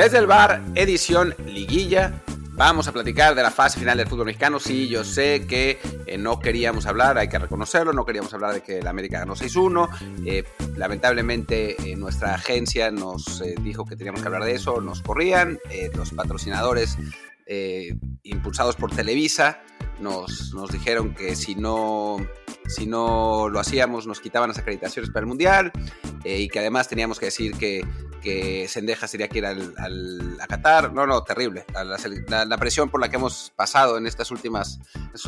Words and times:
Desde 0.00 0.16
el 0.16 0.26
bar, 0.26 0.62
edición 0.76 1.34
liguilla. 1.44 2.22
Vamos 2.52 2.88
a 2.88 2.92
platicar 2.92 3.34
de 3.34 3.42
la 3.42 3.50
fase 3.50 3.78
final 3.78 3.98
del 3.98 4.08
fútbol 4.08 4.24
mexicano. 4.24 4.58
Sí, 4.58 4.88
yo 4.88 5.04
sé 5.04 5.46
que 5.46 5.78
eh, 6.06 6.16
no 6.16 6.40
queríamos 6.40 6.86
hablar, 6.86 7.18
hay 7.18 7.28
que 7.28 7.38
reconocerlo, 7.38 7.92
no 7.92 8.06
queríamos 8.06 8.32
hablar 8.32 8.54
de 8.54 8.62
que 8.62 8.80
la 8.80 8.88
América 8.88 9.18
ganó 9.18 9.36
6-1. 9.36 9.90
Eh, 10.24 10.44
lamentablemente 10.78 11.76
eh, 11.82 11.96
nuestra 11.96 12.34
agencia 12.34 12.90
nos 12.90 13.42
dijo 13.62 13.84
que 13.84 13.94
teníamos 13.94 14.22
que 14.22 14.28
hablar 14.28 14.44
de 14.44 14.54
eso, 14.54 14.80
nos 14.80 15.02
corrían. 15.02 15.58
los 15.94 16.12
patrocinadores 16.12 16.96
impulsados 18.22 18.76
por 18.76 18.94
Televisa 18.94 19.60
nos, 20.00 20.54
nos 20.54 20.70
dijeron 20.70 21.14
que 21.14 21.36
si 21.36 21.56
no 21.56 22.16
si 22.68 22.86
no 22.86 23.48
lo 23.48 23.58
hacíamos 23.58 24.06
nos 24.06 24.20
quitaban 24.20 24.48
las 24.48 24.58
acreditaciones 24.58 25.10
para 25.10 25.24
el 25.24 25.26
Mundial 25.26 25.72
y 26.24 26.48
que 26.48 26.58
además 26.58 26.88
teníamos 26.88 27.18
que 27.18 27.26
decir 27.26 27.56
que 27.56 27.82
que 28.20 28.68
Sendeja 28.68 29.08
sería 29.08 29.28
que 29.28 29.38
ir 29.38 29.46
al, 29.46 30.38
a 30.40 30.46
Qatar. 30.46 30.92
No, 30.92 31.06
no, 31.06 31.24
terrible. 31.24 31.64
La, 31.72 32.58
presión 32.58 32.90
por 32.90 33.00
la 33.00 33.08
que 33.08 33.16
hemos 33.16 33.52
pasado 33.56 33.96
en 33.98 34.06
estas 34.06 34.30
últimas, 34.30 34.78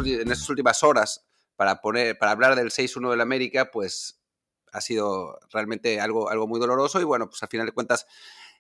en 0.05 0.31
estas 0.31 0.49
últimas 0.49 0.83
horas 0.83 1.25
para, 1.57 1.81
poner, 1.81 2.19
para 2.19 2.33
hablar 2.33 2.55
del 2.55 2.71
6-1 2.71 3.11
del 3.11 3.21
América, 3.21 3.71
pues 3.71 4.21
ha 4.73 4.81
sido 4.81 5.39
realmente 5.51 6.01
algo, 6.01 6.31
algo 6.31 6.47
muy 6.47 6.61
doloroso 6.61 7.01
y 7.01 7.05
bueno, 7.05 7.29
pues 7.29 7.43
al 7.43 7.49
final 7.49 7.67
de 7.67 7.73
cuentas 7.73 8.07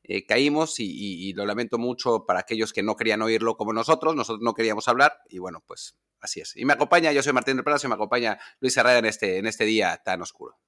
eh, 0.02 0.26
caímos 0.26 0.78
y, 0.78 1.32
lo 1.34 1.46
lamento 1.46 1.78
mucho 1.78 2.26
para 2.26 2.40
aquellos 2.40 2.72
que 2.72 2.82
no 2.82 2.96
querían 2.96 3.22
oírlo 3.22 3.56
como 3.56 3.72
nosotros, 3.72 4.14
nosotros 4.14 4.42
no 4.42 4.54
queríamos 4.54 4.88
hablar 4.88 5.20
y 5.28 5.38
bueno, 5.38 5.62
pues 5.66 5.96
así 6.20 6.40
es. 6.40 6.56
Y 6.56 6.64
me 6.64 6.74
acompaña, 6.74 7.12
yo 7.12 7.22
soy 7.22 7.32
Martín 7.32 7.56
del 7.56 7.64
Palacio, 7.64 7.88
me 7.88 7.94
acompaña 7.94 8.38
Luis 8.60 8.76
Herrera 8.76 8.98
en 8.98 9.06
este, 9.06 9.38
en 9.38 9.46
este 9.46 9.64
día 9.64 10.00
tan 10.04 10.20
oscuro. 10.20 10.58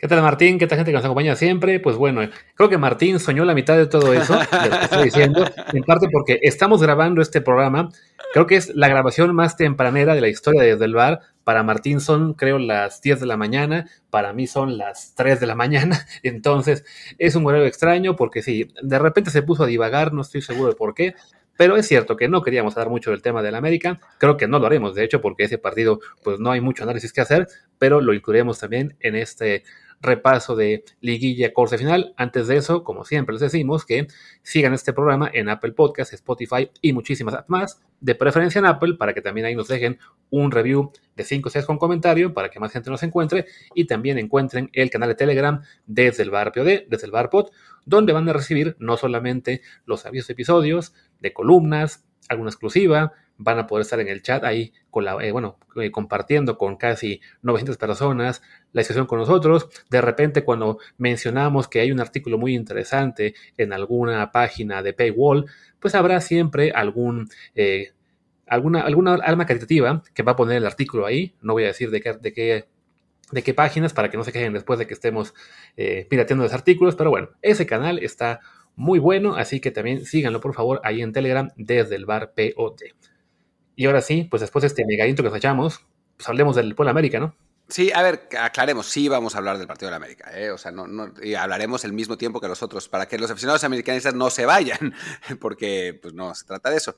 ¿Qué 0.00 0.08
tal 0.08 0.22
Martín? 0.22 0.58
¿Qué 0.58 0.66
tal 0.66 0.78
gente 0.78 0.92
que 0.92 0.96
nos 0.96 1.04
acompaña 1.04 1.36
siempre? 1.36 1.78
Pues 1.78 1.96
bueno, 1.96 2.22
creo 2.54 2.70
que 2.70 2.78
Martín 2.78 3.20
soñó 3.20 3.44
la 3.44 3.52
mitad 3.52 3.76
de 3.76 3.86
todo 3.86 4.14
eso, 4.14 4.32
lo 4.34 4.78
que 4.78 4.84
estoy 4.84 5.04
diciendo, 5.04 5.44
en 5.74 5.82
parte 5.82 6.06
porque 6.10 6.38
estamos 6.40 6.80
grabando 6.80 7.20
este 7.20 7.42
programa, 7.42 7.90
creo 8.32 8.46
que 8.46 8.56
es 8.56 8.74
la 8.74 8.88
grabación 8.88 9.34
más 9.34 9.58
tempranera 9.58 10.14
de 10.14 10.22
la 10.22 10.28
historia 10.28 10.62
de 10.62 10.68
Desde 10.68 10.86
el 10.86 10.94
Bar. 10.94 11.20
Para 11.44 11.62
Martín 11.64 12.00
son, 12.00 12.32
creo, 12.32 12.58
las 12.58 13.02
10 13.02 13.20
de 13.20 13.26
la 13.26 13.36
mañana, 13.36 13.90
para 14.08 14.32
mí 14.32 14.46
son 14.46 14.78
las 14.78 15.14
3 15.16 15.38
de 15.38 15.46
la 15.46 15.54
mañana, 15.54 16.06
entonces 16.22 16.82
es 17.18 17.34
un 17.34 17.44
horario 17.44 17.66
extraño 17.66 18.16
porque 18.16 18.42
sí, 18.42 18.72
de 18.82 18.98
repente 18.98 19.30
se 19.30 19.42
puso 19.42 19.64
a 19.64 19.66
divagar, 19.66 20.14
no 20.14 20.22
estoy 20.22 20.40
seguro 20.40 20.70
de 20.70 20.76
por 20.76 20.94
qué, 20.94 21.14
pero 21.58 21.76
es 21.76 21.86
cierto 21.86 22.16
que 22.16 22.26
no 22.26 22.40
queríamos 22.40 22.74
hablar 22.74 22.88
mucho 22.88 23.10
del 23.10 23.20
tema 23.20 23.42
del 23.42 23.54
América. 23.54 24.00
Creo 24.16 24.38
que 24.38 24.48
no 24.48 24.58
lo 24.58 24.64
haremos, 24.64 24.94
de 24.94 25.04
hecho, 25.04 25.20
porque 25.20 25.44
ese 25.44 25.58
partido, 25.58 26.00
pues 26.24 26.40
no 26.40 26.50
hay 26.50 26.62
mucho 26.62 26.84
análisis 26.84 27.12
que 27.12 27.20
hacer, 27.20 27.48
pero 27.76 28.00
lo 28.00 28.14
incluiremos 28.14 28.58
también 28.58 28.96
en 29.00 29.14
este 29.14 29.64
repaso 30.00 30.56
de 30.56 30.84
liguilla 31.00 31.52
corte 31.52 31.78
final. 31.78 32.14
Antes 32.16 32.48
de 32.48 32.56
eso, 32.56 32.84
como 32.84 33.04
siempre 33.04 33.34
les 33.34 33.42
decimos, 33.42 33.84
que 33.84 34.06
sigan 34.42 34.72
este 34.72 34.92
programa 34.92 35.30
en 35.32 35.48
Apple 35.48 35.72
Podcast, 35.72 36.12
Spotify 36.12 36.70
y 36.80 36.92
muchísimas 36.92 37.44
más. 37.48 37.80
De 38.00 38.14
preferencia 38.14 38.58
en 38.58 38.66
Apple, 38.66 38.94
para 38.94 39.12
que 39.12 39.20
también 39.20 39.46
ahí 39.46 39.54
nos 39.54 39.68
dejen 39.68 39.98
un 40.30 40.50
review 40.50 40.90
de 41.16 41.24
5 41.24 41.48
o 41.48 41.52
6 41.52 41.66
con 41.66 41.78
comentario, 41.78 42.32
para 42.32 42.50
que 42.50 42.58
más 42.58 42.72
gente 42.72 42.90
nos 42.90 43.02
encuentre. 43.02 43.46
Y 43.74 43.86
también 43.86 44.18
encuentren 44.18 44.70
el 44.72 44.90
canal 44.90 45.10
de 45.10 45.14
Telegram 45.14 45.62
desde 45.86 46.22
el 46.22 46.30
bar 46.30 46.52
POD, 46.52 46.88
desde 46.88 47.06
el 47.06 47.12
bar 47.12 47.28
pod, 47.28 47.50
donde 47.84 48.12
van 48.12 48.28
a 48.28 48.32
recibir 48.32 48.76
no 48.78 48.96
solamente 48.96 49.60
los 49.84 50.06
avisos 50.06 50.28
de 50.28 50.32
episodios, 50.32 50.94
de 51.20 51.32
columnas, 51.32 52.04
alguna 52.28 52.50
exclusiva, 52.50 53.12
van 53.40 53.58
a 53.58 53.66
poder 53.66 53.82
estar 53.82 53.98
en 54.00 54.08
el 54.08 54.22
chat 54.22 54.44
ahí, 54.44 54.72
con 54.90 55.04
la, 55.04 55.16
eh, 55.24 55.32
bueno, 55.32 55.58
eh, 55.76 55.90
compartiendo 55.90 56.58
con 56.58 56.76
casi 56.76 57.22
900 57.42 57.78
personas 57.78 58.42
la 58.72 58.80
discusión 58.80 59.06
con 59.06 59.18
nosotros. 59.18 59.68
De 59.88 60.00
repente, 60.02 60.44
cuando 60.44 60.78
mencionamos 60.98 61.66
que 61.66 61.80
hay 61.80 61.90
un 61.90 62.00
artículo 62.00 62.36
muy 62.36 62.54
interesante 62.54 63.34
en 63.56 63.72
alguna 63.72 64.30
página 64.30 64.82
de 64.82 64.92
Paywall, 64.92 65.46
pues 65.80 65.94
habrá 65.94 66.20
siempre 66.20 66.70
algún... 66.70 67.28
Eh, 67.54 67.92
alguna, 68.46 68.80
alguna 68.80 69.14
alma 69.14 69.46
caritativa 69.46 70.02
que 70.12 70.22
va 70.22 70.32
a 70.32 70.36
poner 70.36 70.58
el 70.58 70.66
artículo 70.66 71.06
ahí. 71.06 71.34
No 71.40 71.54
voy 71.54 71.64
a 71.64 71.68
decir 71.68 71.90
de 71.90 72.00
qué, 72.00 72.12
de 72.14 72.32
qué, 72.32 72.68
de 73.30 73.42
qué 73.42 73.54
páginas 73.54 73.94
para 73.94 74.10
que 74.10 74.16
no 74.16 74.24
se 74.24 74.32
quejen 74.32 74.52
después 74.52 74.78
de 74.78 74.88
que 74.88 74.94
estemos 74.94 75.34
pirateando 75.76 76.42
los 76.42 76.52
artículos. 76.52 76.96
Pero 76.96 77.10
bueno, 77.10 77.28
ese 77.42 77.64
canal 77.64 78.00
está 78.00 78.40
muy 78.74 78.98
bueno, 78.98 79.36
así 79.36 79.60
que 79.60 79.70
también 79.70 80.04
síganlo 80.04 80.40
por 80.40 80.52
favor 80.52 80.80
ahí 80.82 81.00
en 81.00 81.12
Telegram 81.12 81.50
desde 81.56 81.94
el 81.94 82.06
bar 82.06 82.32
POD. 82.34 82.80
Y 83.80 83.86
ahora 83.86 84.02
sí, 84.02 84.24
pues 84.24 84.42
después 84.42 84.60
de 84.60 84.66
este 84.66 84.84
megadito 84.84 85.22
que 85.22 85.30
nos 85.30 85.38
echamos, 85.38 85.80
pues 86.18 86.28
hablemos 86.28 86.54
del 86.54 86.74
Puebla 86.74 86.90
América, 86.90 87.18
¿no? 87.18 87.34
Sí, 87.66 87.90
a 87.94 88.02
ver, 88.02 88.28
aclaremos, 88.38 88.84
sí 88.84 89.08
vamos 89.08 89.34
a 89.34 89.38
hablar 89.38 89.56
del 89.56 89.66
partido 89.66 89.86
de 89.86 89.92
la 89.92 89.96
América, 89.96 90.30
¿eh? 90.38 90.50
o 90.50 90.58
sea, 90.58 90.70
no, 90.70 90.86
no, 90.86 91.14
y 91.22 91.34
hablaremos 91.34 91.82
el 91.86 91.94
mismo 91.94 92.18
tiempo 92.18 92.42
que 92.42 92.48
los 92.48 92.62
otros, 92.62 92.90
para 92.90 93.08
que 93.08 93.18
los 93.18 93.30
aficionados 93.30 93.64
americanistas 93.64 94.12
no 94.12 94.28
se 94.28 94.44
vayan, 94.44 94.92
porque 95.40 95.98
pues 96.02 96.12
no 96.12 96.34
se 96.34 96.44
trata 96.44 96.68
de 96.68 96.76
eso. 96.76 96.96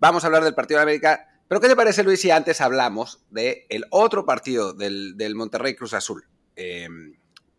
Vamos 0.00 0.24
a 0.24 0.26
hablar 0.26 0.42
del 0.42 0.56
partido 0.56 0.80
de 0.80 0.86
la 0.86 0.90
América, 0.90 1.28
pero 1.46 1.60
¿qué 1.60 1.68
te 1.68 1.76
parece, 1.76 2.02
Luis, 2.02 2.20
si 2.20 2.32
antes 2.32 2.60
hablamos 2.60 3.20
del 3.30 3.58
el 3.68 3.84
otro 3.90 4.26
partido 4.26 4.72
del, 4.72 5.16
del 5.16 5.36
Monterrey 5.36 5.76
Cruz 5.76 5.94
Azul? 5.94 6.24
Eh, 6.56 6.88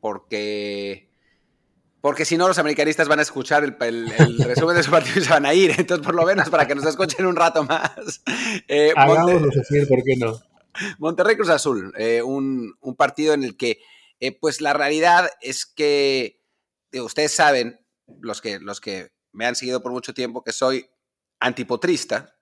porque 0.01 1.12
porque 2.03 2.25
si 2.25 2.35
no 2.35 2.49
los 2.49 2.59
americanistas 2.59 3.07
van 3.07 3.19
a 3.19 3.21
escuchar 3.21 3.63
el, 3.63 4.09
resumen 4.45 4.75
de 4.75 4.83
su 4.83 4.91
partido 4.91 5.21
y 5.21 5.23
se 5.23 5.29
van 5.29 5.45
a 5.45 5.53
ir. 5.53 5.71
Entonces, 5.77 6.05
por 6.05 6.13
lo 6.13 6.25
menos, 6.25 6.49
para 6.49 6.67
que 6.67 6.75
nos 6.75 6.85
escuchen 6.85 7.25
un 7.25 7.37
rato 7.37 7.63
más. 7.63 8.21
Eh, 8.67 8.93
decir, 9.55 9.87
¿por 9.87 10.03
qué 10.03 10.17
no? 10.17 10.37
Monterrey 10.97 11.37
Cruz 11.37 11.47
Azul, 11.47 11.93
eh, 11.97 12.21
un, 12.21 12.75
partido 12.97 13.33
en 13.33 13.45
el 13.45 13.55
que, 13.55 13.79
eh, 14.19 14.37
pues 14.37 14.59
la 14.59 14.73
realidad 14.73 15.29
es 15.39 15.65
que 15.65 16.41
ustedes 16.91 17.33
saben, 17.33 17.79
los 18.19 18.41
que, 18.41 18.59
los 18.59 18.81
que 18.81 19.13
me 19.31 19.45
han 19.45 19.55
seguido 19.55 19.81
por 19.81 19.93
mucho 19.93 20.13
tiempo, 20.13 20.43
que 20.43 20.51
soy 20.51 20.85
antipotrista, 21.39 22.35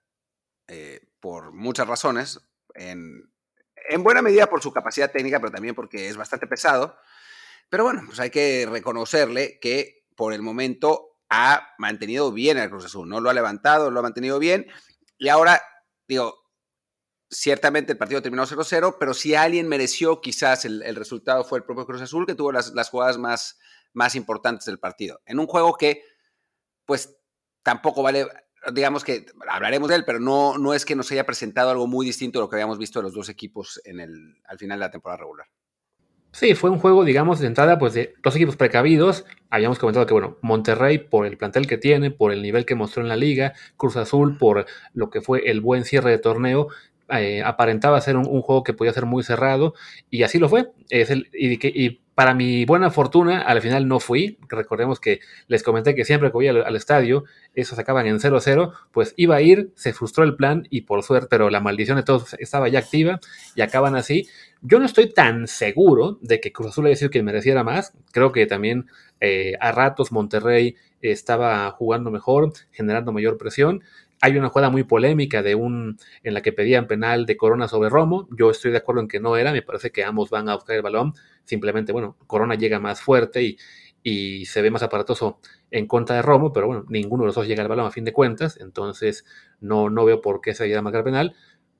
eh, 0.66 1.02
por 1.20 1.52
muchas 1.52 1.86
razones, 1.86 2.40
en, 2.74 3.32
en 3.90 4.02
buena 4.02 4.22
medida 4.22 4.48
por 4.48 4.60
su 4.60 4.72
capacidad 4.72 5.12
técnica, 5.12 5.38
pero 5.38 5.52
también 5.52 5.76
porque 5.76 6.08
es 6.08 6.16
bastante 6.16 6.48
pesado. 6.48 6.96
Pero 7.72 7.84
bueno, 7.84 8.02
pues 8.04 8.20
hay 8.20 8.28
que 8.28 8.68
reconocerle 8.70 9.58
que 9.58 10.04
por 10.14 10.34
el 10.34 10.42
momento 10.42 11.16
ha 11.30 11.70
mantenido 11.78 12.30
bien 12.30 12.58
el 12.58 12.68
Cruz 12.68 12.84
Azul, 12.84 13.08
no 13.08 13.18
lo 13.18 13.30
ha 13.30 13.32
levantado, 13.32 13.90
lo 13.90 14.00
ha 14.00 14.02
mantenido 14.02 14.38
bien. 14.38 14.66
Y 15.16 15.30
ahora, 15.30 15.62
digo, 16.06 16.34
ciertamente 17.30 17.92
el 17.92 17.96
partido 17.96 18.20
terminó 18.20 18.44
0-0, 18.44 18.96
pero 19.00 19.14
si 19.14 19.34
alguien 19.34 19.68
mereció 19.68 20.20
quizás 20.20 20.66
el, 20.66 20.94
resultado 20.94 21.44
fue 21.44 21.60
el 21.60 21.64
propio 21.64 21.86
Cruz 21.86 22.02
Azul, 22.02 22.26
que 22.26 22.34
tuvo 22.34 22.52
las, 22.52 22.90
jugadas 22.90 23.16
más, 23.16 23.58
más 23.94 24.16
importantes 24.16 24.66
del 24.66 24.78
partido. 24.78 25.22
En 25.24 25.38
un 25.38 25.46
juego 25.46 25.74
que, 25.78 26.04
pues, 26.84 27.16
tampoco 27.62 28.02
vale, 28.02 28.26
digamos 28.74 29.02
que 29.02 29.24
hablaremos 29.48 29.88
de 29.88 29.94
él, 29.94 30.04
pero 30.04 30.20
no, 30.20 30.58
no 30.58 30.74
es 30.74 30.84
que 30.84 30.94
nos 30.94 31.10
haya 31.10 31.24
presentado 31.24 31.70
algo 31.70 31.86
muy 31.86 32.04
distinto 32.04 32.38
a 32.38 32.42
lo 32.42 32.50
que 32.50 32.56
habíamos 32.56 32.76
visto 32.76 32.98
de 32.98 33.04
los 33.04 33.14
dos 33.14 33.30
equipos 33.30 33.80
en 33.86 33.98
el, 33.98 34.42
al 34.44 34.58
final 34.58 34.78
de 34.78 34.84
la 34.84 34.90
temporada 34.90 35.20
regular. 35.20 35.46
Sí, 36.32 36.54
fue 36.54 36.70
un 36.70 36.78
juego, 36.78 37.04
digamos, 37.04 37.40
de 37.40 37.46
entrada, 37.46 37.78
pues 37.78 37.92
de 37.92 38.14
dos 38.22 38.34
equipos 38.36 38.56
precavidos. 38.56 39.26
Habíamos 39.50 39.78
comentado 39.78 40.06
que, 40.06 40.14
bueno, 40.14 40.38
Monterrey 40.40 40.96
por 40.98 41.26
el 41.26 41.36
plantel 41.36 41.66
que 41.66 41.76
tiene, 41.76 42.10
por 42.10 42.32
el 42.32 42.40
nivel 42.40 42.64
que 42.64 42.74
mostró 42.74 43.02
en 43.02 43.08
la 43.08 43.16
liga, 43.16 43.52
Cruz 43.76 43.96
Azul 43.96 44.38
por 44.38 44.64
lo 44.94 45.10
que 45.10 45.20
fue 45.20 45.50
el 45.50 45.60
buen 45.60 45.84
cierre 45.84 46.10
de 46.10 46.18
torneo, 46.18 46.68
eh, 47.10 47.42
aparentaba 47.42 48.00
ser 48.00 48.16
un, 48.16 48.24
juego 48.40 48.62
que 48.62 48.72
podía 48.72 48.94
ser 48.94 49.04
muy 49.04 49.22
cerrado 49.22 49.74
y 50.10 50.22
así 50.22 50.38
lo 50.38 50.48
fue. 50.48 50.70
Es 50.88 51.10
el, 51.10 51.28
y, 51.34 51.84
y, 51.84 52.00
para 52.14 52.34
mi 52.34 52.64
buena 52.64 52.90
fortuna, 52.90 53.40
al 53.40 53.62
final 53.62 53.88
no 53.88 53.98
fui. 53.98 54.38
Recordemos 54.48 55.00
que 55.00 55.20
les 55.48 55.62
comenté 55.62 55.94
que 55.94 56.04
siempre 56.04 56.28
que 56.28 56.34
voy 56.34 56.48
al, 56.48 56.76
estadio, 56.76 57.24
esos 57.54 57.78
acaban 57.78 58.06
en 58.06 58.18
0-0, 58.18 58.72
pues 58.92 59.14
iba 59.16 59.36
a 59.36 59.40
ir, 59.40 59.72
se 59.76 59.92
frustró 59.92 60.24
el 60.24 60.36
plan 60.36 60.66
y 60.70 60.82
por 60.82 61.02
suerte, 61.02 61.28
pero 61.30 61.48
la 61.48 61.60
maldición 61.60 61.96
de 61.96 62.02
todos 62.02 62.34
estaba 62.34 62.68
ya 62.68 62.80
activa 62.80 63.20
y 63.54 63.62
acaban 63.62 63.96
así. 63.96 64.28
Yo 64.60 64.78
no 64.78 64.84
estoy 64.84 65.12
tan 65.12 65.48
seguro 65.48 66.18
de 66.20 66.40
que 66.40 66.52
Cruz 66.52 66.68
Azul 66.68 66.86
haya 66.86 66.96
sido 66.96 67.10
quien 67.10 67.24
mereciera 67.24 67.64
más. 67.64 67.94
Creo 68.12 68.30
que 68.30 68.46
también 68.46 68.86
eh, 69.20 69.54
a 69.60 69.72
ratos 69.72 70.12
Monterrey 70.12 70.76
estaba 71.02 71.70
jugando 71.72 72.10
mejor, 72.10 72.52
generando 72.70 73.12
mayor 73.12 73.38
presión. 73.38 73.82
Hay 74.20 74.36
una 74.36 74.48
jugada 74.48 74.70
muy 74.70 74.84
polémica 74.84 75.42
de 75.42 75.56
un 75.56 75.98
en 76.22 76.34
la 76.34 76.42
que 76.42 76.52
pedían 76.52 76.86
penal 76.86 77.26
de 77.26 77.36
Corona 77.36 77.66
sobre 77.66 77.90
Romo. 77.90 78.28
Yo 78.30 78.50
estoy 78.50 78.70
de 78.70 78.78
acuerdo 78.78 79.00
en 79.00 79.08
que 79.08 79.18
no 79.18 79.36
era. 79.36 79.52
Me 79.52 79.62
parece 79.62 79.90
que 79.90 80.04
ambos 80.04 80.30
van 80.30 80.48
a 80.48 80.54
buscar 80.54 80.76
el 80.76 80.82
balón. 80.82 81.14
Simplemente, 81.44 81.92
bueno, 81.92 82.16
Corona 82.28 82.54
llega 82.54 82.78
más 82.78 83.00
fuerte 83.00 83.42
y, 83.42 83.58
y 84.02 84.46
se 84.46 84.62
ve 84.62 84.70
más 84.70 84.82
aparatoso 84.82 85.40
en 85.70 85.86
contra 85.86 86.16
de 86.16 86.22
Romo, 86.22 86.52
pero 86.52 86.66
bueno, 86.66 86.84
ninguno 86.88 87.24
de 87.24 87.26
los 87.26 87.34
dos 87.34 87.46
llega 87.46 87.62
al 87.62 87.68
balón 87.68 87.86
a 87.86 87.90
fin 87.90 88.04
de 88.04 88.12
cuentas. 88.12 88.58
Entonces, 88.60 89.24
no, 89.60 89.90
no 89.90 90.04
veo 90.04 90.20
por 90.20 90.40
qué 90.40 90.54
se 90.54 90.64
haya 90.64 90.82
marcar 90.82 91.04
penal. 91.04 91.34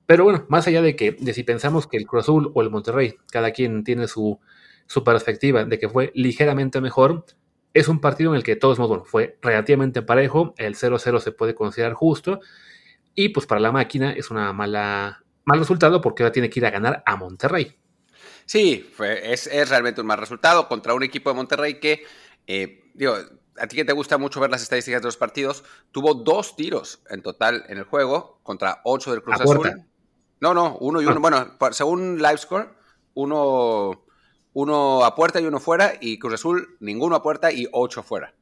Pero 0.07 0.25
bueno, 0.25 0.45
más 0.49 0.67
allá 0.67 0.83
de 0.83 0.97
que 0.97 1.13
de 1.13 1.33
si 1.33 1.45
pensamos 1.45 1.87
que 1.87 1.97
el 1.97 2.07
Cruz 2.07 2.25
Azul 2.25 2.51
o 2.55 2.63
el 2.63 2.71
Monterrey, 2.71 3.17
cada 3.31 3.53
quien 3.53 3.85
tiene 3.85 4.09
su, 4.09 4.41
su 4.87 5.05
perspectiva 5.05 5.65
de 5.65 5.79
que 5.79 5.89
fue 5.89 6.13
ligeramente 6.15 6.81
mejor, 6.81 7.25
es 7.75 7.89
un 7.89 8.01
partido 8.01 8.31
en 8.31 8.37
el 8.37 8.43
que 8.43 8.57
todos 8.57 8.79
modos, 8.79 8.91
bueno, 8.91 9.05
fue 9.05 9.39
relativamente 9.43 10.03
parejo, 10.03 10.55
el 10.59 10.77
0-0 10.77 11.21
se 11.21 11.33
puede 11.33 11.55
considerar 11.55 11.95
justo, 11.95 12.41
y 13.15 13.31
pues 13.31 13.47
para 13.47 13.61
la 13.61 13.73
máquina 13.73 14.13
es 14.13 14.31
una 14.31 14.53
mala, 14.53 15.23
mal 15.45 15.59
resultado 15.59 16.01
porque 16.01 16.23
ahora 16.23 16.33
tiene 16.33 16.51
que 16.51 16.61
ir 16.61 16.67
a 16.67 16.71
ganar 16.71 17.03
a 17.07 17.17
Monterrey. 17.17 17.77
Sí, 18.47 18.91
fue, 18.95 19.33
es, 19.33 19.49
realmente 19.69 20.01
un 20.01 20.07
mal 20.07 20.19
resultado 20.19 20.69
contra 20.69 20.95
un 20.95 21.03
equipo 21.03 21.31
de 21.31 21.37
Monterrey 21.37 21.81
que, 21.81 22.05
eh, 22.47 22.91
digo, 22.95 23.17
a 23.59 23.67
ti 23.67 23.77
que 23.77 23.85
te 23.85 23.93
gusta 23.93 24.19
mucho 24.19 24.41
ver 24.41 24.51
las 24.51 24.63
estadísticas 24.63 25.03
de 25.03 25.09
los 25.09 25.17
partidos, 25.17 25.65
tuvo 25.91 26.15
dos 26.15 26.57
tiros 26.57 27.03
en 27.11 27.23
total 27.23 27.65
en 27.69 27.79
el 27.79 27.85
juego 27.85 28.41
contra 28.43 28.81
ocho 28.85 29.13
del 29.13 29.23
Cruz 29.23 29.41
Azul. 29.41 29.85
No, 30.41 30.55
no, 30.55 30.77
uno 30.81 31.01
y 31.01 31.07
uno. 31.07 31.21
Ah. 31.25 31.57
Bueno, 31.59 31.73
según 31.73 32.17
Livescore, 32.17 32.71
uno, 33.15 34.05
uno 34.54 35.04
a 35.04 35.14
puerta 35.14 35.40
y 35.40 35.46
uno 35.46 35.60
fuera, 35.60 35.94
y 36.00 36.19
Cruz 36.19 36.34
Azul, 36.34 36.76
ninguno 36.81 37.16
a 37.16 37.22
puerta 37.22 37.52
y 37.52 37.69
ocho 37.72 38.02
fuera. 38.02 38.34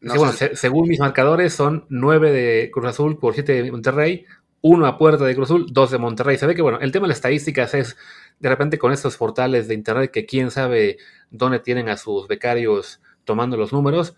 bueno, 0.00 0.32
según 0.32 0.88
mis 0.88 1.00
marcadores, 1.00 1.54
son 1.54 1.86
nueve 1.88 2.32
de 2.32 2.70
Cruz 2.70 2.86
Azul 2.86 3.18
por 3.18 3.34
siete 3.34 3.62
de 3.62 3.70
Monterrey, 3.70 4.26
uno 4.60 4.86
a 4.86 4.98
puerta 4.98 5.24
de 5.24 5.34
Cruz 5.34 5.50
Azul, 5.50 5.66
dos 5.70 5.90
de 5.90 5.98
Monterrey. 5.98 6.36
Se 6.36 6.46
ve 6.46 6.54
que, 6.54 6.62
bueno, 6.62 6.78
el 6.80 6.92
tema 6.92 7.04
de 7.04 7.08
las 7.08 7.18
estadísticas 7.18 7.74
es 7.74 7.96
de 8.38 8.48
repente 8.48 8.78
con 8.78 8.92
estos 8.92 9.16
portales 9.16 9.68
de 9.68 9.74
internet 9.74 10.10
que 10.10 10.26
quién 10.26 10.50
sabe 10.50 10.98
dónde 11.30 11.60
tienen 11.60 11.88
a 11.88 11.96
sus 11.96 12.28
becarios 12.28 13.00
tomando 13.24 13.56
los 13.56 13.72
números, 13.72 14.16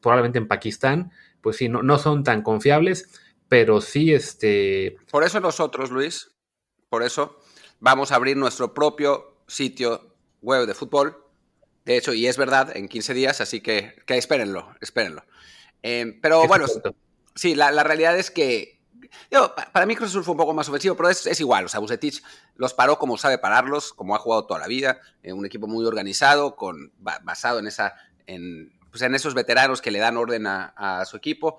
probablemente 0.00 0.38
en 0.38 0.48
Pakistán, 0.48 1.12
pues 1.40 1.56
sí, 1.56 1.68
no, 1.68 1.82
no 1.82 1.98
son 1.98 2.24
tan 2.24 2.42
confiables, 2.42 3.10
pero 3.48 3.80
sí 3.80 4.12
este... 4.12 4.96
Por 5.10 5.24
eso 5.24 5.40
nosotros, 5.40 5.90
Luis, 5.90 6.30
por 6.88 7.02
eso 7.02 7.38
vamos 7.80 8.12
a 8.12 8.16
abrir 8.16 8.36
nuestro 8.36 8.72
propio 8.72 9.36
sitio 9.46 10.15
web 10.42 10.66
de 10.66 10.74
fútbol. 10.74 11.22
De 11.84 11.96
hecho, 11.96 12.12
y 12.12 12.26
es 12.26 12.36
verdad, 12.36 12.76
en 12.76 12.88
15 12.88 13.14
días, 13.14 13.40
así 13.40 13.60
que, 13.60 13.94
que 14.06 14.18
espérenlo, 14.18 14.74
espérenlo. 14.80 15.24
Eh, 15.82 16.18
pero 16.20 16.46
bueno, 16.48 16.66
sí, 17.34 17.54
la, 17.54 17.70
la, 17.70 17.84
realidad 17.84 18.18
es 18.18 18.30
que 18.30 18.76
para 19.72 19.86
mí 19.86 19.94
Cruz 19.94 20.10
Azul 20.10 20.24
fue 20.24 20.32
un 20.32 20.38
poco 20.38 20.54
más 20.54 20.68
ofensivo, 20.68 20.96
pero 20.96 21.08
es, 21.08 21.26
es, 21.26 21.40
igual. 21.40 21.66
O 21.66 21.68
sea, 21.68 21.80
Bucetich 21.80 22.22
los 22.56 22.74
paró 22.74 22.98
como 22.98 23.16
sabe 23.16 23.38
pararlos, 23.38 23.92
como 23.92 24.14
ha 24.14 24.18
jugado 24.18 24.46
toda 24.46 24.60
la 24.60 24.66
vida. 24.66 25.00
En 25.22 25.38
un 25.38 25.46
equipo 25.46 25.66
muy 25.66 25.84
organizado, 25.84 26.56
con, 26.56 26.92
basado 26.98 27.58
en, 27.58 27.66
esa, 27.66 27.94
en, 28.26 28.72
pues 28.90 29.02
en 29.02 29.14
esos 29.14 29.34
veteranos 29.34 29.80
que 29.80 29.90
le 29.90 29.98
dan 29.98 30.16
orden 30.16 30.46
a, 30.46 30.74
a 30.76 31.04
su 31.04 31.16
equipo. 31.16 31.58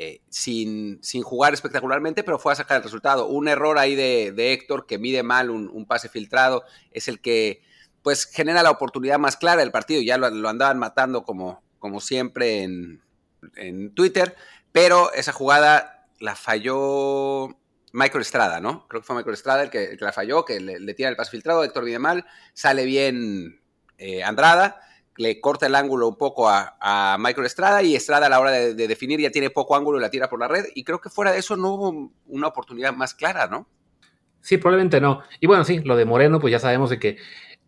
Eh, 0.00 0.22
sin, 0.28 1.02
sin, 1.02 1.22
jugar 1.22 1.54
espectacularmente, 1.54 2.22
pero 2.22 2.38
fue 2.38 2.52
a 2.52 2.56
sacar 2.56 2.76
el 2.76 2.84
resultado. 2.84 3.26
Un 3.26 3.48
error 3.48 3.78
ahí 3.78 3.96
de, 3.96 4.30
de 4.30 4.52
Héctor 4.52 4.86
que 4.86 4.96
mide 4.96 5.24
mal 5.24 5.50
un, 5.50 5.68
un, 5.68 5.86
pase 5.86 6.08
filtrado 6.08 6.62
es 6.92 7.08
el 7.08 7.20
que 7.20 7.62
pues 8.02 8.26
genera 8.26 8.62
la 8.62 8.70
oportunidad 8.70 9.18
más 9.18 9.36
clara 9.36 9.60
del 9.60 9.70
partido. 9.70 10.02
Ya 10.02 10.18
lo, 10.18 10.30
lo 10.30 10.48
andaban 10.48 10.78
matando 10.78 11.24
como, 11.24 11.62
como 11.78 12.00
siempre 12.00 12.62
en, 12.62 13.02
en, 13.56 13.94
Twitter, 13.94 14.36
pero 14.72 15.12
esa 15.12 15.32
jugada 15.32 16.06
la 16.20 16.34
falló 16.34 17.48
Michael 17.92 18.22
Estrada, 18.22 18.60
¿no? 18.60 18.86
Creo 18.88 19.02
que 19.02 19.06
fue 19.06 19.16
Michael 19.16 19.34
Estrada 19.34 19.62
el 19.62 19.70
que, 19.70 19.84
el 19.84 19.98
que 19.98 20.04
la 20.04 20.12
falló, 20.12 20.44
que 20.44 20.60
le, 20.60 20.94
tira 20.94 21.08
el 21.08 21.16
pase 21.16 21.30
filtrado, 21.30 21.64
Héctor 21.64 21.84
mide 21.84 21.98
mal, 21.98 22.24
sale 22.54 22.84
bien 22.84 23.60
eh, 23.98 24.22
Andrada 24.22 24.80
le 25.18 25.40
corta 25.40 25.66
el 25.66 25.74
ángulo 25.74 26.06
un 26.08 26.16
poco 26.16 26.48
a, 26.48 26.76
a, 26.80 27.18
Michael 27.18 27.46
Estrada 27.46 27.82
y 27.82 27.96
Estrada 27.96 28.26
a 28.26 28.28
la 28.28 28.38
hora 28.38 28.52
de, 28.52 28.74
de, 28.74 28.86
definir 28.88 29.20
ya 29.20 29.30
tiene 29.30 29.50
poco 29.50 29.74
ángulo 29.74 29.98
y 29.98 30.00
la 30.00 30.10
tira 30.10 30.30
por 30.30 30.38
la 30.38 30.46
red. 30.46 30.66
Y 30.76 30.84
creo 30.84 31.00
que 31.00 31.10
fuera 31.10 31.32
de 31.32 31.40
eso 31.40 31.56
no 31.56 31.74
hubo 31.74 32.12
una 32.26 32.46
oportunidad 32.46 32.94
más 32.94 33.14
clara, 33.14 33.48
¿no? 33.48 33.66
Sí, 34.40 34.56
probablemente 34.56 35.00
no. 35.00 35.22
Y 35.40 35.46
bueno, 35.46 35.64
sí, 35.64 35.80
lo 35.80 35.96
de 35.96 36.04
Moreno, 36.04 36.40
pues 36.40 36.52
ya 36.52 36.60
sabemos 36.60 36.90
de 36.90 37.00
que 37.00 37.18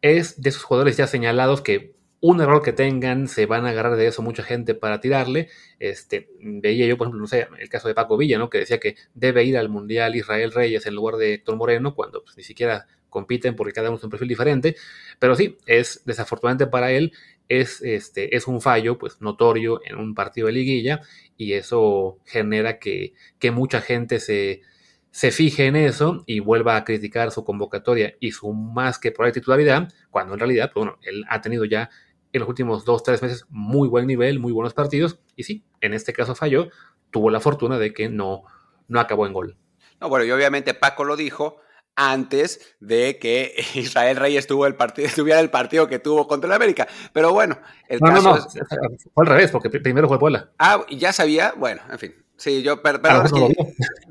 es 0.03 0.41
de 0.41 0.51
esos 0.51 0.63
jugadores 0.63 0.97
ya 0.97 1.07
señalados 1.07 1.63
que 1.63 1.95
un 2.21 2.41
error 2.41 2.63
que 2.63 2.73
tengan, 2.73 3.29
se 3.29 3.47
van 3.47 3.65
a 3.65 3.71
agarrar 3.71 3.97
de 3.97 4.07
eso 4.07 4.23
mucha 4.23 4.43
gente 4.43 4.75
para 4.75 5.01
tirarle. 5.01 5.49
Este, 5.79 6.29
veía 6.41 6.87
yo, 6.87 6.99
por 6.99 7.07
ejemplo, 7.07 7.21
no 7.21 7.27
sé, 7.27 7.49
el 7.59 7.69
caso 7.71 7.89
de 7.89 7.95
Paco 7.95 8.17
Villa, 8.19 8.39
¿no? 8.39 8.51
Que 8.51 8.59
decía 8.59 8.79
que 8.79 8.97
debe 9.15 9.45
ir 9.45 9.57
al 9.57 9.71
Mundial 9.71 10.15
Israel 10.17 10.53
Reyes 10.53 10.87
en 10.87 10.95
lugar 10.95 11.17
de 11.17 11.35
Héctor 11.35 11.57
Moreno, 11.57 11.95
cuando 11.95 12.23
pues, 12.23 12.37
ni 12.37 12.43
siquiera 12.43 12.87
compiten 13.09 13.57
porque 13.57 13.73
cada 13.73 13.89
uno 13.89 13.97
es 13.97 14.05
un 14.05 14.11
perfil 14.11 14.29
diferente. 14.29 14.77
Pero 15.19 15.35
sí, 15.35 15.57
es 15.67 16.03
desafortunadamente 16.05 16.67
para 16.67 16.93
él 16.93 17.13
es, 17.49 17.83
este, 17.83 18.37
es 18.37 18.47
un 18.47 18.61
fallo 18.61 18.99
pues, 18.99 19.21
notorio 19.21 19.81
en 19.85 19.97
un 19.97 20.15
partido 20.15 20.47
de 20.47 20.53
liguilla 20.53 21.01
y 21.37 21.55
eso 21.55 22.19
genera 22.27 22.79
que, 22.79 23.15
que 23.39 23.51
mucha 23.51 23.81
gente 23.81 24.21
se, 24.21 24.61
se 25.11 25.31
fije 25.31 25.67
en 25.67 25.77
eso 25.77 26.23
y 26.27 26.41
vuelva 26.41 26.77
a 26.77 26.85
criticar 26.85 27.31
su 27.31 27.45
convocatoria 27.45 28.15
y 28.21 28.33
su 28.33 28.53
más 28.53 28.99
que 28.99 29.13
probable 29.13 29.33
titularidad, 29.33 29.89
cuando 30.11 30.35
en 30.35 30.41
realidad, 30.41 30.71
pues, 30.73 30.87
bueno, 30.87 30.99
él 31.03 31.25
ha 31.29 31.41
tenido 31.41 31.65
ya 31.65 31.91
en 32.33 32.41
los 32.41 32.49
últimos 32.49 32.85
dos, 32.85 33.03
tres 33.03 33.23
meses 33.23 33.45
muy 33.49 33.89
buen 33.89 34.07
nivel, 34.07 34.39
muy 34.39 34.53
buenos 34.53 34.75
partidos, 34.75 35.19
y 35.35 35.43
sí, 35.43 35.65
en 35.81 35.95
este 35.95 36.13
caso 36.13 36.35
falló, 36.35 36.69
tuvo 37.11 37.31
la 37.31 37.41
fortuna 37.41 37.79
de 37.79 37.93
que 37.93 38.09
no, 38.09 38.45
no 38.87 39.01
acabó 39.01 39.27
en 39.27 39.33
gol. 39.33 39.57
No, 40.01 40.09
bueno, 40.09 40.25
y 40.25 40.31
obviamente 40.31 40.75
Paco 40.75 41.05
lo 41.05 41.17
dijo, 41.17 41.61
antes 41.97 42.77
de 42.81 43.19
que 43.19 43.55
Israel 43.75 44.17
Reyes 44.17 44.47
tuvo 44.47 44.67
el 44.67 44.75
partido, 44.75 45.09
tuviera 45.15 45.41
el 45.41 45.51
partido 45.51 45.89
que 45.89 45.99
tuvo 45.99 46.27
contra 46.27 46.49
el 46.49 46.55
América. 46.55 46.89
Pero 47.13 47.33
bueno, 47.33 47.59
el 47.89 48.01
no, 48.01 48.09
caso 48.09 48.23
no, 48.23 48.37
no. 48.37 48.37
Es... 48.37 48.69
fue 49.13 49.25
al 49.25 49.27
revés, 49.27 49.51
porque 49.51 49.71
primero 49.71 50.09
fue 50.09 50.19
Puebla. 50.19 50.51
Ah, 50.59 50.85
y 50.89 50.99
ya 50.99 51.13
sabía, 51.13 51.53
bueno, 51.57 51.83
en 51.91 51.99
fin. 51.99 52.15
Sí, 52.41 52.63
yo, 52.63 52.81
per, 52.81 53.03
perdón, 53.03 53.27
a, 53.27 53.39
lo 53.39 53.49
es 53.49 53.55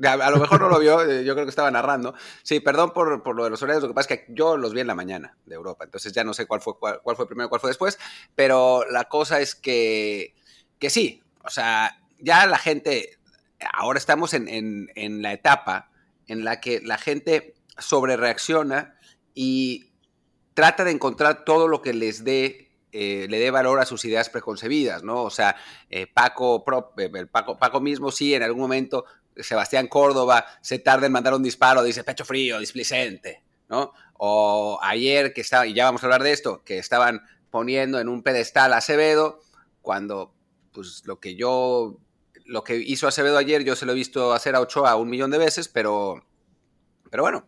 que, 0.00 0.06
a, 0.06 0.12
a, 0.12 0.30
lo 0.30 0.36
mejor 0.36 0.60
no 0.60 0.68
lo 0.68 0.78
vio, 0.78 1.02
eh, 1.02 1.24
yo 1.24 1.34
creo 1.34 1.44
que 1.44 1.50
estaba 1.50 1.68
narrando. 1.72 2.14
Sí, 2.44 2.60
perdón 2.60 2.92
por, 2.92 3.24
por, 3.24 3.34
lo 3.34 3.42
de 3.42 3.50
los 3.50 3.60
horarios, 3.60 3.82
lo 3.82 3.88
que 3.88 3.94
pasa 3.94 4.14
es 4.14 4.20
que 4.20 4.32
yo 4.32 4.56
los 4.56 4.72
vi 4.72 4.82
en 4.82 4.86
la 4.86 4.94
mañana 4.94 5.36
de 5.46 5.56
Europa, 5.56 5.82
entonces 5.82 6.12
ya 6.12 6.22
no 6.22 6.32
sé 6.32 6.46
cuál 6.46 6.60
fue, 6.60 6.78
cuál, 6.78 7.00
cuál 7.02 7.16
fue 7.16 7.26
primero, 7.26 7.48
cuál 7.48 7.60
fue 7.60 7.70
después, 7.70 7.98
pero 8.36 8.84
la 8.88 9.06
cosa 9.06 9.40
es 9.40 9.56
que, 9.56 10.36
que 10.78 10.90
sí, 10.90 11.20
o 11.42 11.50
sea, 11.50 12.00
ya 12.20 12.46
la 12.46 12.58
gente, 12.58 13.18
ahora 13.72 13.98
estamos 13.98 14.32
en, 14.32 14.46
en, 14.46 14.92
en 14.94 15.22
la 15.22 15.32
etapa 15.32 15.90
en 16.28 16.44
la 16.44 16.60
que 16.60 16.80
la 16.82 16.98
gente 16.98 17.54
sobre 17.78 18.16
reacciona 18.16 18.94
y 19.34 19.90
trata 20.54 20.84
de 20.84 20.92
encontrar 20.92 21.44
todo 21.44 21.66
lo 21.66 21.82
que 21.82 21.94
les 21.94 22.22
dé 22.22 22.69
eh, 22.92 23.26
le 23.28 23.38
dé 23.38 23.50
valor 23.50 23.80
a 23.80 23.86
sus 23.86 24.04
ideas 24.04 24.28
preconcebidas, 24.28 25.02
¿no? 25.02 25.22
O 25.22 25.30
sea, 25.30 25.56
eh, 25.88 26.06
Paco, 26.06 26.64
eh, 26.98 27.26
Paco, 27.30 27.58
Paco 27.58 27.80
mismo 27.80 28.10
sí, 28.10 28.34
en 28.34 28.42
algún 28.42 28.62
momento, 28.62 29.04
Sebastián 29.36 29.86
Córdoba 29.86 30.44
se 30.60 30.78
tarda 30.78 31.06
en 31.06 31.12
mandar 31.12 31.34
un 31.34 31.42
disparo, 31.42 31.82
dice 31.82 32.04
pecho 32.04 32.24
frío, 32.24 32.58
displicente, 32.58 33.42
¿no? 33.68 33.92
O 34.14 34.78
ayer 34.82 35.32
que 35.32 35.40
estaba, 35.40 35.66
y 35.66 35.74
ya 35.74 35.84
vamos 35.84 36.02
a 36.02 36.06
hablar 36.06 36.22
de 36.22 36.32
esto, 36.32 36.62
que 36.64 36.78
estaban 36.78 37.22
poniendo 37.50 38.00
en 38.00 38.08
un 38.08 38.22
pedestal 38.22 38.72
a 38.72 38.78
Acevedo, 38.78 39.40
cuando 39.82 40.34
pues 40.72 41.02
lo 41.04 41.20
que 41.20 41.34
yo, 41.34 41.98
lo 42.44 42.64
que 42.64 42.76
hizo 42.76 43.08
Acevedo 43.08 43.38
ayer, 43.38 43.64
yo 43.64 43.76
se 43.76 43.86
lo 43.86 43.92
he 43.92 43.96
visto 43.96 44.32
hacer 44.32 44.54
a 44.54 44.60
Ochoa 44.60 44.96
un 44.96 45.08
millón 45.08 45.30
de 45.30 45.38
veces, 45.38 45.68
pero 45.68 46.24
pero 47.10 47.24
bueno, 47.24 47.44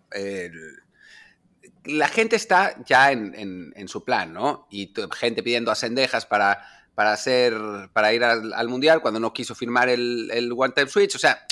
la 1.85 2.09
gente 2.09 2.37
está 2.37 2.77
ya 2.85 3.11
en, 3.13 3.89
su 3.89 4.05
plan, 4.05 4.33
¿no? 4.33 4.67
Y 4.71 4.93
gente 5.13 5.43
pidiendo 5.43 5.71
ascendejas 5.71 6.27
para, 6.27 6.65
para, 6.95 7.13
hacer, 7.13 7.55
para 7.93 8.13
ir 8.13 8.25
al, 8.25 8.53
al, 8.53 8.69
Mundial 8.69 9.03
cuando 9.03 9.21
no 9.21 9.33
quiso 9.33 9.55
firmar 9.55 9.89
el, 9.89 10.53
One 10.57 10.73
Time 10.75 10.89
Switch. 10.89 11.15
O 11.17 11.19
sea, 11.19 11.45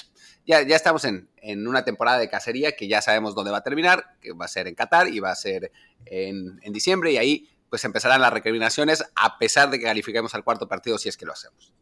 ya, 0.47 0.63
ya 0.63 0.77
estamos 0.77 1.05
en, 1.05 1.29
en, 1.37 1.67
una 1.67 1.85
temporada 1.85 2.19
de 2.19 2.29
cacería 2.29 2.73
que 2.73 2.89
ya 2.89 3.03
sabemos 3.03 3.35
dónde 3.35 3.51
va 3.51 3.59
a 3.59 3.63
terminar, 3.63 4.17
que 4.21 4.33
va 4.33 4.45
a 4.45 4.49
ser 4.49 4.69
en 4.69 4.75
Qatar 4.75 5.09
y 5.09 5.21
va 5.21 5.31
a 5.31 5.37
ser 5.37 5.73
en, 6.07 6.61
en 6.63 6.73
diciembre 6.73 7.13
y 7.13 7.17
ahí 7.17 7.49
pues 7.69 7.85
empezarán 7.85 8.21
las 8.21 8.33
recriminaciones 8.33 9.05
a 9.15 9.39
pesar 9.39 9.71
de 9.71 9.79
que 9.79 9.85
califiquemos 9.85 10.35
al 10.35 10.45
cuarto 10.45 10.69
partido 10.69 10.99
si 10.99 11.09
es 11.09 11.17
que 11.17 11.25
lo 11.25 11.33
hacemos. 11.33 11.73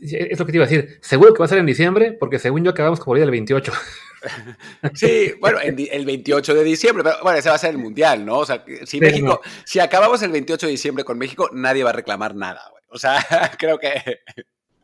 Es 0.00 0.38
lo 0.38 0.46
que 0.46 0.52
te 0.52 0.58
iba 0.58 0.64
a 0.64 0.68
decir. 0.68 0.98
Seguro 1.02 1.34
que 1.34 1.38
va 1.38 1.46
a 1.46 1.48
ser 1.48 1.58
en 1.58 1.66
diciembre, 1.66 2.12
porque 2.12 2.38
según 2.38 2.64
yo 2.64 2.70
acabamos 2.70 3.00
como 3.00 3.14
el 3.14 3.20
día 3.20 3.24
del 3.24 3.30
28. 3.32 3.72
Sí, 4.94 5.34
bueno, 5.40 5.58
el 5.60 6.06
28 6.06 6.54
de 6.54 6.64
diciembre, 6.64 7.04
pero 7.04 7.16
bueno, 7.22 7.38
ese 7.38 7.48
va 7.48 7.54
a 7.54 7.58
ser 7.58 7.70
el 7.70 7.78
mundial, 7.78 8.24
¿no? 8.24 8.38
O 8.38 8.46
sea, 8.46 8.64
si 8.84 9.00
México, 9.00 9.26
no. 9.26 9.40
si 9.64 9.78
acabamos 9.78 10.22
el 10.22 10.32
28 10.32 10.66
de 10.66 10.72
diciembre 10.72 11.04
con 11.04 11.18
México, 11.18 11.50
nadie 11.52 11.84
va 11.84 11.90
a 11.90 11.94
reclamar 11.94 12.34
nada, 12.34 12.62
güey. 12.70 12.82
O 12.90 12.98
sea, 12.98 13.18
creo 13.58 13.78
que. 13.78 14.20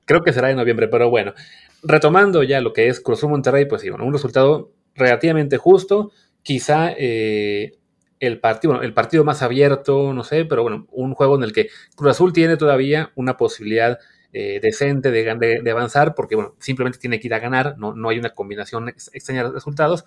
Creo 0.05 0.23
que 0.23 0.33
será 0.33 0.51
en 0.51 0.57
noviembre, 0.57 0.89
pero 0.89 1.11
bueno. 1.11 1.35
Retomando 1.83 2.43
ya 2.43 2.61
lo 2.61 2.73
que 2.73 2.89
es 2.89 3.01
Cruz 3.01 3.25
Monterrey, 3.25 3.65
pues 3.65 3.83
sí, 3.83 3.91
bueno, 3.91 4.05
un 4.05 4.13
resultado 4.13 4.73
relativamente 4.95 5.57
justo. 5.57 6.13
Quizá 6.43 6.93
eh, 6.97 7.79
el 8.21 8.39
partido, 8.39 8.73
bueno, 8.75 8.87
el 8.87 8.95
partido 8.95 9.25
más 9.25 9.43
abierto, 9.43 10.13
no 10.13 10.23
sé, 10.23 10.45
pero 10.45 10.63
bueno, 10.63 10.87
un 10.93 11.15
juego 11.15 11.37
en 11.37 11.43
el 11.43 11.53
que 11.53 11.69
Cruz 11.97 12.13
Azul 12.13 12.33
tiene 12.33 12.57
todavía 12.57 13.11
una 13.17 13.37
posibilidad 13.37 13.99
eh, 14.33 14.61
decente 14.63 15.11
de, 15.11 15.61
de, 15.63 15.71
avanzar, 15.71 16.15
porque 16.15 16.37
bueno, 16.37 16.57
simplemente 16.59 16.99
tiene 16.99 17.21
que 17.21 17.29
ir 17.29 17.35
a 17.35 17.39
ganar, 17.39 17.77
no, 17.79 17.95
no 17.95 18.09
hay 18.09 18.19
una 18.19 18.31
combinación 18.31 18.89
ex, 18.89 19.11
extraña 19.13 19.45
de 19.45 19.53
resultados, 19.53 20.05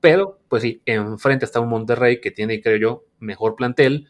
pero 0.00 0.40
pues 0.48 0.62
sí, 0.62 0.82
enfrente 0.86 1.44
está 1.44 1.60
un 1.60 1.68
Monterrey 1.68 2.20
que 2.20 2.30
tiene, 2.30 2.60
creo 2.60 2.76
yo, 2.76 3.04
mejor 3.18 3.56
plantel, 3.56 4.08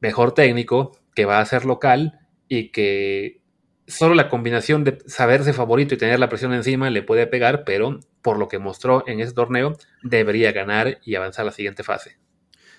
mejor 0.00 0.32
técnico, 0.32 0.98
que 1.14 1.24
va 1.24 1.40
a 1.40 1.44
ser 1.46 1.64
local 1.64 2.20
y 2.48 2.70
que 2.70 3.42
solo 3.86 4.14
la 4.14 4.28
combinación 4.28 4.84
de 4.84 4.98
saberse 5.06 5.52
favorito 5.52 5.94
y 5.94 5.98
tener 5.98 6.18
la 6.18 6.28
presión 6.28 6.54
encima 6.54 6.90
le 6.90 7.02
puede 7.02 7.26
pegar, 7.26 7.64
pero 7.64 8.00
por 8.22 8.38
lo 8.38 8.48
que 8.48 8.58
mostró 8.58 9.04
en 9.06 9.20
ese 9.20 9.34
torneo, 9.34 9.76
debería 10.02 10.52
ganar 10.52 10.98
y 11.04 11.14
avanzar 11.14 11.42
a 11.42 11.46
la 11.46 11.52
siguiente 11.52 11.82
fase. 11.82 12.18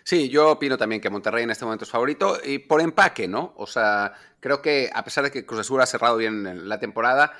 Sí, 0.04 0.30
yo 0.30 0.52
opino 0.52 0.78
también 0.78 1.02
que 1.02 1.10
Monterrey 1.10 1.44
en 1.44 1.50
este 1.50 1.66
momento 1.66 1.84
es 1.84 1.90
favorito 1.90 2.38
y 2.44 2.60
por 2.60 2.80
empaque, 2.80 3.28
¿no? 3.28 3.54
O 3.58 3.66
sea, 3.66 4.14
creo 4.46 4.62
que 4.62 4.92
a 4.94 5.04
pesar 5.04 5.24
de 5.24 5.32
que 5.32 5.44
Cruz 5.44 5.62
Azul 5.62 5.82
ha 5.82 5.88
cerrado 5.88 6.18
bien 6.18 6.70
la 6.70 6.80
temporada, 6.80 7.34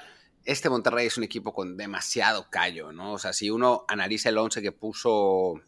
este 0.44 0.72
Monterrey 0.72 1.06
es 1.06 1.20
un 1.20 1.24
equipo 1.24 1.54
con 1.54 1.78
demasiado 1.78 2.50
callo, 2.50 2.92
¿no? 2.92 3.14
O 3.14 3.20
sea, 3.20 3.32
si 3.32 3.52
uno 3.52 3.86
analiza 3.88 4.30
el 4.30 4.40
11 4.40 4.60
que 4.64 4.72
puso 4.72 5.62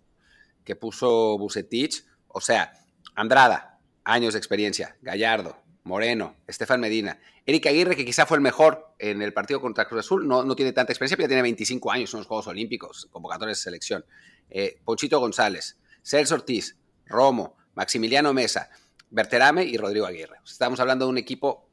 que 0.64 0.76
puso 0.76 1.38
Bucetich, 1.38 2.04
o 2.28 2.42
sea, 2.42 2.74
Andrada, 3.14 3.80
años 4.04 4.34
de 4.34 4.40
experiencia, 4.40 4.98
Gallardo, 5.04 5.62
Moreno, 5.84 6.38
Estefan 6.48 6.82
Medina, 6.82 7.20
Eric 7.46 7.68
Aguirre, 7.68 7.96
que 7.96 8.04
quizá 8.04 8.26
fue 8.26 8.38
el 8.38 8.42
mejor 8.42 8.96
en 8.98 9.22
el 9.22 9.32
partido 9.32 9.62
contra 9.62 9.88
Cruz 9.88 10.00
Azul, 10.00 10.28
no, 10.28 10.44
no 10.44 10.56
tiene 10.56 10.74
tanta 10.74 10.92
experiencia, 10.92 11.18
pero 11.18 11.26
ya 11.26 11.30
tiene 11.30 11.44
25 11.44 11.92
años 11.92 12.12
en 12.16 12.22
los 12.22 12.26
Juegos 12.26 12.48
Olímpicos, 12.48 13.10
convocatorias 13.12 13.60
de 13.60 13.64
selección. 13.64 14.04
Eh, 14.50 14.80
Ponchito 14.84 15.20
González, 15.20 15.78
Celso 16.02 16.34
Ortiz, 16.34 16.78
Romo, 17.06 17.58
Maximiliano 17.76 18.34
Mesa, 18.34 18.72
Berterame 19.10 19.64
y 19.64 19.78
Rodrigo 19.78 20.06
Aguirre. 20.06 20.38
Estamos 20.46 20.80
hablando 20.80 21.06
de 21.06 21.12
un 21.12 21.18
equipo 21.18 21.70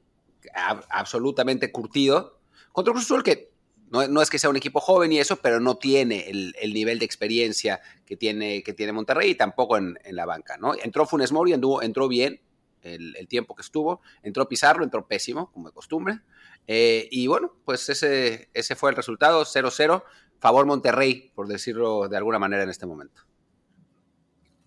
absolutamente 0.90 1.72
curtido 1.72 2.38
contra 2.72 2.92
Cruz 2.92 3.04
Azul 3.04 3.22
que 3.22 3.54
no, 3.90 4.22
es 4.22 4.30
que 4.30 4.40
sea 4.40 4.50
un 4.50 4.56
equipo 4.56 4.80
joven 4.80 5.12
y 5.12 5.20
eso, 5.20 5.36
pero 5.36 5.60
no 5.60 5.76
tiene 5.76 6.28
el, 6.28 6.74
nivel 6.74 6.98
de 6.98 7.04
experiencia 7.04 7.80
que 8.04 8.16
tiene, 8.16 8.64
que 8.64 8.72
tiene 8.72 8.92
Monterrey 8.92 9.30
y 9.30 9.34
tampoco 9.36 9.76
en, 9.76 9.96
la 10.10 10.26
banca. 10.26 10.56
¿no? 10.56 10.74
Entró 10.74 11.06
Funes 11.06 11.30
Mori, 11.30 11.52
entró 11.52 12.08
bien 12.08 12.40
el, 12.82 13.28
tiempo 13.28 13.54
que 13.54 13.62
estuvo, 13.62 14.00
entró 14.22 14.48
Pizarro, 14.48 14.82
entró 14.82 15.06
pésimo, 15.06 15.52
como 15.52 15.68
de 15.68 15.74
costumbre. 15.74 16.20
Eh, 16.66 17.08
y 17.10 17.28
bueno, 17.28 17.54
pues 17.64 17.88
ese, 17.88 18.48
ese 18.52 18.74
fue 18.74 18.90
el 18.90 18.96
resultado, 18.96 19.44
0-0, 19.44 20.02
favor 20.40 20.66
Monterrey, 20.66 21.30
por 21.34 21.46
decirlo 21.46 22.08
de 22.08 22.16
alguna 22.16 22.40
manera 22.40 22.64
en 22.64 22.70
este 22.70 22.86
momento. 22.86 23.22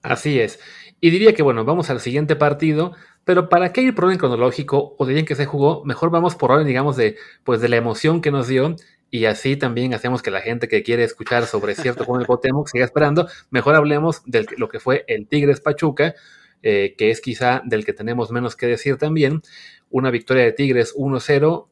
Así 0.04 0.40
es. 0.40 0.60
Y 1.00 1.12
diría 1.12 1.34
que, 1.34 1.44
bueno, 1.44 1.64
vamos 1.64 1.90
al 1.90 2.00
siguiente 2.00 2.36
partido, 2.36 2.94
pero 3.24 3.50
¿para 3.50 3.72
qué 3.72 3.82
ir 3.82 3.94
por 3.94 4.06
orden 4.06 4.18
cronológico 4.18 4.96
o 4.98 5.06
bien 5.06 5.26
que 5.26 5.36
se 5.36 5.46
jugó? 5.46 5.84
Mejor 5.86 6.10
vamos 6.10 6.36
por 6.36 6.52
orden, 6.52 6.66
digamos, 6.66 6.98
de, 6.98 7.18
pues, 7.44 7.62
de 7.62 7.70
la 7.70 7.76
emoción 7.76 8.22
que 8.22 8.32
nos 8.32 8.48
dio 8.48 8.76
y 9.10 9.26
así 9.26 9.56
también 9.56 9.94
hacemos 9.94 10.22
que 10.22 10.32
la 10.32 10.42
gente 10.42 10.68
que 10.68 10.84
quiere 10.84 11.04
escuchar 11.04 11.46
sobre 11.46 11.76
cierto 11.76 12.06
con 12.06 12.20
el 12.20 12.28
Cuauhtémoc 12.28 12.68
siga 12.68 12.84
esperando. 12.84 13.28
Mejor 13.50 13.76
hablemos 13.76 14.22
de 14.26 14.46
lo 14.58 14.68
que 14.68 14.80
fue 14.80 15.06
el 15.08 15.28
Tigres 15.28 15.62
Pachuca, 15.62 16.16
eh, 16.62 16.96
que 16.98 17.10
es 17.10 17.22
quizá 17.22 17.62
del 17.64 17.86
que 17.86 17.94
tenemos 17.94 18.32
menos 18.32 18.56
que 18.56 18.68
decir 18.68 18.98
también. 18.98 19.42
Una 19.90 20.12
victoria 20.12 20.44
de 20.44 20.52
Tigres 20.52 20.94
1-0, 20.96 21.70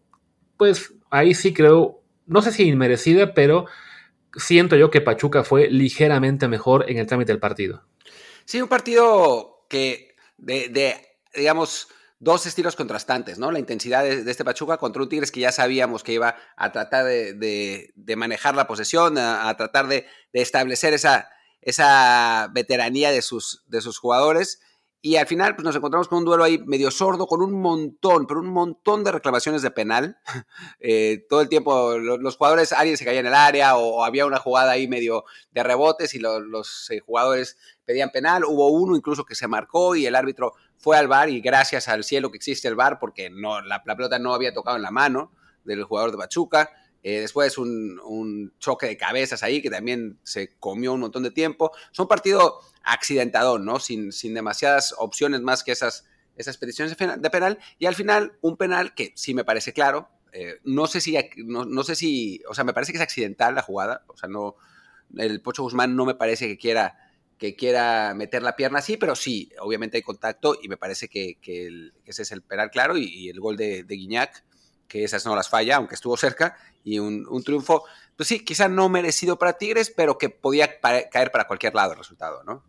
pues 0.58 0.94
ahí 1.10 1.34
sí 1.34 1.54
creo, 1.54 2.02
no 2.26 2.42
sé 2.42 2.52
si 2.52 2.64
inmerecida, 2.64 3.34
pero 3.34 3.66
siento 4.36 4.78
yo 4.78 4.90
que 4.90 5.02
Pachuca 5.02 5.44
fue 5.44 5.70
ligeramente 5.70 6.48
mejor 6.48 6.90
en 6.90 6.98
el 6.98 7.08
trámite 7.08 7.34
del 7.34 7.40
partido. 7.40 7.84
Sí, 8.46 8.62
un 8.62 8.70
partido 8.70 9.66
que 9.70 10.16
de 10.38 11.16
digamos, 11.36 11.90
dos 12.20 12.46
estilos 12.46 12.76
contrastantes, 12.76 13.38
¿no? 13.38 13.52
La 13.52 13.60
intensidad 13.60 14.04
de, 14.04 14.30
este 14.30 14.46
Pachuca 14.46 14.78
contra 14.78 15.02
un 15.02 15.10
Tigres 15.10 15.32
que 15.32 15.42
ya 15.42 15.52
sabíamos 15.52 16.04
que 16.04 16.14
iba 16.14 16.36
a 16.56 16.72
tratar 16.72 17.06
de, 17.06 17.94
manejar 18.16 18.56
la 18.56 18.68
posesión, 18.68 19.18
a, 19.18 19.56
tratar 19.58 19.88
de, 19.88 20.08
establecer 20.34 20.94
esa, 20.94 21.30
esa 21.62 22.50
veteranía 22.54 23.12
de 23.12 23.22
sus, 23.22 23.64
de 23.68 23.82
sus 23.82 23.98
jugadores. 23.98 24.60
Y 25.06 25.18
al 25.18 25.28
final 25.28 25.56
pues, 25.56 25.64
nos 25.64 25.76
encontramos 25.76 26.08
con 26.08 26.18
un 26.18 26.26
duelo 26.26 26.44
ahí 26.44 26.58
medio 26.66 26.90
sordo, 26.90 27.28
con 27.28 27.40
un 27.40 27.62
montón, 27.62 28.26
pero 28.26 28.40
un 28.40 28.48
montón 28.48 29.04
de 29.04 29.12
reclamaciones 29.12 29.62
de 29.62 29.70
penal. 29.70 30.18
Eh, 30.80 31.26
todo 31.30 31.42
el 31.42 31.50
tiempo 31.50 31.98
los, 31.98 32.38
jugadores, 32.38 32.72
alguien 32.72 32.98
se 32.98 33.06
caía 33.06 33.20
en 33.20 33.26
el 33.26 33.34
área 33.34 33.76
o, 33.76 34.04
había 34.04 34.26
una 34.26 34.38
jugada 34.38 34.72
ahí 34.72 34.88
medio 34.88 35.26
de 35.52 35.64
rebotes 35.64 36.14
y 36.14 36.20
los 36.20 36.90
eh, 36.92 37.00
jugadores 37.00 37.58
pedían 37.86 38.12
penal. 38.12 38.46
Hubo 38.46 38.70
uno 38.70 38.96
incluso 38.96 39.26
que 39.26 39.36
se 39.36 39.48
marcó 39.48 39.96
y 39.96 40.06
el 40.06 40.16
árbitro 40.16 40.54
fue 40.78 40.98
al 40.98 41.08
bar 41.08 41.30
y 41.30 41.42
gracias 41.42 41.88
al 41.88 42.04
cielo 42.04 42.32
que 42.32 42.38
existe 42.38 42.68
el 42.68 42.76
bar 42.76 42.98
porque 43.00 43.30
no, 43.30 43.62
la, 43.62 43.84
pelota 43.84 44.20
no 44.20 44.34
había 44.34 44.54
tocado 44.54 44.76
en 44.76 44.84
la 44.84 44.92
mano 44.92 45.32
del 45.64 45.84
jugador 45.84 46.12
de 46.12 46.18
Pachuca. 46.18 46.70
Eh, 47.08 47.20
después 47.20 47.60
un, 47.60 48.52
choque 48.58 48.88
de 48.88 48.98
cabezas 48.98 49.44
ahí 49.44 49.62
que 49.62 49.70
también 49.70 50.18
se 50.24 50.56
comió 50.58 50.92
un 50.92 51.02
montón 51.02 51.22
de 51.22 51.30
tiempo. 51.30 51.72
Son 51.92 52.08
partido 52.08 52.62
accidentado, 52.84 53.60
¿no? 53.60 53.80
Sin, 53.80 54.12
sin 54.12 54.34
demasiadas 54.34 54.96
opciones 54.98 55.42
más 55.42 55.64
que 55.64 55.72
esas, 55.72 56.08
esas 56.36 56.58
peticiones 56.58 56.98
de 56.98 57.30
penal. 57.30 57.60
Y 57.78 57.86
al 57.86 57.94
final 57.94 58.40
un 58.42 58.58
penal 58.58 58.96
que 58.96 59.14
sí 59.16 59.36
me 59.36 59.44
parece 59.44 59.72
claro. 59.72 60.10
Eh, 60.34 60.56
no 60.64 60.88
sé 60.88 61.00
si, 61.00 61.16
no, 61.46 61.84
sé 61.84 61.94
si, 61.94 62.42
o 62.50 62.56
sea, 62.56 62.64
me 62.64 62.74
parece 62.74 62.92
que 62.92 62.98
es 62.98 63.04
accidental 63.04 63.54
la 63.54 63.62
jugada. 63.62 64.04
O 64.08 64.18
sea, 64.18 64.28
no, 64.28 64.56
el 65.16 65.44
Pocho 65.44 65.62
Guzmán 65.62 65.96
no 65.96 66.06
me 66.06 66.16
parece 66.16 66.48
que 66.48 66.58
quiera 66.58 66.98
que 67.38 67.56
quiera 67.56 68.16
meter 68.16 68.42
la 68.42 68.56
pierna 68.56 68.80
así, 68.80 68.98
pero 68.98 69.16
sí, 69.16 69.52
obviamente 69.60 69.98
hay 69.98 70.04
contacto 70.04 70.58
y 70.60 70.70
me 70.70 70.78
parece 70.78 71.08
que, 71.08 71.38
ese 72.06 72.22
es 72.24 72.32
el 72.32 72.42
penal 72.42 72.72
claro 72.72 72.98
y, 72.98 73.30
el 73.30 73.40
gol 73.42 73.58
de, 73.58 73.84
de, 73.84 73.96
Guiñac, 73.96 74.44
que 74.88 75.04
esas 75.04 75.26
no 75.26 75.36
las 75.36 75.50
falla, 75.50 75.78
aunque 75.78 75.96
estuvo 75.96 76.18
cerca, 76.18 76.58
y 76.84 77.00
un, 77.00 77.26
triunfo, 77.44 77.84
pues 78.16 78.28
sí, 78.28 78.46
quizá 78.46 78.68
no 78.68 78.90
merecido 78.90 79.38
para 79.38 79.58
Tigres, 79.58 79.92
pero 79.96 80.18
que 80.18 80.30
podía 80.30 80.80
caer 80.80 81.32
para 81.32 81.48
cualquier 81.48 81.74
lado 81.74 81.94
el 81.94 81.98
resultado, 81.98 82.44
¿no? 82.44 82.64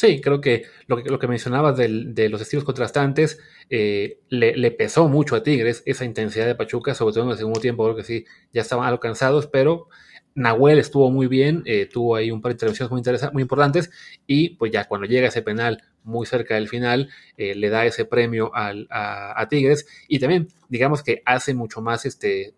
Sí, 0.00 0.22
creo 0.22 0.40
que 0.40 0.64
lo 0.86 0.96
que, 0.96 1.10
lo 1.10 1.18
que 1.18 1.28
mencionabas 1.28 1.76
de 1.76 2.28
los 2.30 2.40
estilos 2.40 2.64
contrastantes 2.64 3.38
eh, 3.68 4.20
le, 4.30 4.70
pesó 4.70 5.08
mucho 5.08 5.36
a 5.36 5.42
Tigres 5.42 5.82
esa 5.84 6.06
intensidad 6.06 6.46
de 6.46 6.54
Pachuca, 6.54 6.94
sobre 6.94 7.12
todo 7.12 7.24
en 7.24 7.30
el 7.32 7.36
segundo 7.36 7.60
tiempo, 7.60 7.84
creo 7.84 7.96
que 7.96 8.04
sí, 8.04 8.24
ya 8.50 8.62
estaban 8.62 8.86
algo 8.86 8.98
cansados, 8.98 9.46
pero 9.46 9.88
Nahuel 10.34 10.78
estuvo 10.78 11.10
muy 11.10 11.26
bien, 11.26 11.62
eh, 11.66 11.84
tuvo 11.84 12.16
ahí 12.16 12.30
un 12.30 12.40
par 12.40 12.50
de 12.50 12.54
intervenciones 12.54 12.90
muy, 12.90 13.02
muy 13.34 13.42
importantes 13.42 13.90
y 14.26 14.56
pues 14.56 14.72
ya 14.72 14.88
cuando 14.88 15.06
llega 15.06 15.28
ese 15.28 15.42
penal 15.42 15.82
muy 16.04 16.26
cerca 16.26 16.54
del 16.54 16.68
final, 16.68 17.08
eh, 17.36 17.54
le 17.54 17.68
da 17.68 17.84
ese 17.86 18.04
premio 18.04 18.50
a, 18.54 19.46
Tigres 19.48 19.86
y 20.08 20.18
también 20.18 20.48
digamos 20.68 21.02
que 21.02 21.22
hace 21.24 21.54
mucho 21.54 21.80
más, 21.80 22.06
este, 22.06 22.54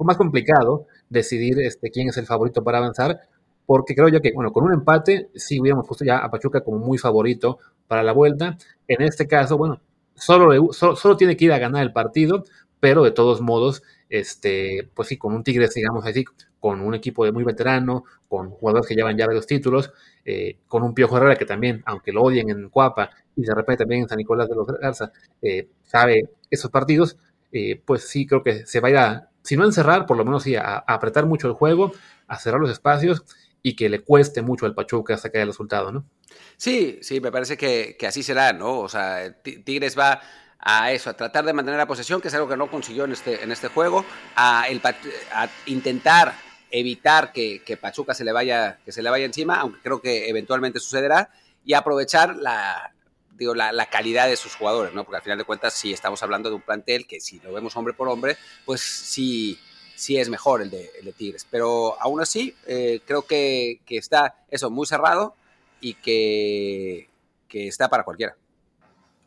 más 0.00 0.16
complicado 0.16 0.86
decidir 1.08 1.60
este, 1.60 1.90
quién 1.90 2.08
es 2.08 2.16
el 2.16 2.26
favorito 2.26 2.62
para 2.62 2.78
avanzar, 2.78 3.20
porque 3.66 3.94
creo 3.94 4.08
yo 4.08 4.20
que, 4.20 4.32
bueno, 4.34 4.52
con 4.52 4.64
un 4.64 4.72
empate 4.72 5.28
sí 5.34 5.60
hubiéramos 5.60 5.86
puesto 5.86 6.04
ya 6.04 6.18
a 6.18 6.30
Pachuca 6.30 6.62
como 6.62 6.78
muy 6.78 6.98
favorito 6.98 7.58
para 7.86 8.02
la 8.02 8.12
vuelta. 8.12 8.56
En 8.88 9.02
este 9.02 9.26
caso, 9.26 9.56
bueno, 9.56 9.80
solo, 10.14 10.72
solo, 10.72 10.96
solo 10.96 11.16
tiene 11.16 11.36
que 11.36 11.46
ir 11.46 11.52
a 11.52 11.58
ganar 11.58 11.82
el 11.82 11.92
partido, 11.92 12.44
pero 12.80 13.04
de 13.04 13.12
todos 13.12 13.40
modos 13.40 13.82
este, 14.12 14.90
pues 14.94 15.08
sí, 15.08 15.16
con 15.16 15.32
un 15.32 15.42
Tigres, 15.42 15.72
digamos 15.74 16.04
así, 16.04 16.24
con 16.62 16.80
un 16.80 16.94
equipo 16.94 17.24
de 17.24 17.32
muy 17.32 17.42
veterano, 17.42 18.04
con 18.28 18.50
jugadores 18.50 18.86
que 18.86 18.94
llevan 18.94 19.18
ya 19.18 19.26
varios 19.26 19.48
títulos, 19.48 19.92
eh, 20.24 20.58
con 20.68 20.84
un 20.84 20.94
Piojo 20.94 21.16
Herrera 21.16 21.34
que 21.34 21.44
también, 21.44 21.82
aunque 21.86 22.12
lo 22.12 22.22
odien 22.22 22.50
en 22.50 22.68
Cuapa 22.68 23.10
y 23.34 23.42
de 23.42 23.52
repente 23.52 23.82
también 23.82 24.02
en 24.02 24.08
San 24.08 24.18
Nicolás 24.18 24.48
de 24.48 24.54
los 24.54 24.68
Garza, 24.68 25.10
eh, 25.42 25.66
sabe 25.82 26.30
esos 26.48 26.70
partidos, 26.70 27.16
eh, 27.50 27.82
pues 27.84 28.08
sí 28.08 28.28
creo 28.28 28.44
que 28.44 28.64
se 28.64 28.78
va 28.78 28.86
a 28.86 28.90
ir 28.92 28.96
a, 28.96 29.28
si 29.42 29.56
no 29.56 29.64
a 29.64 29.66
encerrar, 29.66 30.06
por 30.06 30.16
lo 30.16 30.24
menos 30.24 30.44
sí 30.44 30.54
a, 30.54 30.76
apretar 30.86 31.26
mucho 31.26 31.48
el 31.48 31.54
juego, 31.54 31.90
a 32.28 32.38
cerrar 32.38 32.60
los 32.60 32.70
espacios 32.70 33.24
y 33.60 33.74
que 33.74 33.88
le 33.88 33.98
cueste 33.98 34.40
mucho 34.40 34.64
al 34.64 34.76
Pachuca 34.76 35.16
sacar 35.16 35.42
el 35.42 35.48
resultado, 35.48 35.90
¿no? 35.90 36.04
Sí, 36.56 37.00
sí, 37.02 37.20
me 37.20 37.32
parece 37.32 37.56
que, 37.56 37.96
así 38.06 38.22
será, 38.22 38.52
¿no? 38.52 38.78
O 38.78 38.88
sea, 38.88 39.34
Tigres 39.42 39.98
va 39.98 40.20
a 40.60 40.92
eso, 40.92 41.10
a 41.10 41.14
tratar 41.14 41.44
de 41.44 41.52
mantener 41.52 41.78
la 41.78 41.88
posesión, 41.88 42.20
que 42.20 42.28
es 42.28 42.34
algo 42.34 42.48
que 42.48 42.56
no 42.56 42.70
consiguió 42.70 43.04
en 43.04 43.10
este, 43.10 43.42
en 43.42 43.50
este 43.50 43.66
juego, 43.66 44.04
a 44.36 44.66
intentar 45.66 46.34
evitar 46.72 47.32
que, 47.32 47.78
Pachuca 47.80 48.14
se 48.14 48.24
le, 48.24 48.32
vaya, 48.32 48.78
que 48.84 48.90
se 48.90 49.02
le 49.02 49.10
vaya 49.10 49.26
encima, 49.26 49.60
aunque 49.60 49.80
creo 49.80 50.00
que 50.00 50.28
eventualmente 50.28 50.80
sucederá, 50.80 51.30
y 51.64 51.74
aprovechar 51.74 52.34
la, 52.36 52.92
digo, 53.36 53.54
la, 53.54 53.86
calidad 53.86 54.26
de 54.26 54.36
sus 54.36 54.56
jugadores, 54.56 54.94
¿no? 54.94 55.04
Porque 55.04 55.18
al 55.18 55.22
final 55.22 55.38
de 55.38 55.44
cuentas 55.44 55.74
sí 55.74 55.92
estamos 55.92 56.22
hablando 56.22 56.48
de 56.48 56.56
un 56.56 56.62
plantel 56.62 57.06
que 57.06 57.20
si 57.20 57.38
lo 57.40 57.52
vemos 57.52 57.76
hombre 57.76 57.94
por 57.94 58.08
hombre, 58.08 58.36
pues 58.64 58.80
sí, 58.80 59.58
sí 59.94 60.16
es 60.16 60.28
mejor 60.28 60.62
el 60.62 60.70
de, 60.70 61.14
Tigres. 61.16 61.46
Pero 61.48 62.00
aún 62.00 62.20
así, 62.20 62.56
eh, 62.66 63.00
creo 63.06 63.22
que, 63.22 63.80
que, 63.84 63.98
está 63.98 64.34
eso 64.50 64.70
muy 64.70 64.86
cerrado 64.86 65.36
y 65.80 65.94
que, 65.94 67.08
que 67.48 67.68
está 67.68 67.88
para 67.88 68.02
cualquiera. 68.02 68.34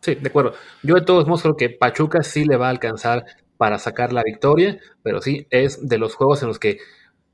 Sí, 0.01 0.15
de 0.15 0.27
acuerdo. 0.27 0.55
Yo 0.83 0.95
de 0.95 1.01
todos 1.01 1.27
modos 1.27 1.43
creo 1.43 1.57
que 1.57 1.69
Pachuca 1.69 2.23
sí 2.23 2.43
le 2.43 2.57
va 2.57 2.67
a 2.67 2.71
alcanzar 2.71 3.25
para 3.57 3.77
sacar 3.79 4.11
la 4.11 4.23
victoria, 4.23 4.79
pero 5.03 5.21
sí 5.21 5.47
es 5.49 5.87
de 5.87 5.97
los 5.97 6.15
juegos 6.15 6.41
en 6.41 6.49
los 6.49 6.59
que 6.59 6.79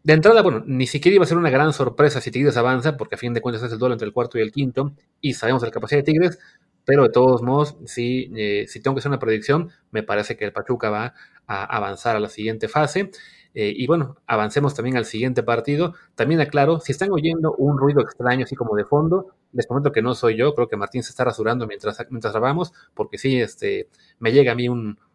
de 0.04 0.14
entrada, 0.14 0.42
bueno, 0.42 0.64
ni 0.66 0.88
siquiera 0.88 1.16
iba 1.16 1.24
a 1.24 1.28
ser 1.28 1.38
una 1.38 1.50
gran 1.50 1.74
sorpresa 1.74 2.22
si 2.22 2.32
Tigres 2.32 2.58
avanza, 2.58 2.98
porque 2.98 3.16
a 3.16 3.18
fin 3.18 3.34
de 3.34 3.42
cuentas 3.42 3.64
es 3.64 3.72
el 3.72 3.80
duelo 3.80 3.94
entre 3.94 4.08
el 4.08 4.14
cuarto 4.14 4.38
y 4.38 4.42
el 4.42 4.52
quinto, 4.52 4.94
y 5.20 5.34
sabemos 5.34 5.62
la 5.64 5.72
capacidad 5.72 6.00
de 6.00 6.04
Tigres, 6.04 6.40
pero 6.86 7.04
de 7.04 7.10
todos 7.10 7.42
modos, 7.42 7.78
sí, 7.86 8.32
eh, 8.36 8.66
si 8.68 8.82
tengo 8.82 8.96
que 8.96 9.00
hacer 9.00 9.10
una 9.10 9.20
predicción, 9.20 9.70
me 9.92 10.04
parece 10.04 10.36
que 10.36 10.46
el 10.46 10.54
Pachuca 10.54 10.90
va 10.90 11.14
a 11.48 11.64
avanzar 11.64 12.16
a 12.16 12.20
la 12.20 12.30
siguiente 12.30 12.68
fase. 12.68 13.12
Eh, 13.54 13.74
y 13.76 13.86
bueno, 13.86 14.16
avancemos 14.28 14.74
también 14.74 14.98
al 14.98 15.06
siguiente 15.06 15.44
partido. 15.44 15.94
También 16.16 16.42
aclaro, 16.42 16.80
si 16.80 16.92
están 16.92 17.12
oyendo 17.12 17.54
un 17.58 17.78
ruido 17.78 18.02
extraño 18.02 18.46
así 18.46 18.56
como 18.56 18.76
de 18.76 18.86
fondo, 18.86 19.28
les 19.52 19.68
comento 19.68 19.92
que 19.92 20.02
no 20.02 20.16
soy 20.16 20.38
yo, 20.38 20.56
creo 20.56 20.68
que 20.70 20.78
Martín 20.78 21.04
se 21.04 21.10
está 21.10 21.26
rasurando 21.26 21.68
mientras, 21.68 21.98
mientras 22.10 22.34
grabamos, 22.34 22.74
porque 22.94 23.18
sí, 23.18 23.40
este, 23.40 23.90
me 24.20 24.32
llega 24.32 24.54
a 24.54 24.56
mí 24.56 24.68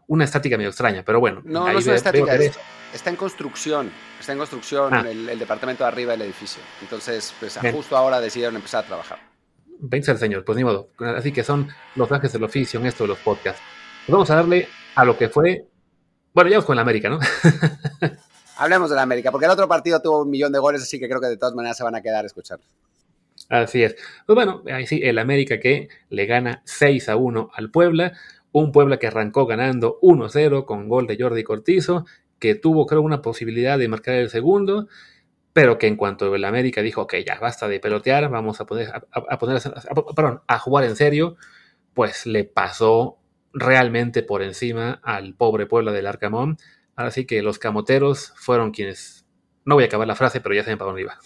una 0.07 0.25
estática 0.25 0.57
medio 0.57 0.71
extraña, 0.71 1.03
pero 1.05 1.21
bueno. 1.21 1.43
No, 1.45 1.71
no 1.71 1.79
es 1.79 1.87
una 1.87 1.97
estática, 1.97 2.37
está 2.93 3.11
en 3.11 3.17
construcción, 3.17 3.91
está 4.19 4.33
en 4.33 4.39
construcción 4.39 4.95
ah. 4.95 5.05
el, 5.09 5.39
departamento 5.39 5.85
de 5.85 5.89
arriba 5.89 6.13
del 6.13 6.23
edificio. 6.23 6.63
Entonces, 6.81 7.35
pues 7.39 7.59
justo 7.73 7.97
ahora 7.97 8.21
decidieron 8.21 8.57
empezar 8.57 8.85
a 8.85 8.87
trabajar. 8.87 9.19
Vence 9.79 10.11
el 10.11 10.19
señor, 10.19 10.45
pues 10.45 10.57
ni 10.57 10.65
modo. 10.65 10.89
Así 10.99 11.33
que 11.33 11.45
son 11.45 11.69
los 11.95 12.09
gajes 12.09 12.33
del 12.33 12.45
oficio 12.45 12.81
en 12.81 12.87
esto 12.87 13.05
de 13.05 13.09
los 13.09 13.19
podcasts. 13.19 13.61
Pues 14.07 14.13
vamos 14.13 14.31
a 14.31 14.37
darle 14.37 14.69
a 14.95 15.05
lo 15.05 15.19
que 15.19 15.29
fue 15.29 15.67
bueno, 16.37 16.51
ya 16.51 16.57
vamos 16.57 16.67
con 16.67 16.77
la 16.77 16.83
América, 16.83 17.09
¿no? 17.09 17.19
Hablemos 18.59 18.91
de 18.91 18.97
la 18.97 19.01
América, 19.01 19.31
porque 19.31 19.47
el 19.47 19.53
otro 19.53 19.67
partido 19.69 20.03
tuvo 20.03 20.21
un 20.21 20.29
millón 20.29 20.53
de 20.53 20.59
goles, 20.59 20.83
así 20.83 21.01
que 21.01 21.09
creo 21.09 21.19
que 21.19 21.29
de 21.29 21.39
todas 21.39 21.55
maneras 21.55 21.79
se 21.79 21.83
van 21.83 21.95
a 21.95 22.03
quedar 22.03 22.25
a 22.25 22.27
escuchar. 22.27 22.61
Así 23.49 23.83
es. 23.83 23.97
Pues 24.27 24.35
bueno, 24.35 24.63
ahí 24.71 24.87
sí, 24.87 25.01
el 25.03 25.19
América 25.19 25.59
que 25.59 25.89
le 26.11 26.27
gana 26.27 26.61
6 26.67 27.09
a 27.09 27.17
1 27.17 27.53
al 27.55 27.71
Puebla. 27.71 28.13
Un 28.59 28.73
Puebla 28.73 28.99
que 28.99 29.07
arrancó 29.07 29.45
ganando 29.45 29.99
1-0 30.01 30.65
con 30.65 30.89
gol 30.89 31.07
de 31.07 31.19
Jordi 31.21 31.45
Cortizo, 31.45 32.07
que 32.39 32.55
tuvo 32.55 32.87
creo 32.87 33.03
una 33.03 33.21
posibilidad 33.21 33.79
de 33.79 33.87
marcar 33.87 34.15
el 34.15 34.31
segundo, 34.31 34.89
pero 35.53 35.77
que 35.77 35.87
en 35.87 35.97
cuanto 35.97 36.35
el 36.35 36.43
América 36.43 36.81
dijo, 36.81 37.03
ok, 37.03 37.17
ya 37.17 37.39
basta 37.39 37.69
de 37.69 37.81
pelotear, 37.81 38.31
vamos 38.31 38.59
a 38.59 38.65
poner 38.65 38.91
a, 39.13 40.59
jugar 40.59 40.85
en 40.85 40.97
serio, 40.97 41.37
pues 41.93 42.25
le 42.25 42.45
pasó 42.45 43.19
realmente 43.53 44.23
por 44.23 44.43
encima 44.43 45.03
al 45.05 45.35
pobre 45.35 45.67
Puebla 45.67 45.93
del 45.93 46.07
Arcamón. 46.07 46.57
Así 46.95 47.27
que 47.27 47.43
los 47.43 47.59
camoteros 47.59 48.33
fueron 48.37 48.71
quienes, 48.71 49.27
no 49.67 49.75
voy 49.75 49.85
a 49.85 49.89
acabar 49.89 50.09
la 50.09 50.15
frase, 50.15 50.41
pero 50.41 50.55
ya 50.55 50.63
saben 50.63 50.79
para 50.79 50.93
dónde 50.93 51.03
iba. 51.03 51.19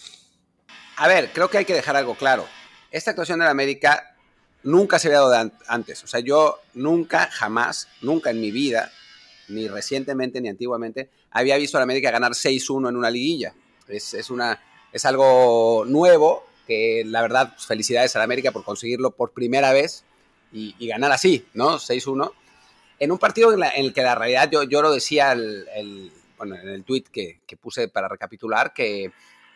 A 0.97 1.07
ver, 1.07 1.29
creo 1.33 1.49
que 1.49 1.59
hay 1.59 1.65
que 1.65 1.73
dejar 1.73 1.95
algo 1.95 2.15
claro. 2.15 2.45
Esta 2.91 3.11
actuación 3.11 3.39
del 3.39 3.47
América 3.47 4.17
nunca 4.63 4.99
se 4.99 5.07
había 5.07 5.21
dado 5.21 5.51
antes. 5.67 6.03
O 6.03 6.07
sea, 6.07 6.19
yo 6.19 6.59
nunca, 6.73 7.29
jamás, 7.31 7.87
nunca 8.01 8.29
en 8.29 8.41
mi 8.41 8.51
vida, 8.51 8.91
ni 9.47 9.67
recientemente 9.67 10.41
ni 10.41 10.49
antiguamente, 10.49 11.09
había 11.31 11.57
visto 11.57 11.77
a 11.77 11.79
la 11.79 11.83
América 11.83 12.11
ganar 12.11 12.33
6-1 12.33 12.89
en 12.89 12.97
una 12.97 13.09
liguilla. 13.09 13.53
Es, 13.87 14.13
es, 14.13 14.29
una, 14.29 14.61
es 14.91 15.05
algo 15.05 15.83
nuevo 15.85 16.45
que 16.67 17.03
la 17.05 17.21
verdad, 17.21 17.53
pues, 17.53 17.65
felicidades 17.65 18.15
a 18.15 18.19
la 18.19 18.25
América 18.25 18.51
por 18.51 18.63
conseguirlo 18.63 19.11
por 19.11 19.31
primera 19.31 19.73
vez 19.73 20.03
y, 20.53 20.87
ganar 20.87 21.11
así, 21.11 21.45
¿no? 21.53 21.79
6-1. 21.79 22.31
En 22.99 23.11
un 23.11 23.17
partido 23.17 23.53
en, 23.53 23.63
el 23.63 23.93
que 23.93 24.01
la 24.01 24.15
realidad, 24.15 24.49
yo, 24.51 24.63
yo 24.63 24.81
lo 24.81 24.91
decía 24.91 25.31
el, 25.31 26.11
bueno, 26.37 26.55
en 26.55 26.67
el 26.69 26.83
tweet 26.83 27.05
que, 27.11 27.39
que, 27.47 27.57
puse 27.57 27.87
para 27.87 28.07
recapitular, 28.07 28.73
que, 28.73 29.11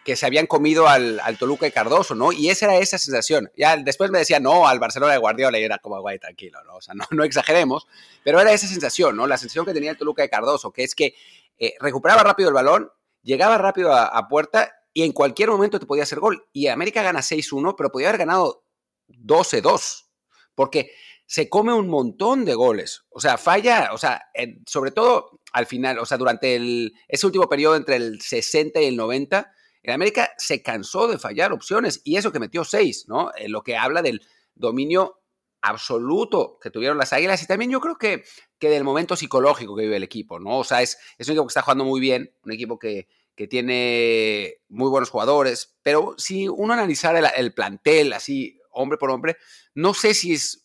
que 0.05 0.15
se 0.15 0.27
habían 0.27 0.45
comido 0.45 0.87
al, 0.87 1.19
al, 1.19 1.37
Toluca 1.37 1.65
y 1.65 1.71
Cardoso, 1.71 2.13
¿no? 2.13 2.31
Y 2.31 2.49
esa 2.49 2.67
era 2.67 2.77
esa 2.77 2.99
sensación. 2.99 3.51
Ya 3.57 3.75
después 3.75 4.11
me 4.11 4.19
decía, 4.19 4.39
no, 4.39 4.67
al 4.67 4.79
Barcelona 4.79 5.13
de 5.13 5.17
Guardiola, 5.17 5.59
y 5.59 5.63
era 5.63 5.79
como, 5.79 5.99
guay, 5.99 6.19
tranquilo, 6.19 6.63
¿no? 6.63 6.75
O 6.75 6.81
sea, 6.81 6.93
no, 6.95 7.05
no 7.09 7.23
exageremos, 7.23 7.87
pero 8.23 8.39
era 8.39 8.53
esa 8.53 8.67
sensación, 8.67 9.17
¿no? 9.17 9.25
La 9.25 9.37
sensación 9.37 9.65
que 9.65 9.73
tenía 9.73 9.89
el 9.89 9.97
Toluca 9.97 10.21
de 10.21 10.29
Cardoso, 10.29 10.71
que 10.71 10.83
es 10.83 10.93
que 10.93 11.15
eh, 11.57 11.73
recuperaba 11.79 12.23
rápido 12.23 12.49
el 12.49 12.55
balón, 12.55 12.91
llegaba 13.23 13.57
rápido 13.57 13.91
a, 13.93 14.05
a, 14.05 14.27
puerta 14.27 14.71
y 14.93 15.01
en 15.01 15.11
cualquier 15.11 15.49
momento 15.49 15.79
te 15.79 15.87
podía 15.87 16.03
hacer 16.03 16.19
gol. 16.19 16.47
Y 16.53 16.67
América 16.67 17.01
gana 17.01 17.21
6-1, 17.21 17.73
pero 17.75 17.91
podía 17.91 18.09
haber 18.09 18.19
ganado 18.19 18.63
12-2 19.09 20.05
porque 20.53 20.91
se 21.25 21.49
come 21.49 21.73
un 21.73 21.89
montón 21.89 22.45
de 22.45 22.53
goles. 22.53 23.05
O 23.09 23.19
sea, 23.19 23.37
falla, 23.37 23.89
o 23.91 23.97
sea, 23.97 24.21
sobre 24.67 24.91
todo 24.91 25.39
al 25.51 25.65
final, 25.65 25.99
o 25.99 26.05
sea, 26.05 26.17
durante 26.17 26.55
el, 26.55 26.93
ese 27.07 27.25
último 27.25 27.49
periodo 27.49 27.75
entre 27.75 27.95
el 27.95 28.21
60 28.21 28.81
y 28.81 28.85
el 28.85 28.95
90, 28.95 29.51
en 29.85 29.93
América 29.93 30.31
se 30.37 30.63
cansó 30.63 31.07
de 31.07 31.19
fallar 31.19 31.53
opciones 31.53 32.01
y 32.03 32.17
eso 32.17 32.31
que 32.31 32.39
metió 32.39 32.63
seis, 32.63 33.05
¿no? 33.07 33.31
Eh, 33.35 33.47
lo 33.47 33.61
que 33.63 33.77
habla 33.77 34.01
del 34.01 34.25
dominio 34.55 35.21
absoluto 35.61 36.57
que 36.59 36.71
tuvieron 36.71 36.97
las 36.97 37.13
Águilas 37.13 37.43
y 37.43 37.47
también 37.47 37.69
yo 37.69 37.79
creo 37.79 37.97
que, 37.97 38.23
que 38.57 38.69
del 38.69 38.83
momento 38.83 39.15
psicológico 39.15 39.75
que 39.75 39.83
vive 39.83 39.97
el 39.97 40.03
equipo, 40.03 40.39
¿no? 40.39 40.59
O 40.59 40.63
sea, 40.63 40.81
es, 40.81 40.97
es 41.19 41.27
un 41.27 41.33
equipo 41.33 41.45
que 41.45 41.51
está 41.51 41.61
jugando 41.61 41.85
muy 41.85 41.99
bien, 41.99 42.33
un 42.43 42.51
equipo 42.51 42.79
que, 42.79 43.07
que 43.35 43.47
tiene 43.47 44.55
muy 44.69 44.89
buenos 44.89 45.11
jugadores, 45.11 45.75
pero 45.83 46.15
si 46.17 46.47
uno 46.47 46.73
analizara 46.73 47.19
el, 47.19 47.27
el 47.37 47.53
plantel 47.53 48.13
así 48.13 48.59
hombre 48.71 48.97
por 48.97 49.11
hombre, 49.11 49.37
no 49.75 49.93
sé 49.93 50.15
si 50.15 50.33
es 50.33 50.64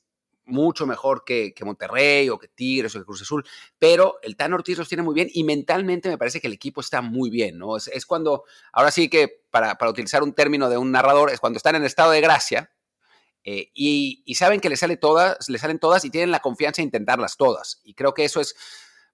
mucho 0.51 0.87
mejor 0.87 1.25
que, 1.25 1.55
Monterrey 1.63 2.29
o 2.29 2.39
que 2.39 2.49
Tigres 2.49 2.95
o 2.95 2.99
que 2.99 3.05
Cruz 3.05 3.23
Azul, 3.23 3.45
pero 3.79 4.19
el 4.23 4.37
Tan 4.37 4.53
Ortiz 4.53 4.79
los 4.79 4.89
tiene 4.89 5.03
muy 5.03 5.15
bien 5.15 5.29
y 5.33 5.45
mentalmente 5.45 6.09
me 6.09 6.19
parece 6.19 6.41
que 6.41 6.47
el 6.47 6.53
equipo 6.53 6.81
está 6.81 7.03
muy 7.03 7.31
bien, 7.31 7.59
¿no? 7.59 7.77
Es, 7.77 8.07
cuando, 8.07 8.45
ahora 8.73 8.91
sí 8.91 9.09
que 9.09 9.43
para, 9.51 9.77
utilizar 9.89 10.23
un 10.23 10.33
término 10.33 10.69
de 10.69 10.79
un 10.79 10.91
narrador, 10.91 11.31
es 11.31 11.41
cuando 11.41 11.57
están 11.57 11.77
en 11.77 11.85
estado 11.85 12.11
de 12.11 12.21
gracia 12.21 12.71
eh, 13.45 13.71
y, 13.75 14.23
saben 14.35 14.61
que 14.61 14.69
les, 14.69 14.81
sale 14.81 14.97
todas, 14.97 15.49
les 15.49 15.61
salen 15.61 15.79
todas 15.79 16.05
y 16.05 16.11
tienen 16.11 16.31
la 16.31 16.41
confianza 16.41 16.83
de 16.83 16.87
intentarlas 16.87 17.37
todas. 17.37 17.81
Y 17.85 17.95
creo 17.95 18.15
que 18.15 18.25
eso 18.25 18.41
es 18.41 18.55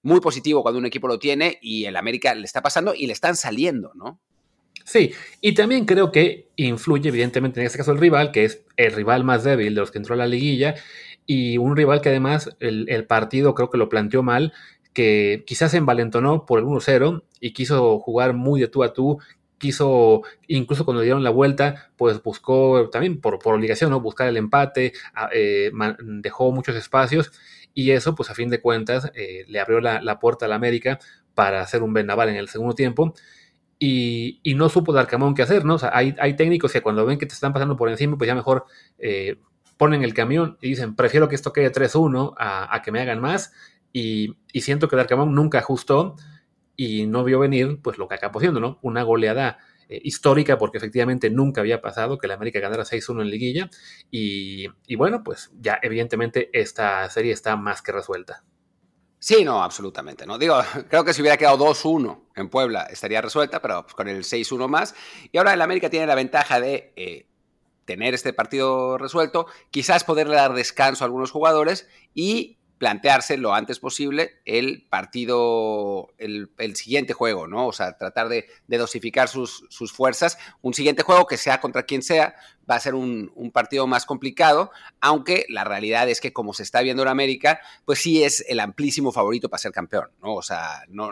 muy 0.01 0.19
positivo 0.19 0.63
cuando 0.63 0.79
un 0.79 0.85
equipo 0.85 1.07
lo 1.07 1.19
tiene 1.19 1.57
y 1.61 1.85
el 1.85 1.95
América 1.95 2.33
le 2.35 2.45
está 2.45 2.61
pasando 2.61 2.93
y 2.93 3.07
le 3.07 3.13
están 3.13 3.35
saliendo, 3.35 3.91
¿no? 3.95 4.19
Sí, 4.87 5.11
y 5.41 5.53
también 5.53 5.85
creo 5.85 6.13
que 6.13 6.47
influye 6.55 7.09
evidentemente 7.09 7.59
en 7.59 7.65
este 7.65 7.77
caso 7.77 7.91
el 7.91 7.97
rival, 7.97 8.31
que 8.31 8.45
es 8.45 8.63
el 8.77 8.93
rival 8.93 9.25
más 9.25 9.43
débil 9.43 9.75
de 9.75 9.81
los 9.81 9.91
que 9.91 9.97
entró 9.97 10.13
a 10.13 10.17
la 10.17 10.27
liguilla, 10.27 10.75
y 11.27 11.57
un 11.59 11.75
rival 11.75 12.01
que 12.01 12.09
además 12.09 12.49
el, 12.59 13.05
partido 13.05 13.53
creo 13.53 13.69
que 13.69 13.77
lo 13.77 13.89
planteó 13.89 14.23
mal, 14.23 14.53
que 14.93 15.43
quizás 15.45 15.71
se 15.71 15.77
envalentonó 15.77 16.45
por 16.47 16.59
el 16.59 16.65
1-0 16.65 17.23
y 17.39 17.51
quiso 17.53 17.99
jugar 17.99 18.33
muy 18.33 18.61
de 18.61 18.67
tú 18.67 18.83
a 18.83 18.93
tú, 18.93 19.19
quiso, 19.59 20.23
incluso 20.47 20.85
cuando 20.85 21.03
dieron 21.03 21.23
la 21.23 21.29
vuelta, 21.29 21.91
pues 21.97 22.23
buscó 22.23 22.89
también 22.89 23.19
por, 23.21 23.39
por 23.39 23.53
obligación, 23.53 23.91
¿no? 23.91 23.99
Buscar 23.99 24.27
el 24.27 24.37
empate, 24.37 24.93
eh, 25.33 25.71
dejó 25.99 26.51
muchos 26.51 26.75
espacios 26.75 27.31
y 27.73 27.91
eso, 27.91 28.15
pues 28.15 28.29
a 28.29 28.33
fin 28.33 28.49
de 28.49 28.61
cuentas, 28.61 29.11
eh, 29.13 29.45
le 29.47 29.59
abrió 29.59 29.81
la, 29.81 30.01
la 30.01 30.19
puerta 30.19 30.45
a 30.45 30.49
la 30.49 30.55
América 30.55 30.99
para 31.35 31.61
hacer 31.61 31.83
un 31.83 31.93
vendaval 31.93 32.29
en 32.29 32.37
el 32.37 32.47
segundo 32.47 32.73
tiempo 32.73 33.13
y, 33.79 34.41
no 34.55 34.69
supo 34.69 34.93
dar 34.93 35.07
camón 35.07 35.35
qué 35.35 35.43
hacer, 35.43 35.65
¿no? 35.65 35.75
O 35.75 35.79
sea, 35.79 35.91
hay, 35.93 36.35
técnicos 36.35 36.71
que 36.71 36.81
cuando 36.81 37.05
ven 37.05 37.19
que 37.19 37.25
te 37.25 37.33
están 37.33 37.53
pasando 37.53 37.77
por 37.77 37.89
encima, 37.89 38.17
pues 38.17 38.27
ya 38.27 38.35
mejor 38.35 38.65
eh, 38.97 39.37
ponen 39.77 40.03
el 40.03 40.13
camión 40.13 40.57
y 40.61 40.69
dicen, 40.69 40.95
prefiero 40.95 41.29
que 41.29 41.35
esto 41.35 41.53
quede 41.53 41.71
3-1 41.71 42.33
a, 42.37 42.81
que 42.83 42.91
me 42.91 43.01
hagan 43.01 43.21
más. 43.21 43.53
Y, 43.93 44.37
siento 44.55 44.87
que 44.87 44.95
Darcamón 44.95 45.33
nunca 45.33 45.59
ajustó 45.59 46.15
y 46.75 47.05
no 47.07 47.23
vio 47.23 47.39
venir, 47.39 47.79
pues 47.81 47.97
lo 47.97 48.07
que 48.07 48.15
acabó 48.15 48.39
siendo, 48.39 48.59
¿no? 48.59 48.79
Una 48.81 49.03
goleada 49.03 49.59
eh, 49.89 49.99
histórica, 50.03 50.57
porque 50.57 50.77
efectivamente 50.77 51.29
nunca 51.29 51.61
había 51.61 51.81
pasado 51.81 52.17
que 52.17 52.27
la 52.27 52.33
América 52.35 52.59
ganara 52.59 52.83
6-1 52.83 53.21
en 53.21 53.29
liguilla. 53.29 53.69
Y, 54.11 54.67
y 54.87 54.95
bueno, 54.95 55.23
pues 55.23 55.51
ya 55.59 55.79
evidentemente 55.81 56.49
esta 56.53 57.09
serie 57.09 57.33
está 57.33 57.55
más 57.55 57.81
que 57.81 57.91
resuelta. 57.91 58.43
Sí, 59.19 59.43
no, 59.43 59.63
absolutamente. 59.63 60.25
No 60.25 60.37
digo, 60.37 60.59
creo 60.89 61.03
que 61.03 61.13
si 61.13 61.21
hubiera 61.21 61.37
quedado 61.37 61.57
2-1 61.57 62.27
en 62.35 62.49
Puebla 62.49 62.83
estaría 62.83 63.21
resuelta, 63.21 63.61
pero 63.61 63.83
pues, 63.83 63.95
con 63.95 64.07
el 64.07 64.23
6-1 64.23 64.67
más. 64.67 64.95
Y 65.31 65.37
ahora 65.37 65.53
el 65.53 65.61
América 65.61 65.89
tiene 65.89 66.05
la 66.05 66.15
ventaja 66.15 66.59
de 66.59 66.93
eh, 66.95 67.27
tener 67.87 68.13
este 68.13 68.33
partido 68.33 68.99
resuelto, 68.99 69.47
quizás 69.71 70.03
poderle 70.03 70.35
dar 70.35 70.53
descanso 70.53 71.03
a 71.03 71.07
algunos 71.07 71.31
jugadores 71.31 71.87
y 72.13 72.57
plantearse 72.77 73.37
lo 73.37 73.55
antes 73.55 73.79
posible 73.79 74.39
el 74.45 74.85
partido, 74.87 76.13
el, 76.19 76.49
siguiente 76.75 77.13
juego, 77.13 77.47
¿no? 77.47 77.65
O 77.65 77.73
sea, 77.73 77.97
tratar 77.97 78.29
de, 78.29 78.45
dosificar 78.67 79.29
sus, 79.29 79.65
sus, 79.69 79.91
fuerzas. 79.91 80.37
Un 80.61 80.73
siguiente 80.73 81.01
juego 81.01 81.25
que 81.25 81.37
sea 81.37 81.59
contra 81.59 81.83
quien 81.83 82.03
sea, 82.03 82.35
va 82.69 82.75
a 82.75 82.79
ser 82.79 82.93
un, 82.93 83.31
partido 83.51 83.87
más 83.87 84.05
complicado, 84.05 84.69
aunque 85.01 85.45
la 85.49 85.63
realidad 85.63 86.07
es 86.09 86.21
que 86.21 86.33
como 86.33 86.53
se 86.53 86.63
está 86.63 86.81
viendo 86.81 87.01
en 87.01 87.09
América, 87.09 87.61
pues 87.85 87.99
sí 87.99 88.23
es 88.23 88.45
el 88.47 88.59
amplísimo 88.59 89.11
favorito 89.11 89.49
para 89.49 89.59
ser 89.59 89.71
campeón, 89.71 90.09
¿no? 90.21 90.35
O 90.35 90.43
sea, 90.43 90.83
no... 90.89 91.09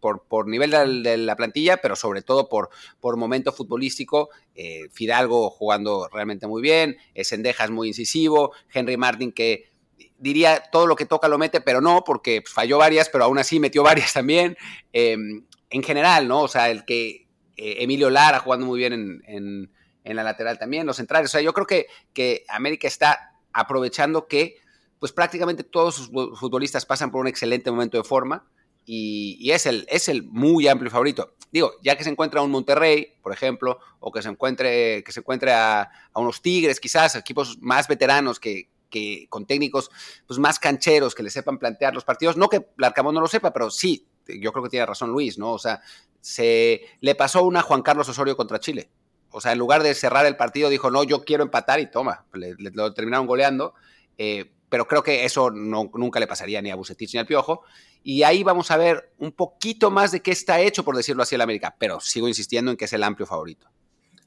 Por, 0.00 0.46
nivel 0.46 0.70
de, 1.02 1.16
la 1.16 1.34
plantilla, 1.34 1.78
pero 1.78 1.96
sobre 1.96 2.22
todo 2.22 2.48
por, 2.48 2.70
por 3.00 3.16
momento 3.16 3.52
futbolístico. 3.52 4.30
Eh, 4.54 4.88
Fidalgo 4.92 5.50
jugando 5.50 6.08
realmente 6.12 6.46
muy 6.46 6.62
bien, 6.62 6.96
Sendejas 7.22 7.70
muy 7.70 7.88
incisivo, 7.88 8.52
Henry 8.72 8.96
Martin 8.96 9.32
que 9.32 9.70
diría 10.18 10.62
todo 10.70 10.86
lo 10.86 10.96
que 10.96 11.06
toca 11.06 11.28
lo 11.28 11.38
mete, 11.38 11.60
pero 11.60 11.80
no, 11.80 12.02
porque 12.04 12.42
pues, 12.42 12.52
falló 12.52 12.78
varias, 12.78 13.08
pero 13.08 13.24
aún 13.24 13.38
así 13.38 13.60
metió 13.60 13.82
varias 13.82 14.12
también. 14.12 14.56
Em, 14.92 15.44
en 15.70 15.82
general, 15.82 16.28
¿no? 16.28 16.42
O 16.42 16.48
sea, 16.48 16.70
el 16.70 16.84
que 16.84 17.26
eh, 17.56 17.76
Emilio 17.78 18.10
Lara 18.10 18.38
jugando 18.38 18.66
muy 18.66 18.78
bien 18.78 19.22
en, 19.26 19.70
la 20.04 20.22
lateral 20.22 20.58
también, 20.58 20.86
los 20.86 20.96
centrales. 20.96 21.30
O 21.30 21.32
sea, 21.32 21.40
yo 21.40 21.52
creo 21.52 21.66
que, 21.66 21.86
que 22.12 22.44
América 22.48 22.86
está 22.86 23.32
aprovechando 23.52 24.28
que 24.28 24.58
pues 25.00 25.12
prácticamente 25.12 25.64
todos 25.64 25.96
sus 25.96 26.06
futbolistas 26.08 26.86
pasan 26.86 27.10
por 27.10 27.20
un 27.20 27.26
excelente 27.26 27.70
momento 27.70 27.98
de 27.98 28.04
forma 28.04 28.48
y, 28.88 29.50
es, 29.50 29.66
el, 29.66 29.84
es 29.90 30.08
el 30.08 30.22
muy 30.22 30.68
amplio 30.68 30.90
favorito. 30.90 31.34
Digo, 31.50 31.72
ya 31.82 31.96
que 31.96 32.04
se 32.04 32.10
encuentra 32.10 32.40
un 32.40 32.52
Monterrey, 32.52 33.14
por 33.20 33.32
ejemplo, 33.32 33.80
o 33.98 34.12
que 34.12 34.22
se 34.22 34.28
encuentre, 34.28 35.02
que 35.02 35.10
se 35.10 35.20
encuentre 35.20 35.52
a, 35.52 35.90
unos 36.14 36.40
Tigres, 36.40 36.78
quizás, 36.78 37.16
equipos 37.16 37.58
más 37.60 37.88
veteranos 37.88 38.38
que, 38.38 38.70
que 38.88 39.26
con 39.28 39.44
técnicos 39.44 39.90
pues, 40.26 40.38
más 40.38 40.60
cancheros 40.60 41.14
que 41.14 41.24
le 41.24 41.30
sepan 41.30 41.58
plantear 41.58 41.94
los 41.94 42.04
partidos. 42.04 42.36
No 42.36 42.48
que 42.48 42.68
Larcamón 42.76 43.14
no 43.14 43.20
lo 43.20 43.26
sepa, 43.26 43.52
pero 43.52 43.70
sí, 43.70 44.06
yo 44.26 44.52
creo 44.52 44.62
que 44.62 44.70
tiene 44.70 44.86
razón 44.86 45.10
Luis, 45.10 45.36
¿no? 45.36 45.52
O 45.52 45.58
sea, 45.58 45.80
se 46.20 46.82
le 47.00 47.14
pasó 47.16 47.42
una 47.42 47.60
a 47.60 47.62
Juan 47.62 47.82
Carlos 47.82 48.08
Osorio 48.08 48.36
contra 48.36 48.60
Chile. 48.60 48.88
O 49.30 49.40
sea, 49.40 49.52
en 49.52 49.58
lugar 49.58 49.82
de 49.82 49.94
cerrar 49.94 50.26
el 50.26 50.36
partido, 50.36 50.68
dijo, 50.68 50.90
no, 50.90 51.02
yo 51.02 51.24
quiero 51.24 51.42
empatar 51.42 51.80
y 51.80 51.90
toma, 51.90 52.24
le, 52.32 52.54
lo 52.58 52.94
terminaron 52.94 53.26
goleando. 53.26 53.74
Eh, 54.16 54.52
pero 54.68 54.88
creo 54.88 55.02
que 55.02 55.24
eso 55.24 55.50
no, 55.50 55.90
nunca 55.94 56.20
le 56.20 56.26
pasaría 56.26 56.60
ni 56.62 56.70
a 56.70 56.74
Bucetich 56.74 57.14
ni 57.14 57.20
al 57.20 57.26
Piojo. 57.26 57.62
Y 58.08 58.22
ahí 58.22 58.44
vamos 58.44 58.70
a 58.70 58.76
ver 58.76 59.12
un 59.18 59.32
poquito 59.32 59.90
más 59.90 60.12
de 60.12 60.20
qué 60.20 60.30
está 60.30 60.60
hecho, 60.60 60.84
por 60.84 60.96
decirlo 60.96 61.24
así, 61.24 61.34
el 61.34 61.40
América. 61.40 61.74
Pero 61.76 61.98
sigo 61.98 62.28
insistiendo 62.28 62.70
en 62.70 62.76
que 62.76 62.84
es 62.84 62.92
el 62.92 63.02
amplio 63.02 63.26
favorito. 63.26 63.68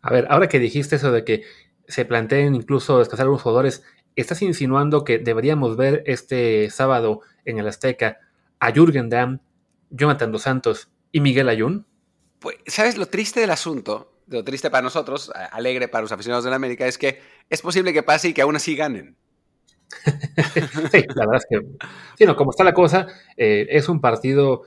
A 0.02 0.12
ver, 0.12 0.28
ahora 0.30 0.50
que 0.50 0.60
dijiste 0.60 0.98
eso 0.98 1.14
de 1.14 1.24
que 1.24 1.44
se 1.88 2.04
planteen 2.04 2.56
incluso 2.56 3.00
descansar 3.00 3.28
a 3.28 3.30
los 3.30 3.42
jugadores, 3.42 3.84
¿Estás 4.20 4.42
insinuando 4.42 5.06
que 5.06 5.18
deberíamos 5.18 5.78
ver 5.78 6.04
este 6.06 6.70
sábado 6.70 7.22
en 7.46 7.58
el 7.58 7.68
Azteca 7.70 8.18
a 8.60 8.74
Jürgen 8.74 9.10
Damm, 9.10 9.40
Jonathan 9.92 10.34
Dos 10.34 10.42
Santos 10.42 10.90
y 11.14 11.22
Miguel 11.22 11.48
Ayun? 11.48 11.86
Pues, 12.40 12.58
¿sabes 12.68 12.98
lo 12.98 13.06
triste 13.06 13.40
del 13.40 13.52
asunto? 13.52 14.12
Lo 14.28 14.44
triste 14.44 14.70
para 14.70 14.82
nosotros, 14.82 15.32
alegre 15.52 15.88
para 15.88 16.02
los 16.02 16.12
aficionados 16.12 16.44
de 16.44 16.50
la 16.50 16.58
América, 16.58 16.86
es 16.86 16.98
que 16.98 17.22
es 17.50 17.62
posible 17.62 17.94
que 17.94 18.04
pase 18.04 18.28
y 18.28 18.34
que 18.34 18.42
aún 18.42 18.58
así 18.58 18.76
ganen. 18.76 19.16
sí, 20.92 21.04
la 21.16 21.26
verdad 21.26 21.38
es 21.38 21.46
que, 21.50 21.66
sí, 22.18 22.26
no, 22.26 22.36
como 22.36 22.52
está 22.52 22.64
la 22.64 22.74
cosa, 22.74 23.08
eh, 23.38 23.68
es 23.70 23.90
un 23.90 24.02
partido, 24.02 24.64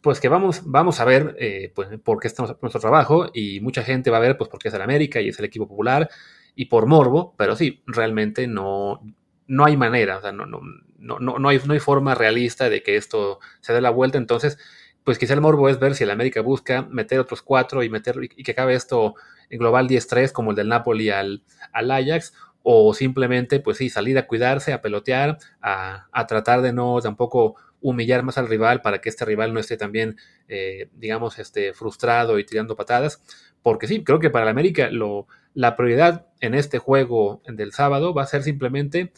pues 0.00 0.20
que 0.20 0.28
vamos, 0.28 0.62
vamos 0.64 1.00
a 1.00 1.04
ver, 1.04 1.36
eh, 1.38 1.72
pues, 1.74 1.88
por 2.02 2.20
qué 2.20 2.28
estamos 2.28 2.56
nuestro 2.60 2.80
trabajo 2.80 3.30
y 3.32 3.60
mucha 3.60 3.82
gente 3.82 4.10
va 4.10 4.18
a 4.18 4.20
ver, 4.20 4.36
pues, 4.36 4.50
porque 4.50 4.68
es 4.68 4.74
el 4.74 4.82
América 4.82 5.20
y 5.20 5.28
es 5.28 5.38
el 5.38 5.44
equipo 5.46 5.68
popular 5.68 6.08
y 6.54 6.66
por 6.66 6.86
morbo, 6.86 7.34
pero 7.36 7.56
sí, 7.56 7.82
realmente 7.86 8.46
no, 8.46 9.00
no 9.46 9.64
hay 9.64 9.76
manera, 9.76 10.18
o 10.18 10.20
sea, 10.20 10.32
no, 10.32 10.46
no, 10.46 10.60
no, 10.98 11.18
no, 11.18 11.48
hay, 11.48 11.60
no 11.64 11.72
hay 11.72 11.80
forma 11.80 12.14
realista 12.14 12.68
de 12.68 12.82
que 12.82 12.96
esto 12.96 13.38
se 13.60 13.72
dé 13.72 13.80
la 13.80 13.90
vuelta, 13.90 14.18
entonces, 14.18 14.58
pues 15.04 15.18
quizá 15.18 15.34
el 15.34 15.40
morbo 15.40 15.68
es 15.68 15.78
ver 15.78 15.94
si 15.94 16.04
el 16.04 16.10
América 16.10 16.40
busca 16.40 16.82
meter 16.82 17.20
otros 17.20 17.42
cuatro 17.42 17.82
y 17.82 17.90
meter 17.90 18.16
y 18.22 18.42
que 18.42 18.52
acabe 18.52 18.74
esto 18.74 19.14
en 19.50 19.58
global 19.58 19.86
10-3 19.86 20.32
como 20.32 20.50
el 20.50 20.56
del 20.56 20.68
Napoli 20.68 21.10
al, 21.10 21.42
al 21.72 21.90
Ajax, 21.90 22.32
o 22.66 22.94
simplemente, 22.94 23.60
pues 23.60 23.76
sí, 23.76 23.90
salir 23.90 24.18
a 24.18 24.26
cuidarse, 24.26 24.72
a 24.72 24.80
pelotear, 24.80 25.36
a, 25.60 26.26
tratar 26.26 26.62
de 26.62 26.72
no 26.72 26.98
tampoco 27.02 27.56
humillar 27.82 28.22
más 28.22 28.38
al 28.38 28.48
rival 28.48 28.80
para 28.80 29.02
que 29.02 29.10
este 29.10 29.26
rival 29.26 29.52
no 29.52 29.60
esté 29.60 29.76
también, 29.76 30.16
eh, 30.48 30.88
digamos, 30.94 31.38
este, 31.38 31.74
frustrado 31.74 32.38
y 32.38 32.44
tirando 32.46 32.74
patadas. 32.74 33.22
Porque 33.62 33.86
sí, 33.86 34.02
creo 34.02 34.18
que 34.18 34.30
para 34.30 34.44
el 34.44 34.48
América 34.48 34.88
lo, 34.90 35.26
la 35.52 35.76
prioridad 35.76 36.26
en 36.40 36.54
este 36.54 36.78
juego 36.78 37.42
del 37.46 37.72
sábado 37.72 38.14
va 38.14 38.22
a 38.22 38.26
ser 38.26 38.42
simplemente 38.42 39.12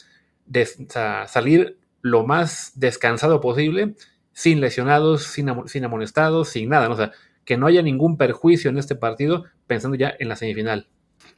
salir 1.28 1.78
lo 2.02 2.26
más 2.26 2.72
descansado 2.74 3.40
posible, 3.40 3.94
sin 4.32 4.60
lesionados, 4.60 5.22
sin, 5.22 5.50
sin 5.66 5.84
amonestados, 5.84 6.48
sin 6.48 6.68
nada. 6.68 6.88
¿no? 6.88 6.94
O 6.94 6.96
sea, 6.96 7.12
que 7.44 7.56
no 7.56 7.68
haya 7.68 7.82
ningún 7.82 8.16
perjuicio 8.16 8.70
en 8.70 8.78
este 8.78 8.96
partido 8.96 9.44
pensando 9.68 9.96
ya 9.96 10.12
en 10.18 10.28
la 10.28 10.34
semifinal. 10.34 10.88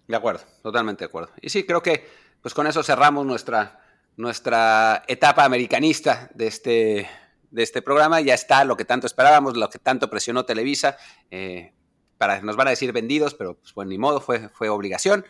De 0.07 0.17
acuerdo, 0.17 0.45
totalmente 0.63 1.05
de 1.05 1.09
acuerdo. 1.09 1.31
Y 1.41 1.51
sí, 1.51 1.65
creo 1.65 1.83
que 1.83 2.09
pues 2.43 2.55
con 2.55 2.67
eso 2.67 2.83
cerramos 2.83 3.27
nuestra, 3.27 3.81
nuestra 4.17 5.03
etapa 5.09 5.45
americanista 5.45 6.31
de 6.35 6.47
este, 6.47 7.11
de 7.51 7.63
este 7.63 7.83
programa. 7.83 8.21
Ya 8.21 8.35
está 8.35 8.65
lo 8.65 8.77
que 8.77 8.85
tanto 8.85 9.07
esperábamos, 9.07 9.57
lo 9.57 9.69
que 9.69 9.79
tanto 9.79 10.09
presionó 10.09 10.45
Televisa. 10.45 10.97
Eh, 11.31 11.73
para, 12.17 12.41
nos 12.43 12.57
van 12.57 12.69
a 12.69 12.71
decir 12.71 12.93
vendidos, 12.93 13.35
pero 13.35 13.59
pues 13.75 13.87
ni 13.87 13.99
modo, 13.99 14.21
fue, 14.21 14.49
fue 14.49 14.69
obligación. 14.69 15.25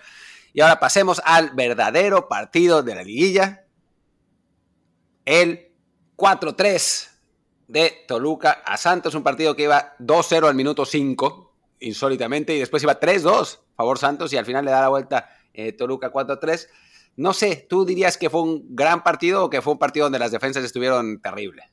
Y 0.52 0.60
ahora 0.60 0.80
pasemos 0.80 1.20
al 1.24 1.50
verdadero 1.50 2.28
partido 2.28 2.82
de 2.82 2.94
la 2.94 3.02
liguilla. 3.02 3.64
El 5.24 5.72
4-3 6.16 7.10
de 7.68 8.04
Toluca 8.08 8.62
a 8.64 8.76
Santos, 8.76 9.14
un 9.14 9.22
partido 9.22 9.54
que 9.54 9.64
iba 9.64 9.94
2-0 9.98 10.48
al 10.48 10.54
minuto 10.54 10.86
5, 10.86 11.47
insólitamente, 11.80 12.54
y 12.54 12.58
después 12.58 12.82
iba 12.82 12.98
3-2 12.98 13.60
favor 13.78 13.98
Santos 13.98 14.32
y 14.32 14.36
al 14.36 14.44
final 14.44 14.64
le 14.64 14.72
da 14.72 14.80
la 14.80 14.88
vuelta 14.88 15.30
eh, 15.54 15.72
Toluca 15.72 16.12
4-3. 16.12 16.68
No 17.16 17.32
sé, 17.32 17.66
¿tú 17.68 17.84
dirías 17.84 18.18
que 18.18 18.28
fue 18.28 18.42
un 18.42 18.74
gran 18.74 19.04
partido 19.04 19.44
o 19.44 19.50
que 19.50 19.62
fue 19.62 19.72
un 19.72 19.78
partido 19.78 20.06
donde 20.06 20.18
las 20.18 20.32
defensas 20.32 20.64
estuvieron 20.64 21.20
terribles? 21.20 21.64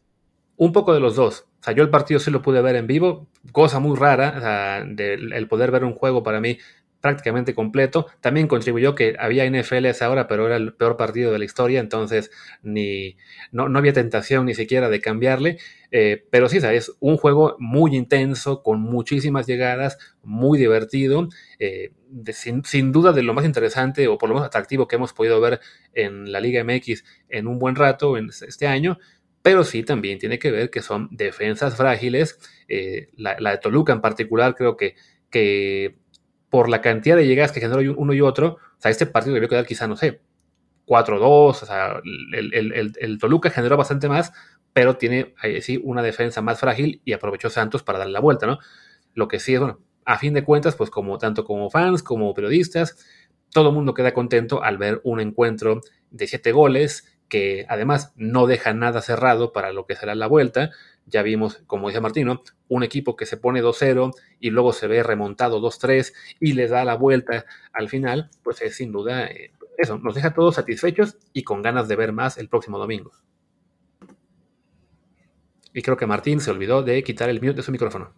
Un 0.56 0.72
poco 0.72 0.94
de 0.94 1.00
los 1.00 1.16
dos. 1.16 1.46
O 1.62 1.64
sea, 1.64 1.74
yo 1.74 1.84
el 1.84 1.90
partido 1.90 2.20
sí 2.20 2.30
lo 2.30 2.44
pude 2.44 2.62
ver 2.62 2.76
en 2.76 2.86
vivo, 2.86 3.28
cosa 3.52 3.80
muy 3.80 3.98
rara, 3.98 4.86
el 4.98 5.48
poder 5.48 5.72
ver 5.72 5.84
un 5.84 5.96
juego 5.96 6.22
para 6.22 6.40
mí 6.40 6.60
prácticamente 7.06 7.54
completo. 7.54 8.08
También 8.20 8.48
contribuyó 8.48 8.96
que 8.96 9.16
había 9.20 9.48
NFL 9.48 9.86
a 9.86 9.90
esa 9.92 10.10
hora, 10.10 10.28
pero 10.28 10.48
era 10.48 10.56
el 10.56 10.74
peor 10.74 10.98
partido 10.98 11.32
de 11.32 11.38
la 11.38 11.46
historia, 11.46 11.80
entonces 11.80 12.32
ni, 12.64 13.16
no, 13.52 13.66
había 13.78 13.94
tentación 13.94 14.48
ni 14.48 14.56
siquiera 14.56 14.90
de 14.90 15.02
cambiarle. 15.02 15.60
Eh, 15.92 16.26
pero 16.32 16.50
sí, 16.50 16.58
es 16.58 16.94
un 17.00 17.18
juego 17.18 17.58
muy 17.60 17.96
intenso, 17.96 18.64
con 18.64 18.82
muchísimas 18.82 19.46
llegadas, 19.46 20.00
muy 20.24 20.58
divertido, 20.58 21.30
eh, 21.60 21.92
sin, 22.34 22.92
duda 22.92 23.12
de 23.12 23.22
lo 23.22 23.36
más 23.36 23.46
interesante 23.46 24.08
o 24.08 24.18
por 24.18 24.30
lo 24.30 24.34
más 24.34 24.46
atractivo 24.46 24.88
que 24.88 24.96
hemos 24.96 25.14
podido 25.14 25.40
ver 25.40 25.60
en 25.94 26.32
la 26.32 26.40
Liga 26.40 26.64
MX 26.64 27.04
en 27.30 27.46
un 27.46 27.60
buen 27.60 27.76
rato 27.76 28.18
en 28.18 28.30
este 28.30 28.66
año. 28.66 28.98
Pero 29.44 29.64
sí 29.64 29.84
también 29.84 30.18
tiene 30.18 30.40
que 30.40 30.50
ver 30.50 30.72
que 30.72 30.82
son 30.82 31.08
defensas 31.12 31.78
frágiles. 31.78 32.40
Eh, 32.68 33.10
la, 33.16 33.36
la, 33.40 33.52
de 33.52 33.58
Toluca 33.60 33.94
en 33.94 34.02
particular 34.02 34.56
creo 34.56 34.76
que, 34.76 34.96
que 35.30 35.98
por 36.50 36.70
la 36.70 36.82
cantidad 36.82 37.16
de 37.16 37.28
llegadas 37.28 37.52
que 37.52 37.60
generó 37.60 37.94
uno 37.98 38.14
y 38.14 38.22
otro, 38.22 38.58
o 38.78 38.82
sea, 38.82 38.92
este 38.92 39.06
partido 39.06 39.34
debió 39.34 39.50
quedar 39.50 39.66
quizá, 39.66 39.88
no 39.88 39.98
sé, 39.98 40.22
4-2, 40.86 41.22
o 41.22 41.54
sea, 41.54 42.02
el, 42.04 43.18
Toluca 43.20 43.50
generó 43.50 43.78
bastante 43.78 44.08
más, 44.08 44.32
pero 44.74 44.98
tiene 44.98 45.34
ahí 45.40 45.62
sí 45.62 45.80
una 45.84 46.02
defensa 46.02 46.42
más 46.42 46.60
frágil 46.60 47.02
y 47.06 47.14
aprovechó 47.14 47.50
Santos 47.50 47.84
para 47.84 48.00
darle 48.00 48.14
la 48.14 48.20
vuelta, 48.20 48.46
¿no? 48.46 48.60
Lo 49.14 49.28
que 49.28 49.40
sí 49.40 49.54
es, 49.54 49.60
bueno, 49.60 49.80
a 50.06 50.18
fin 50.20 50.34
de 50.34 50.44
cuentas, 50.44 50.76
pues 50.76 50.90
como 50.90 51.18
tanto 51.18 51.44
como 51.44 51.70
fans, 51.70 52.04
como 52.04 52.34
periodistas, 52.34 52.98
todo 53.52 53.70
el 53.70 53.76
mundo 53.76 53.94
queda 53.94 54.14
contento 54.14 54.64
al 54.64 54.78
ver 54.78 55.02
un 55.04 55.20
encuentro 55.20 55.82
de 56.12 56.28
siete 56.28 56.52
goles, 56.52 57.18
que 57.30 57.66
además 57.70 58.14
no 58.16 58.46
deja 58.46 58.74
nada 58.74 59.02
cerrado 59.02 59.52
para 59.52 59.74
lo 59.74 59.86
que 59.86 59.96
será 59.96 60.14
la 60.14 60.28
vuelta. 60.28 60.72
Ya 61.06 61.22
vimos, 61.22 61.62
como 61.68 61.88
decía 61.88 62.02
Martino, 62.02 62.44
un 62.68 62.84
equipo 62.84 63.16
que 63.16 63.26
se 63.26 63.38
pone 63.38 63.62
2-0 63.62 64.12
y 64.40 64.50
luego 64.50 64.74
se 64.74 64.88
ve 64.88 65.04
remontado 65.04 65.62
2-3 65.62 66.14
y 66.40 66.54
le 66.54 66.68
da 66.68 66.84
la 66.84 66.96
vuelta 66.96 67.46
al 67.74 67.90
final, 67.90 68.32
pues 68.44 68.62
es 68.62 68.76
sin 68.76 68.92
duda 68.92 69.28
eh, 69.28 69.52
eso, 69.78 70.00
nos 70.00 70.16
deja 70.16 70.34
todos 70.34 70.56
satisfechos 70.56 71.18
y 71.34 71.44
con 71.44 71.62
ganas 71.62 71.88
de 71.88 71.96
ver 71.96 72.12
más 72.12 72.38
el 72.38 72.50
próximo 72.50 72.78
domingo. 72.78 73.12
Y 75.74 75.82
creo 75.82 75.98
que 75.98 76.06
Martín 76.06 76.40
se 76.40 76.52
olvidó 76.52 76.84
de 76.84 77.04
quitar 77.04 77.30
el 77.30 77.42
mute 77.42 77.56
de 77.56 77.62
su 77.62 77.72
micrófono. 77.72 78.14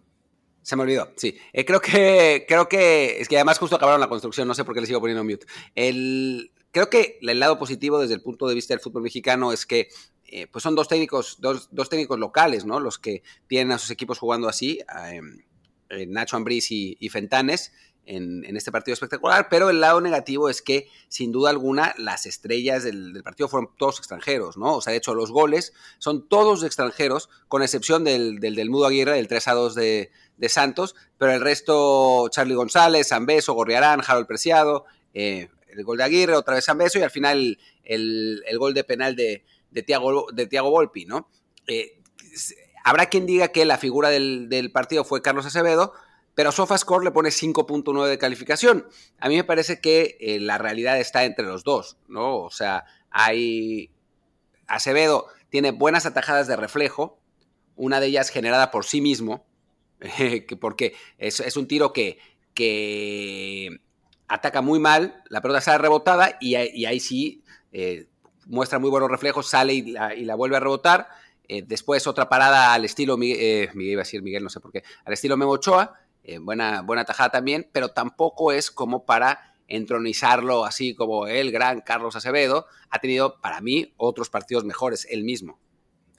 Se 0.62 0.76
me 0.76 0.82
olvidó, 0.82 1.12
sí. 1.16 1.36
Eh, 1.52 1.64
creo 1.64 1.80
que, 1.80 2.44
creo 2.46 2.68
que, 2.68 3.20
es 3.20 3.28
que 3.28 3.36
además 3.36 3.58
justo 3.58 3.76
acabaron 3.76 4.00
la 4.00 4.08
construcción, 4.08 4.46
no 4.46 4.54
sé 4.54 4.64
por 4.64 4.74
qué 4.74 4.80
le 4.80 4.86
sigo 4.86 5.00
poniendo 5.00 5.24
mute. 5.24 5.46
El, 5.74 6.52
creo 6.70 6.88
que 6.88 7.18
el 7.20 7.40
lado 7.40 7.58
positivo 7.58 7.98
desde 7.98 8.14
el 8.14 8.22
punto 8.22 8.46
de 8.46 8.54
vista 8.54 8.74
del 8.74 8.80
fútbol 8.80 9.02
mexicano 9.02 9.52
es 9.52 9.66
que 9.66 9.88
eh, 10.30 10.46
pues 10.46 10.62
son 10.62 10.74
dos 10.74 10.88
técnicos, 10.88 11.38
dos, 11.40 11.88
técnicos 11.88 12.18
locales, 12.18 12.66
¿no? 12.66 12.80
Los 12.80 12.98
que 12.98 13.22
tienen 13.46 13.72
a 13.72 13.78
sus 13.78 13.90
equipos 13.90 14.18
jugando 14.18 14.46
así, 14.46 14.80
em, 15.10 15.38
eh, 15.88 16.06
Nacho 16.06 16.36
Ambriz 16.36 16.70
y, 16.70 17.08
Fentanes. 17.08 17.72
En, 18.10 18.56
este 18.56 18.72
partido 18.72 18.94
espectacular, 18.94 19.48
pero 19.50 19.68
el 19.68 19.80
lado 19.82 20.00
negativo 20.00 20.48
es 20.48 20.62
que, 20.62 20.88
sin 21.08 21.30
duda 21.30 21.50
alguna, 21.50 21.94
las 21.98 22.24
estrellas 22.24 22.82
del, 22.82 23.20
partido 23.22 23.48
fueron 23.50 23.68
todos 23.76 23.98
extranjeros, 23.98 24.56
¿no? 24.56 24.76
O 24.76 24.80
sea, 24.80 24.92
de 24.92 24.96
hecho, 24.96 25.14
los 25.14 25.30
goles 25.30 25.74
son 25.98 26.26
todos 26.26 26.64
extranjeros, 26.64 27.28
con 27.48 27.62
excepción 27.62 28.04
del, 28.04 28.40
del, 28.40 28.70
Mudo 28.70 28.86
Aguirre, 28.86 29.12
del 29.12 29.28
3 29.28 29.48
a 29.48 29.52
2 29.52 29.74
de, 29.74 30.10
Santos, 30.48 30.94
pero 31.18 31.32
el 31.32 31.42
resto, 31.42 32.30
Charlie 32.30 32.54
González, 32.54 33.08
Zambeso, 33.08 33.52
Gorriarán, 33.52 34.00
Harold 34.06 34.26
Preciado, 34.26 34.86
eh, 35.12 35.50
el 35.68 35.84
gol 35.84 35.98
de 35.98 36.04
Aguirre, 36.04 36.34
otra 36.34 36.54
vez 36.54 36.64
Zambeso, 36.64 36.98
y 36.98 37.02
al 37.02 37.10
final 37.10 37.58
el, 37.84 38.42
el 38.46 38.58
gol 38.58 38.72
de 38.72 38.84
penal 38.84 39.16
de, 39.16 39.44
de 39.70 39.82
Tiago, 39.82 40.26
de 40.32 40.46
Tiago 40.46 40.70
Volpi, 40.70 41.04
¿no? 41.04 41.28
Eh, 41.66 42.00
habrá 42.84 43.06
quien 43.06 43.26
diga 43.26 43.48
que 43.48 43.64
la 43.64 43.78
figura 43.78 44.08
del, 44.10 44.70
partido 44.72 45.04
fue 45.04 45.22
Carlos 45.22 45.46
Acevedo, 45.46 45.92
pero 46.34 46.52
SofaScore 46.52 47.04
le 47.04 47.10
pone 47.10 47.30
5.9 47.30 48.06
de 48.06 48.18
calificación. 48.18 48.86
A 49.18 49.28
mí 49.28 49.36
me 49.36 49.44
parece 49.44 49.80
que 49.80 50.16
eh, 50.20 50.40
la 50.40 50.58
realidad 50.58 50.98
está 50.98 51.24
entre 51.24 51.44
los 51.44 51.64
dos, 51.64 51.98
¿no? 52.08 52.38
O 52.38 52.50
sea, 52.50 52.84
hay... 53.10 53.90
Acevedo 54.66 55.28
tiene 55.48 55.70
buenas 55.70 56.04
atajadas 56.04 56.46
de 56.46 56.56
reflejo, 56.56 57.18
una 57.74 58.00
de 58.00 58.08
ellas 58.08 58.28
generada 58.28 58.70
por 58.70 58.84
sí 58.84 59.00
mismo, 59.00 59.46
porque 60.60 60.94
es, 61.16 61.56
un 61.56 61.66
tiro 61.66 61.92
que, 61.94 62.18
que 62.52 63.80
ataca 64.28 64.60
muy 64.60 64.78
mal, 64.78 65.22
la 65.30 65.40
pelota 65.40 65.60
sale 65.60 65.78
rebotada 65.78 66.36
y, 66.40 66.54
ahí 66.54 67.00
sí 67.00 67.42
eh, 67.72 68.08
muestra 68.48 68.78
muy 68.78 68.90
buenos 68.90 69.10
reflejos, 69.10 69.48
sale 69.48 69.74
y 69.74 69.82
la, 69.92 70.34
vuelve 70.34 70.56
a 70.56 70.60
rebotar. 70.60 71.08
Eh, 71.46 71.62
después 71.66 72.06
otra 72.06 72.28
parada 72.28 72.74
al 72.74 72.84
estilo, 72.84 73.16
eh, 73.22 73.70
Miguel 73.74 73.92
iba 73.92 74.00
a 74.00 74.04
decir 74.04 74.22
Miguel, 74.22 74.42
no 74.42 74.50
sé 74.50 74.60
por 74.60 74.72
qué, 74.72 74.82
al 75.04 75.12
estilo 75.12 75.36
Memo 75.36 75.52
Ochoa, 75.52 75.94
eh, 76.24 76.38
buena, 76.38 76.82
buena 76.82 77.04
tajada 77.04 77.30
también, 77.30 77.68
pero 77.72 77.88
tampoco 77.88 78.52
es 78.52 78.70
como 78.70 79.06
para 79.06 79.54
entronizarlo 79.66 80.64
así 80.64 80.94
como 80.94 81.26
el 81.26 81.52
gran 81.52 81.80
Carlos 81.80 82.16
Acevedo. 82.16 82.66
Ha 82.90 82.98
tenido, 82.98 83.40
para 83.40 83.60
mí, 83.60 83.94
otros 83.96 84.30
partidos 84.30 84.64
mejores, 84.64 85.06
él 85.10 85.24
mismo. 85.24 85.58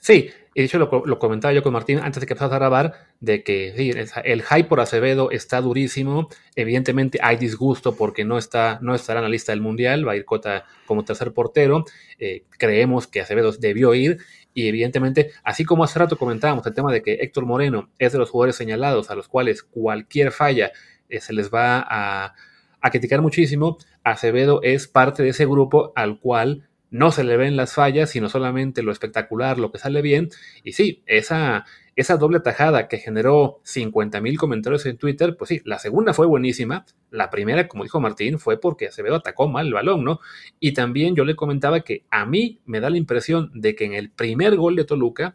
Sí, 0.00 0.30
y 0.54 0.60
de 0.62 0.66
hecho 0.66 0.78
lo, 0.78 1.18
comentaba 1.18 1.52
yo 1.52 1.62
con 1.62 1.74
Martín 1.74 1.98
antes 1.98 2.20
de 2.20 2.26
que 2.26 2.32
empezara 2.32 2.56
a 2.56 2.58
grabar, 2.58 2.94
de 3.20 3.44
que 3.44 3.74
sí, 3.76 3.92
el 4.24 4.42
hype 4.42 4.64
por 4.64 4.80
Acevedo 4.80 5.30
está 5.30 5.60
durísimo. 5.60 6.28
Evidentemente 6.56 7.18
hay 7.22 7.36
disgusto 7.36 7.94
porque 7.94 8.24
no, 8.24 8.38
está, 8.38 8.78
no 8.80 8.94
estará 8.94 9.20
en 9.20 9.24
la 9.24 9.30
lista 9.30 9.52
del 9.52 9.60
Mundial, 9.60 10.08
va 10.08 10.12
a 10.12 10.16
ir 10.16 10.24
Cota 10.24 10.64
como 10.86 11.04
tercer 11.04 11.32
portero. 11.32 11.84
Eh, 12.18 12.44
creemos 12.58 13.06
que 13.06 13.20
Acevedo 13.20 13.52
debió 13.52 13.94
ir. 13.94 14.18
Y 14.54 14.66
evidentemente, 14.66 15.30
así 15.44 15.64
como 15.64 15.84
hace 15.84 15.98
rato 15.98 16.16
comentábamos 16.18 16.66
el 16.66 16.74
tema 16.74 16.92
de 16.92 17.02
que 17.02 17.18
Héctor 17.20 17.46
Moreno 17.46 17.90
es 17.98 18.12
de 18.12 18.18
los 18.18 18.30
jugadores 18.30 18.56
señalados 18.56 19.10
a 19.10 19.14
los 19.14 19.28
cuales 19.28 19.62
cualquier 19.62 20.32
falla 20.32 20.72
eh, 21.08 21.20
se 21.20 21.32
les 21.32 21.52
va 21.52 21.86
a, 21.88 22.34
a 22.80 22.90
criticar 22.90 23.20
muchísimo, 23.20 23.76
Acevedo 24.02 24.60
es 24.62 24.88
parte 24.88 25.22
de 25.22 25.28
ese 25.28 25.44
grupo 25.44 25.92
al 25.94 26.18
cual 26.18 26.69
no 26.90 27.12
se 27.12 27.24
le 27.24 27.36
ven 27.36 27.56
las 27.56 27.74
fallas, 27.74 28.10
sino 28.10 28.28
solamente 28.28 28.82
lo 28.82 28.92
espectacular, 28.92 29.58
lo 29.58 29.70
que 29.70 29.78
sale 29.78 30.02
bien. 30.02 30.28
Y 30.64 30.72
sí, 30.72 31.02
esa, 31.06 31.64
esa 31.96 32.16
doble 32.16 32.40
tajada 32.40 32.88
que 32.88 32.98
generó 32.98 33.60
50 33.64 34.20
mil 34.20 34.38
comentarios 34.38 34.86
en 34.86 34.98
Twitter, 34.98 35.36
pues 35.36 35.48
sí, 35.48 35.60
la 35.64 35.78
segunda 35.78 36.14
fue 36.14 36.26
buenísima. 36.26 36.84
La 37.10 37.30
primera, 37.30 37.68
como 37.68 37.84
dijo 37.84 38.00
Martín, 38.00 38.38
fue 38.38 38.60
porque 38.60 38.88
Acevedo 38.88 39.16
atacó 39.16 39.48
mal 39.48 39.68
el 39.68 39.74
balón, 39.74 40.04
¿no? 40.04 40.20
Y 40.58 40.72
también 40.72 41.14
yo 41.14 41.24
le 41.24 41.36
comentaba 41.36 41.80
que 41.80 42.04
a 42.10 42.26
mí 42.26 42.60
me 42.66 42.80
da 42.80 42.90
la 42.90 42.96
impresión 42.96 43.50
de 43.54 43.74
que 43.74 43.84
en 43.84 43.94
el 43.94 44.10
primer 44.10 44.56
gol 44.56 44.76
de 44.76 44.84
Toluca, 44.84 45.32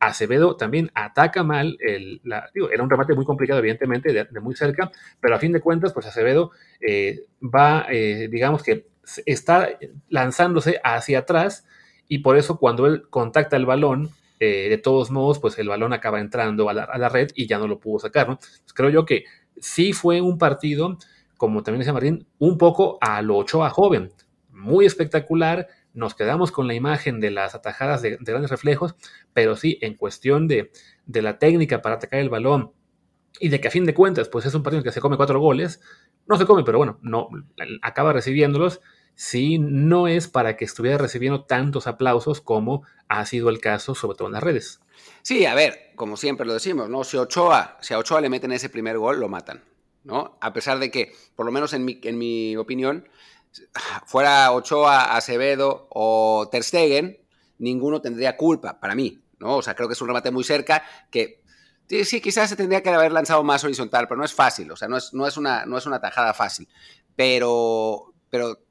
Acevedo 0.00 0.56
también 0.56 0.90
ataca 0.94 1.42
mal, 1.42 1.76
el, 1.80 2.20
era 2.70 2.82
un 2.82 2.90
remate 2.90 3.14
muy 3.14 3.24
complicado, 3.24 3.58
evidentemente, 3.58 4.12
de, 4.12 4.40
muy 4.40 4.54
cerca, 4.54 4.92
pero 5.20 5.34
a 5.34 5.38
fin 5.38 5.52
de 5.52 5.60
cuentas, 5.60 5.92
pues 5.92 6.06
Acevedo 6.06 6.52
eh, 6.80 7.24
va, 7.42 7.86
eh, 7.90 8.28
digamos 8.30 8.62
que 8.62 8.86
está 9.26 9.70
lanzándose 10.08 10.80
hacia 10.84 11.20
atrás 11.20 11.66
y 12.08 12.18
por 12.18 12.36
eso 12.36 12.58
cuando 12.58 12.86
él 12.86 13.08
contacta 13.10 13.56
el 13.56 13.66
balón, 13.66 14.10
eh, 14.40 14.68
de 14.68 14.78
todos 14.78 15.10
modos, 15.10 15.38
pues 15.40 15.58
el 15.58 15.68
balón 15.68 15.92
acaba 15.92 16.20
entrando 16.20 16.68
a 16.68 16.72
la, 16.72 17.08
red 17.08 17.30
y 17.34 17.46
ya 17.46 17.58
no 17.58 17.66
lo 17.66 17.80
pudo 17.80 17.98
sacar, 17.98 18.28
¿no? 18.28 18.38
creo 18.74 18.88
yo 18.88 19.04
que 19.04 19.24
sí 19.56 19.92
fue 19.92 20.20
un 20.20 20.38
partido, 20.38 20.96
como 21.36 21.62
también 21.62 21.80
decía 21.80 21.92
Martín, 21.92 22.26
un 22.38 22.56
poco 22.56 22.98
a 23.00 23.20
lo 23.22 23.36
Ochoa 23.36 23.70
joven, 23.70 24.12
muy 24.50 24.86
espectacular, 24.86 25.66
nos 25.92 26.14
quedamos 26.14 26.52
con 26.52 26.68
la 26.68 26.74
imagen 26.74 27.18
de 27.18 27.32
las 27.32 27.54
atajadas 27.56 28.02
de, 28.02 28.16
grandes 28.20 28.50
reflejos, 28.50 28.94
pero 29.32 29.56
sí, 29.56 29.78
en 29.80 29.94
cuestión 29.94 30.46
de, 30.46 30.70
de, 31.06 31.22
la 31.22 31.38
técnica 31.38 31.82
para 31.82 31.96
atacar 31.96 32.20
el 32.20 32.28
balón 32.28 32.72
y 33.40 33.48
de 33.48 33.60
que 33.60 33.68
a 33.68 33.72
fin 33.72 33.84
de 33.84 33.94
cuentas, 33.94 34.28
pues 34.28 34.46
es 34.46 34.54
un 34.54 34.62
partido 34.62 34.82
que 34.82 34.92
se 34.92 35.00
come 35.00 35.16
cuatro 35.16 35.40
goles, 35.40 35.80
no 36.28 36.36
se 36.36 36.46
come, 36.46 36.62
pero 36.62 36.78
bueno, 36.78 36.98
no, 37.02 37.28
acaba 37.82 38.12
recibiéndolos, 38.12 38.80
sí, 39.18 39.58
no 39.58 40.06
es 40.06 40.28
para 40.28 40.56
que 40.56 40.64
estuviera 40.64 40.96
recibiendo 40.96 41.44
tantos 41.44 41.88
aplausos 41.88 42.40
como 42.40 42.84
ha 43.08 43.26
sido 43.26 43.48
el 43.48 43.60
caso, 43.60 43.96
sobre 43.96 44.16
todo 44.16 44.28
en 44.28 44.34
las 44.34 44.42
redes. 44.44 44.80
Sí, 45.22 45.44
a 45.44 45.56
ver, 45.56 45.90
como 45.96 46.16
siempre 46.16 46.46
lo 46.46 46.54
decimos, 46.54 46.88
¿no? 46.88 47.02
Si 47.02 47.16
Ochoa, 47.16 47.78
si 47.80 47.94
a 47.94 47.98
Ochoa 47.98 48.20
le 48.20 48.28
meten 48.28 48.52
ese 48.52 48.68
primer 48.68 48.96
gol, 48.96 49.18
lo 49.18 49.28
matan, 49.28 49.64
¿no? 50.04 50.38
A 50.40 50.52
pesar 50.52 50.78
de 50.78 50.92
que, 50.92 51.12
por 51.34 51.44
lo 51.44 51.50
menos 51.50 51.72
en 51.72 51.84
mi, 51.84 51.98
en 52.04 52.16
mi 52.16 52.56
opinión, 52.56 53.08
fuera 54.06 54.52
Ochoa, 54.52 55.16
Acevedo 55.16 55.88
o 55.90 56.48
Ter 56.52 56.62
Stegen, 56.62 57.18
ninguno 57.58 58.00
tendría 58.00 58.36
culpa 58.36 58.78
para 58.78 58.94
mí, 58.94 59.20
¿no? 59.40 59.56
O 59.56 59.62
sea, 59.62 59.74
creo 59.74 59.88
que 59.88 59.94
es 59.94 60.00
un 60.00 60.06
remate 60.06 60.30
muy 60.30 60.44
cerca 60.44 60.84
que 61.10 61.42
sí, 62.04 62.20
quizás 62.20 62.50
se 62.50 62.56
tendría 62.56 62.84
que 62.84 62.90
haber 62.90 63.10
lanzado 63.10 63.42
más 63.42 63.64
horizontal, 63.64 64.06
pero 64.06 64.18
no 64.18 64.24
es 64.24 64.32
fácil, 64.32 64.70
o 64.70 64.76
sea, 64.76 64.86
no 64.86 64.96
es, 64.96 65.12
no 65.12 65.26
es, 65.26 65.36
una, 65.36 65.66
no 65.66 65.76
es 65.76 65.86
una 65.86 66.00
tajada 66.00 66.34
fácil. 66.34 66.68
Pero, 67.16 68.14
pero 68.30 68.67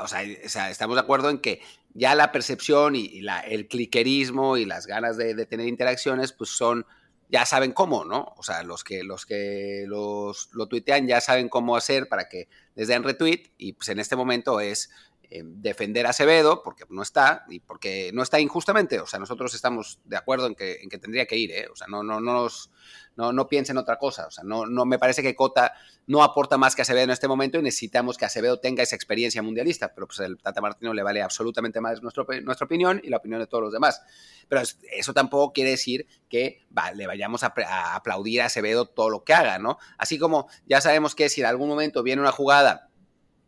o 0.00 0.08
sea, 0.08 0.70
estamos 0.70 0.96
de 0.96 1.00
acuerdo 1.00 1.30
en 1.30 1.38
que 1.38 1.60
ya 1.94 2.14
la 2.14 2.32
percepción 2.32 2.96
y, 2.96 3.20
la, 3.20 3.40
el 3.40 3.68
cliquerismo 3.68 4.56
y 4.56 4.64
las 4.64 4.86
ganas 4.86 5.16
de, 5.16 5.46
tener 5.46 5.66
interacciones, 5.66 6.32
pues 6.32 6.50
son 6.50 6.86
ya 7.28 7.46
saben 7.46 7.72
cómo, 7.72 8.04
¿no? 8.04 8.34
O 8.36 8.42
sea, 8.42 8.62
los 8.62 8.84
que, 8.84 9.02
los 9.02 9.24
que 9.24 9.84
los, 9.86 10.50
lo 10.52 10.66
tuitean 10.66 11.06
ya 11.06 11.20
saben 11.22 11.48
cómo 11.48 11.76
hacer 11.76 12.06
para 12.06 12.28
que 12.28 12.48
les 12.74 12.88
den 12.88 13.02
retweet 13.02 13.44
y 13.56 13.72
pues 13.72 13.88
en 13.88 13.98
este 14.00 14.16
momento 14.16 14.60
es 14.60 14.90
eh, 15.34 15.42
defender 15.44 16.06
a 16.06 16.10
Acevedo 16.10 16.62
porque 16.62 16.84
no 16.90 17.00
está 17.00 17.46
y 17.48 17.60
porque 17.60 18.10
no 18.12 18.22
está 18.22 18.38
injustamente. 18.38 19.00
O 19.00 19.06
sea, 19.06 19.18
nosotros 19.18 19.54
estamos 19.54 19.98
de 20.04 20.18
acuerdo 20.18 20.46
en 20.46 20.54
que, 20.54 20.80
en 20.82 20.90
que 20.90 20.98
tendría 20.98 21.24
que 21.24 21.38
ir, 21.38 21.50
¿eh? 21.52 21.68
O 21.72 21.74
sea, 21.74 21.86
no, 21.86 22.02
no, 22.02 22.20
no 22.20 22.34
nos 22.34 22.70
no, 23.16 23.32
no 23.32 23.48
piensen 23.48 23.78
otra 23.78 23.98
cosa. 23.98 24.26
O 24.26 24.30
sea, 24.30 24.44
no, 24.44 24.66
no 24.66 24.84
me 24.84 24.98
parece 24.98 25.22
que 25.22 25.34
Cota 25.34 25.72
no 26.06 26.22
aporta 26.22 26.58
más 26.58 26.76
que 26.76 26.82
Acevedo 26.82 27.04
en 27.04 27.10
este 27.10 27.28
momento 27.28 27.58
y 27.58 27.62
necesitamos 27.62 28.18
que 28.18 28.26
Acevedo 28.26 28.60
tenga 28.60 28.82
esa 28.82 28.94
experiencia 28.94 29.42
mundialista. 29.42 29.94
Pero 29.94 30.06
pues 30.06 30.20
el 30.20 30.36
Tata 30.36 30.60
Martino 30.60 30.92
le 30.92 31.02
vale 31.02 31.22
absolutamente 31.22 31.80
más 31.80 32.02
nuestro, 32.02 32.26
nuestra 32.42 32.66
opinión 32.66 33.00
y 33.02 33.08
la 33.08 33.16
opinión 33.16 33.40
de 33.40 33.46
todos 33.46 33.64
los 33.64 33.72
demás. 33.72 34.02
Pero 34.48 34.60
eso 34.92 35.14
tampoco 35.14 35.54
quiere 35.54 35.70
decir 35.70 36.06
que 36.28 36.66
le 36.94 37.06
vayamos 37.06 37.42
a, 37.42 37.54
a 37.66 37.96
aplaudir 37.96 38.42
a 38.42 38.46
Acevedo 38.46 38.84
todo 38.84 39.08
lo 39.08 39.24
que 39.24 39.32
haga, 39.32 39.58
¿no? 39.58 39.78
Así 39.96 40.18
como 40.18 40.48
ya 40.66 40.82
sabemos 40.82 41.14
que 41.14 41.30
si 41.30 41.40
en 41.40 41.46
algún 41.46 41.70
momento 41.70 42.02
viene 42.02 42.20
una 42.20 42.32
jugada 42.32 42.90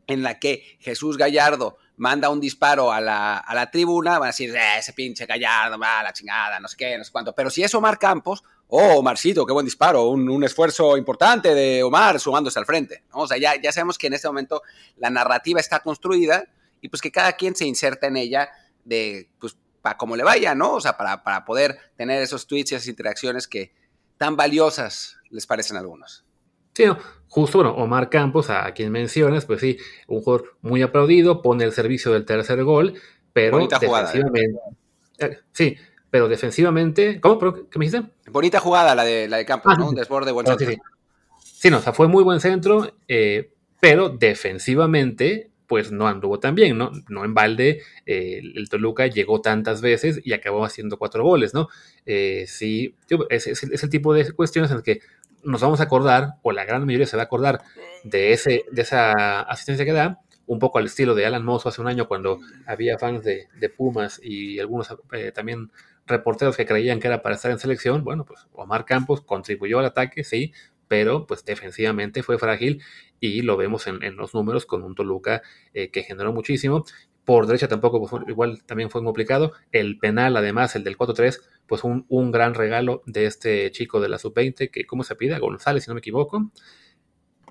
en 0.07 0.23
la 0.23 0.39
que 0.39 0.79
Jesús 0.81 1.17
Gallardo 1.17 1.77
manda 1.97 2.29
un 2.29 2.41
disparo 2.41 2.93
a 2.93 3.01
la, 3.01 3.39
a 3.39 3.55
la 3.55 3.71
tribuna, 3.71 4.19
van 4.19 4.25
a 4.25 4.33
decir, 4.33 4.55
eh, 4.55 4.79
ese 4.79 4.93
pinche 4.93 5.27
Gallardo, 5.27 5.79
va, 5.79 6.03
la 6.03 6.13
chingada, 6.13 6.59
no 6.61 6.69
sé 6.69 6.77
qué, 6.77 6.99
no 6.99 7.05
sé 7.05 7.13
cuánto. 7.13 7.35
Pero 7.35 7.51
si 7.51 7.63
es 7.63 7.75
Omar 7.75 7.99
Campos, 7.99 8.43
oh, 8.69 8.99
Omarcito, 8.99 9.47
qué 9.47 9.53
buen 9.53 9.65
disparo, 9.67 10.09
un, 10.09 10.29
un 10.29 10.45
esfuerzo 10.45 10.97
importante 10.97 11.55
de 11.55 11.83
Omar 11.83 12.19
sumándose 12.19 12.59
al 12.59 12.67
frente. 12.67 13.05
O 13.13 13.27
sea, 13.27 13.39
ya, 13.39 13.61
ya 13.61 13.73
sabemos 13.73 13.99
que 13.99 14.09
en 14.09 14.15
este 14.15 14.29
momento 14.29 14.63
la 14.97 15.11
narrativa 15.11 15.61
está 15.61 15.81
construida 15.81 16.45
y 16.81 16.89
pues 16.89 17.01
que 17.01 17.13
cada 17.13 17.33
quien 17.35 17.55
se 17.55 17.67
inserta 17.67 18.09
en 18.09 18.17
ella 18.17 18.51
de, 18.85 19.31
pues, 19.39 19.57
para 19.81 19.97
como 19.97 20.17
le 20.17 20.25
vaya, 20.25 20.55
¿no? 20.55 20.75
O 20.75 20.81
sea, 20.81 20.97
para, 20.97 21.23
para 21.23 21.45
poder 21.45 21.79
tener 21.97 22.23
esos 22.23 22.47
tweets 22.47 22.73
y 22.73 22.75
esas 22.75 22.89
interacciones 22.89 23.47
que 23.47 23.73
tan 24.19 24.37
valiosas 24.37 25.17
les 25.31 25.47
parecen 25.47 25.77
a 25.77 25.81
algunos. 25.81 26.24
Sí, 26.75 26.85
justo, 27.29 27.59
bueno, 27.59 27.75
Omar 27.75 28.11
Campos, 28.11 28.51
a 28.51 28.73
quien 28.75 28.91
mencionas, 28.91 29.47
pues 29.47 29.61
sí, 29.61 29.79
un 30.09 30.23
jugador 30.23 30.57
muy 30.61 30.83
aplaudido, 30.83 31.41
pone 31.41 31.65
el 31.65 31.73
servicio 31.73 32.13
del 32.13 32.25
tercer 32.25 32.65
gol, 32.65 32.95
pero 33.33 33.57
Bonita 33.57 33.79
jugada, 33.79 34.13
defensivamente, 34.13 34.61
¿eh? 35.19 35.39
sí, 35.53 35.77
pero 36.11 36.29
defensivamente, 36.29 37.21
¿cómo? 37.21 37.39
¿Qué 37.39 37.79
me 37.79 37.87
dijiste? 37.87 38.09
Bonita 38.31 38.61
jugada 38.61 38.95
la 38.95 39.05
de, 39.05 39.29
la 39.29 39.37
de 39.37 39.45
Campos, 39.45 39.73
ah, 39.75 39.79
¿no? 39.79 39.89
Un 39.89 39.95
desborde 39.95 40.33
buen 40.33 40.47
centro. 40.47 40.69
Sí, 40.69 40.79
sí. 41.43 41.71
no, 41.71 41.79
o 41.79 41.81
sea, 41.81 41.93
fue 41.93 42.09
muy 42.09 42.23
buen 42.23 42.41
centro, 42.41 42.97
eh, 43.09 43.53
pero 43.81 44.09
defensivamente, 44.09 45.51
pues 45.67 45.91
no 45.91 46.07
anduvo 46.07 46.39
tan 46.39 46.55
bien, 46.55 46.79
¿no? 46.79 46.93
No 47.09 47.25
en 47.25 47.35
balde, 47.35 47.83
eh, 48.07 48.43
el 48.55 48.69
Toluca 48.69 49.09
llegó 49.09 49.41
tantas 49.41 49.81
veces 49.81 50.21
y 50.25 50.33
acabó 50.33 50.65
haciendo 50.65 50.99
cuatro 50.99 51.25
goles, 51.25 51.55
¿no? 51.55 51.69
sí, 52.05 52.95
es, 53.31 53.47
es, 53.47 53.83
el 53.83 53.91
tipo 53.91 54.13
de 54.13 54.31
cuestiones 54.33 54.71
en 54.71 54.77
las 54.77 54.85
que 54.85 55.01
nos 55.45 55.61
vamos 55.61 55.81
a 55.81 55.85
acordar, 55.85 56.35
o 56.43 56.53
la 56.53 56.65
gran 56.65 56.85
mayoría 56.85 57.07
se 57.07 57.17
va 57.17 57.23
a 57.23 57.27
acordar 57.27 57.63
de, 58.03 58.33
ese, 58.33 58.65
de 58.71 58.83
esa 58.83 59.41
asistencia 59.43 59.85
que 59.85 59.93
da, 59.93 60.21
un 60.47 60.59
poco 60.59 60.79
al 60.79 60.87
estilo 60.87 61.15
de 61.15 61.27
Alan 61.27 61.45
Mosso 61.45 61.69
hace 61.69 61.81
un 61.81 61.89
año 61.89 62.07
cuando 62.07 62.41
había 62.67 62.99
fans 62.99 63.25
de, 63.25 63.49
Pumas 63.77 64.21
y 64.23 64.59
algunos 64.61 64.95
eh, 65.13 65.33
también 65.33 65.71
reporteros 66.07 66.57
que 66.57 66.67
creían 66.67 67.01
que 67.01 67.09
era 67.09 67.23
para 67.23 67.35
estar 67.35 67.51
en 67.51 67.59
selección. 67.59 68.05
Bueno, 68.05 68.25
pues 68.25 68.47
Omar 68.53 68.85
Campos 68.85 69.23
contribuyó 69.23 69.79
al 69.79 69.87
ataque, 69.87 70.23
sí, 70.23 70.53
pero 70.87 71.27
pues 71.27 71.45
defensivamente 71.45 72.23
fue 72.23 72.39
frágil 72.39 72.83
y 73.21 73.43
lo 73.43 73.57
vemos 73.57 73.87
en, 73.87 74.17
los 74.17 74.35
números 74.35 74.67
con 74.67 74.83
un 74.83 74.95
Toluca 74.95 75.43
eh, 75.73 75.91
que 75.91 76.03
generó 76.03 76.33
muchísimo. 76.33 76.85
Por 77.25 77.47
derecha 77.47 77.69
tampoco, 77.69 78.07
pues, 78.07 78.23
igual 78.29 78.63
también 78.65 78.91
fue 78.91 79.03
complicado. 79.03 79.53
El 79.73 79.99
penal, 79.99 80.37
además, 80.37 80.77
el 80.77 80.85
del 80.85 80.99
4-3, 80.99 81.41
pues 81.67 81.85
un, 81.85 82.05
un, 82.09 82.31
gran 82.31 82.55
regalo 82.55 83.03
de 83.07 83.27
este 83.27 83.71
chico 83.71 84.01
de 84.01 84.09
la 84.09 84.19
sub-20, 84.19 84.71
que 84.71 84.87
¿cómo 84.87 85.05
se 85.05 85.17
pide? 85.17 85.39
González, 85.39 85.85
si 85.85 85.91
no 85.91 85.95
me 85.95 86.01
equivoco. 86.01 86.51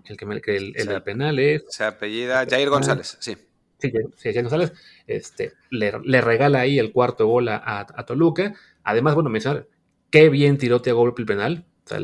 El 0.05 0.17
que, 0.17 0.41
que 0.41 0.57
el, 0.57 0.73
el 0.75 0.87
del 0.87 1.01
penal 1.01 1.39
es... 1.39 1.63
Se 1.69 1.83
apellida 1.85 2.45
Jair 2.47 2.69
González, 2.69 3.17
sí. 3.19 3.37
Sí, 3.79 3.91
Jair 4.21 4.41
González. 4.43 4.73
Este, 5.07 5.53
le, 5.69 5.93
le, 6.03 6.21
regala 6.21 6.61
ahí 6.61 6.79
el 6.79 6.91
cuarto 6.91 7.27
gol 7.27 7.49
a, 7.49 7.61
a, 7.65 8.05
Toluca. 8.05 8.53
Además, 8.83 9.15
bueno, 9.15 9.29
mencionar 9.29 9.67
qué 10.13 10.29
bien 10.29 10.59
tiró 10.59 10.79
Tiago 10.79 11.11
el 11.17 11.25
penal. 11.25 11.65
O 11.85 11.89
sea, 11.89 11.99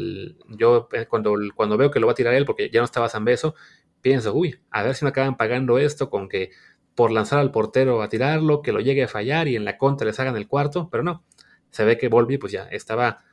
yo 0.47 0.89
eh, 0.93 1.05
cuando, 1.07 1.35
cuando 1.55 1.77
veo 1.77 1.91
que 1.91 1.99
lo 1.99 2.07
va 2.07 2.13
a 2.13 2.15
tirar 2.15 2.33
él, 2.33 2.45
porque 2.45 2.71
ya 2.71 2.79
no 2.79 2.85
estaba 2.85 3.07
San 3.07 3.23
Beso, 3.23 3.53
pienso, 4.01 4.33
uy, 4.33 4.59
a 4.71 4.81
ver 4.81 4.95
si 4.95 5.05
me 5.05 5.09
acaban 5.09 5.37
pagando 5.37 5.77
esto 5.77 6.09
con 6.09 6.27
que 6.27 6.49
por 6.99 7.11
lanzar 7.11 7.39
al 7.39 7.51
portero 7.51 8.01
a 8.01 8.09
tirarlo, 8.09 8.61
que 8.61 8.73
lo 8.73 8.81
llegue 8.81 9.03
a 9.05 9.07
fallar 9.07 9.47
y 9.47 9.55
en 9.55 9.63
la 9.63 9.77
contra 9.77 10.05
les 10.05 10.19
hagan 10.19 10.35
el 10.35 10.49
cuarto, 10.49 10.89
pero 10.91 11.01
no 11.01 11.23
se 11.71 11.85
ve 11.85 11.97
que 11.97 12.09
Volvi 12.09 12.37
pues 12.37 12.51
ya 12.51 12.67
estaba, 12.71 13.23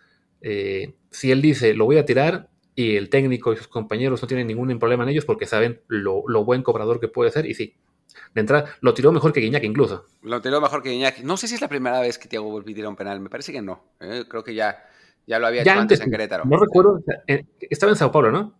eh, 0.41 0.95
si 1.11 1.33
él 1.33 1.43
dice 1.43 1.75
lo 1.75 1.85
voy 1.85 1.99
a 1.99 2.05
tirar 2.05 2.49
y 2.77 2.95
el 2.95 3.09
técnico 3.09 3.53
y 3.53 3.57
sus 3.57 3.67
compañeros 3.67 4.23
no 4.23 4.29
tienen 4.29 4.47
ningún 4.47 4.79
problema 4.79 5.03
en 5.03 5.11
ellos 5.11 5.25
porque 5.25 5.47
saben 5.47 5.81
lo, 5.89 6.23
buen 6.45 6.63
cobrador 6.63 7.01
que 7.01 7.09
puede 7.09 7.33
ser 7.33 7.47
y 7.47 7.55
sí, 7.55 7.75
de 8.35 8.41
entrada 8.41 8.77
lo 8.83 8.95
tiró 8.95 9.11
mejor 9.11 9.33
que 9.33 9.41
Guiñac 9.41 9.65
incluso. 9.65 10.07
Lo 10.23 10.41
tiró 10.41 10.61
mejor 10.61 10.83
que 10.83 10.91
Guiñac. 10.91 11.19
No 11.25 11.37
sé 11.37 11.49
si 11.49 11.57
es 11.57 11.61
la 11.61 11.69
primera 11.69 12.01
vez 12.01 12.19
que 12.19 12.29
Thiago 12.29 12.51
Volpi 12.51 12.73
tira 12.73 12.89
un 12.89 12.95
penal, 12.95 13.19
me 13.19 13.31
parece 13.31 13.53
que 13.53 13.63
no. 13.63 13.83
¿eh? 14.01 14.25
creo 14.29 14.45
que 14.45 14.55
ya, 14.55 14.85
ya 15.27 15.39
lo 15.39 15.47
había 15.47 15.63
hecho 15.63 15.73
antes, 15.73 16.01
en 16.01 16.11
Querétaro. 16.11 16.45
No 16.45 16.59
recuerdo, 16.59 17.01
estaba 17.61 17.93
en 17.93 17.97
Sao 17.97 18.13
Paulo, 18.13 18.31
¿no? 18.31 18.55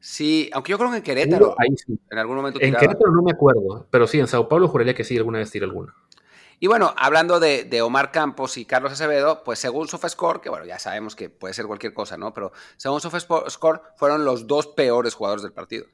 Sí, 0.00 0.48
aunque 0.54 0.70
yo 0.70 0.78
creo 0.78 0.90
que 0.90 0.96
en 0.96 1.02
Querétaro. 1.02 1.54
Ahí 1.58 1.76
sí. 1.76 1.98
En 2.10 2.18
algún 2.18 2.36
momento 2.36 2.58
En 2.60 2.74
Querétaro 2.74 3.12
no 3.12 3.22
me 3.22 3.32
acuerdo, 3.32 3.86
pero 3.90 4.06
sí, 4.06 4.18
en 4.18 4.26
Sao 4.26 4.48
Paulo 4.48 4.66
juraría 4.66 4.94
que 4.94 5.04
sí, 5.04 5.16
alguna 5.16 5.38
vez 5.38 5.50
tiró 5.50 5.66
alguna. 5.66 5.94
Y 6.58 6.66
bueno, 6.66 6.94
hablando 6.96 7.40
de, 7.40 7.82
Omar 7.82 8.10
Campos 8.10 8.58
y 8.58 8.66
Carlos 8.66 8.92
Acevedo, 8.92 9.42
pues 9.44 9.58
según 9.58 9.88
SofaScore, 9.88 10.40
que 10.40 10.50
bueno, 10.50 10.66
ya 10.66 10.78
sabemos 10.78 11.16
que 11.16 11.30
puede 11.30 11.54
ser 11.54 11.66
cualquier 11.66 11.94
cosa, 11.94 12.18
¿no? 12.18 12.34
Pero 12.34 12.52
según 12.76 13.00
SofaScore, 13.00 13.80
fueron 13.96 14.24
los 14.24 14.46
dos 14.46 14.66
peores 14.66 15.14
jugadores 15.14 15.42
del 15.42 15.52
partido. 15.52 15.86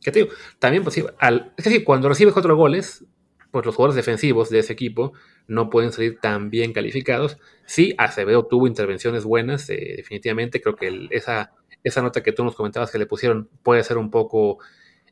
¿Qué 0.00 0.10
te 0.10 0.20
digo? 0.20 0.32
También, 0.58 0.82
pues, 0.82 1.00
al, 1.18 1.52
es 1.56 1.64
decir, 1.64 1.84
cuando 1.84 2.08
recibes 2.08 2.32
cuatro 2.32 2.56
goles, 2.56 3.04
pues 3.50 3.66
los 3.66 3.74
jugadores 3.74 3.96
defensivos 3.96 4.50
de 4.50 4.60
ese 4.60 4.72
equipo 4.72 5.12
no 5.46 5.70
pueden 5.70 5.92
salir 5.92 6.18
tan 6.20 6.50
bien 6.50 6.72
calificados. 6.72 7.38
Sí, 7.66 7.94
Acevedo 7.98 8.46
tuvo 8.46 8.66
intervenciones 8.66 9.24
buenas, 9.24 9.68
eh, 9.70 9.94
definitivamente. 9.96 10.60
Creo 10.60 10.76
que 10.76 11.08
esa, 11.10 11.52
esa 11.84 12.02
nota 12.02 12.22
que 12.22 12.32
tú 12.32 12.44
nos 12.44 12.54
comentabas 12.54 12.90
que 12.90 12.98
le 12.98 13.06
pusieron 13.06 13.48
puede 13.62 13.84
ser 13.84 13.98
un 13.98 14.10
poco 14.10 14.58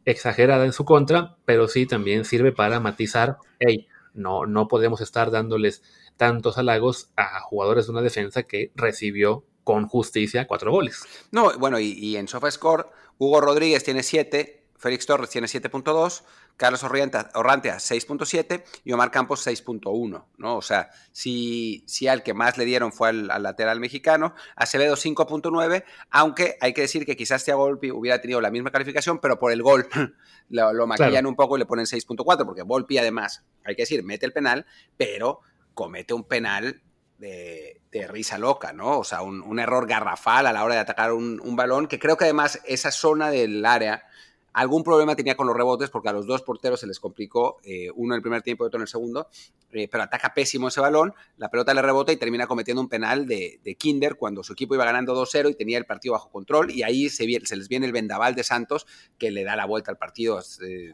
exagerada 0.05 0.65
en 0.65 0.73
su 0.73 0.85
contra, 0.85 1.37
pero 1.45 1.69
sí 1.69 1.87
también 1.87 2.25
sirve 2.25 2.53
para 2.53 2.81
matizar, 2.81 3.39
hey, 3.59 3.89
no, 4.15 4.47
no 4.47 4.69
podemos 4.69 5.01
estar 5.01 5.31
dándoles 5.31 5.83
tantos 6.17 6.59
halagos 6.59 7.11
a 7.17 7.41
jugadores 7.41 7.87
de 7.87 7.93
una 7.93 8.03
defensa 8.03 8.43
que 8.43 8.73
recibió 8.75 9.45
con 9.65 9.87
justicia 9.87 10.47
cuatro 10.47 10.73
goles. 10.73 11.03
No, 11.31 11.57
bueno, 11.59 11.79
y, 11.79 11.93
y 11.93 12.17
en 12.17 12.27
SofaScore, 12.27 12.87
Hugo 13.19 13.41
Rodríguez 13.41 13.85
tiene 13.85 14.03
siete, 14.03 14.65
Félix 14.79 15.07
Torres 15.07 15.29
tiene 15.29 15.49
7.2, 15.49 16.23
Carlos 16.57 16.83
Orrantea 16.85 17.77
6.7 17.77 18.65
y 18.85 18.93
Omar 18.93 19.11
Campos 19.11 19.47
6.1, 19.47 20.25
¿no? 20.39 20.57
O 20.57 20.63
sea, 20.63 20.91
si, 21.13 21.85
si 21.87 22.09
al 22.09 22.23
que 22.23 22.33
más 22.33 22.57
le 22.57 22.65
dieron 22.65 22.93
fue 22.93 23.09
al, 23.09 23.27
lateral 23.27 23.81
mexicano, 23.81 24.35
Acevedo 24.57 24.95
5.9, 24.97 25.85
aunque 26.11 26.57
hay 26.61 26.73
que 26.73 26.83
decir 26.83 27.05
que 27.05 27.17
quizás 27.17 27.45
Thiago 27.45 27.67
Volpi 27.67 27.91
hubiera 27.91 28.21
tenido 28.21 28.41
la 28.41 28.51
misma 28.51 28.71
calificación, 28.71 29.19
pero 29.19 29.39
por 29.39 29.53
el 29.53 29.63
gol 29.63 29.89
lo, 30.49 30.87
maquillan 30.87 31.27
un 31.27 31.37
poco 31.37 31.57
y 31.57 31.61
le 31.61 31.67
ponen 31.67 31.87
6.4, 31.87 32.45
porque 32.45 32.63
Volpi 32.63 32.99
además, 32.99 33.45
hay 33.65 33.75
que 33.75 33.83
decir, 33.83 34.05
mete 34.05 34.27
el 34.27 34.33
penal, 34.33 34.65
pero 34.97 35.41
comete 35.75 36.15
un 36.15 36.25
penal 36.25 36.83
de, 37.19 37.81
risa 38.09 38.39
loca, 38.39 38.73
¿no? 38.73 39.01
O 39.01 39.05
sea, 39.05 39.23
un, 39.23 39.59
error 39.59 39.89
garrafal 39.89 40.47
a 40.47 40.53
la 40.53 40.63
hora 40.63 40.75
de 40.75 40.81
atacar 40.81 41.13
un, 41.13 41.41
un 41.43 41.57
balón, 41.57 41.89
que 41.89 41.99
creo 41.99 42.17
que 42.17 42.25
además 42.25 42.61
esa 42.65 42.93
zona 42.93 43.31
del 43.31 43.65
área 43.65 44.05
Algún 44.59 44.83
problema 44.83 45.15
tenía 45.15 45.37
con 45.37 45.47
los 45.47 45.57
rebotes 45.57 45.89
porque 45.89 46.09
a 46.09 46.13
los 46.13 46.27
dos 46.27 46.43
porteros 46.43 46.81
se 46.81 46.89
les 46.89 46.99
complicó, 46.99 47.61
eh, 47.63 47.91
uno 47.95 48.15
en 48.15 48.17
el 48.17 48.23
primer 48.23 48.43
tiempo 48.43 48.65
y 48.65 48.67
otro 48.67 48.79
en 48.79 48.83
el 48.83 48.89
segundo, 48.89 49.29
eh, 49.71 49.87
pero 49.87 50.03
ataca 50.03 50.35
pésimo 50.35 50.67
ese 50.67 50.81
balón, 50.81 51.15
la 51.37 51.49
pelota 51.49 51.73
le 51.75 51.81
rebota 51.81 52.11
y 52.11 52.17
termina 52.17 52.49
cometiendo 52.49 52.83
un 52.83 52.89
penal 52.89 53.25
de, 53.29 53.61
Kinder 53.79 54.17
cuando 54.17 54.43
su 54.43 54.55
equipo 54.55 54.75
iba 54.75 54.85
ganando 54.85 55.15
2-0 55.15 55.53
y 55.53 55.55
tenía 55.55 55.79
el 55.79 55.85
partido 55.85 56.15
bajo 56.15 56.29
control 56.31 56.73
y 56.73 56.83
ahí 56.83 57.09
se, 57.09 57.25
les 57.25 57.69
viene 57.69 57.87
el 57.87 57.93
vendaval 57.93 58.35
de 58.35 58.43
Santos 58.43 58.85
que 59.17 59.31
le 59.31 59.45
da 59.45 59.55
la 59.55 59.65
vuelta 59.65 59.93
al 59.93 59.97
partido 59.97 60.41
eh, 60.67 60.93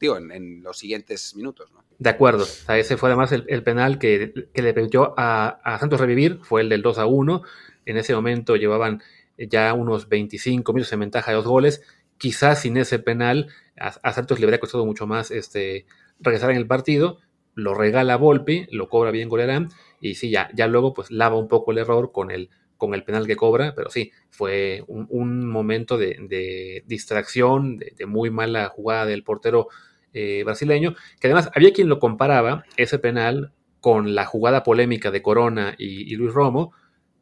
en, 0.00 0.62
los 0.62 0.78
siguientes 0.78 1.36
minutos. 1.36 1.70
De 1.98 2.08
acuerdo, 2.08 2.46
ese 2.68 2.96
fue 2.96 3.10
además 3.10 3.30
el, 3.30 3.62
penal 3.62 3.98
que, 3.98 4.32
le 4.54 4.72
permitió 4.72 5.12
a, 5.18 5.60
a, 5.62 5.78
Santos 5.78 6.00
revivir, 6.00 6.40
fue 6.44 6.62
el 6.62 6.70
del 6.70 6.80
2 6.80 6.96
1. 7.06 7.42
En 7.84 7.98
ese 7.98 8.14
momento 8.14 8.56
llevaban 8.56 9.02
ya 9.36 9.74
unos 9.74 10.08
25 10.08 10.72
minutos 10.72 10.94
en 10.94 11.00
ventaja 11.00 11.30
de 11.30 11.36
dos 11.36 11.46
goles 11.46 11.82
Quizás 12.18 12.62
sin 12.62 12.76
ese 12.76 12.98
penal 12.98 13.48
a, 13.78 14.12
Santos 14.12 14.38
le 14.40 14.46
habría 14.46 14.60
costado 14.60 14.86
mucho 14.86 15.06
más 15.06 15.30
este, 15.30 15.86
regresar 16.20 16.50
en 16.50 16.56
el 16.56 16.66
partido. 16.66 17.18
Lo 17.54 17.74
regala 17.74 18.16
Volpi, 18.16 18.66
lo 18.70 18.88
cobra 18.88 19.10
bien 19.10 19.28
Golerán 19.28 19.68
y 20.00 20.14
sí, 20.14 20.30
ya, 20.30 20.50
ya 20.54 20.66
luego 20.66 20.94
pues 20.94 21.10
lava 21.10 21.38
un 21.38 21.48
poco 21.48 21.72
el 21.72 21.78
error 21.78 22.12
con 22.12 22.30
el, 22.30 22.50
con 22.76 22.94
el 22.94 23.04
penal 23.04 23.26
que 23.26 23.36
cobra, 23.36 23.74
pero 23.74 23.90
sí, 23.90 24.12
fue 24.30 24.84
un, 24.86 25.48
momento 25.48 25.96
de, 25.96 26.82
distracción, 26.86 27.78
de, 27.78 28.06
muy 28.06 28.30
mala 28.30 28.68
jugada 28.68 29.06
del 29.06 29.24
portero 29.24 29.68
eh, 30.12 30.42
brasileño, 30.44 30.94
que 31.20 31.28
además 31.28 31.50
había 31.54 31.72
quien 31.72 31.88
lo 31.88 31.98
comparaba, 31.98 32.64
ese 32.76 32.98
penal, 32.98 33.52
con 33.80 34.14
la 34.14 34.24
jugada 34.24 34.62
polémica 34.62 35.10
de 35.10 35.22
Corona 35.22 35.74
y, 35.78 36.14
Luis 36.16 36.32
Romo, 36.32 36.72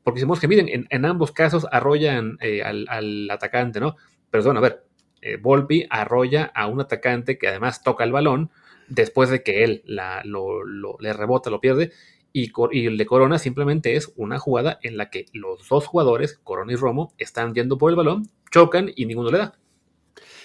porque 0.02 0.20
decimos 0.20 0.40
que 0.40 0.48
miren, 0.48 0.86
en, 0.88 1.04
ambos 1.04 1.32
casos 1.32 1.66
arrollan 1.70 2.36
eh, 2.40 2.62
al, 2.62 2.86
al, 2.88 3.30
atacante, 3.30 3.80
¿no? 3.80 3.96
Perdón, 4.30 4.56
a 4.56 4.60
ver, 4.60 4.83
eh, 5.24 5.38
Volpi 5.38 5.86
arrolla 5.88 6.52
a 6.54 6.66
un 6.66 6.82
atacante 6.82 7.38
que 7.38 7.48
además 7.48 7.82
toca 7.82 8.04
el 8.04 8.12
balón 8.12 8.50
después 8.88 9.30
de 9.30 9.42
que 9.42 9.64
él 9.64 9.82
le 9.86 11.12
rebota, 11.14 11.48
lo 11.48 11.60
pierde. 11.62 11.92
Y, 12.34 12.52
el 12.86 12.98
de 12.98 13.06
Corona 13.06 13.38
simplemente 13.38 13.96
es 13.96 14.12
una 14.16 14.38
jugada 14.38 14.78
en 14.82 14.98
la 14.98 15.08
que 15.08 15.24
los 15.32 15.66
dos 15.66 15.86
jugadores, 15.86 16.38
Corona 16.44 16.74
y 16.74 16.76
Romo, 16.76 17.14
están 17.16 17.54
yendo 17.54 17.78
por 17.78 17.90
el 17.90 17.96
balón, 17.96 18.28
chocan 18.50 18.90
y 18.94 19.06
ninguno 19.06 19.30
le 19.30 19.38
da. 19.38 19.58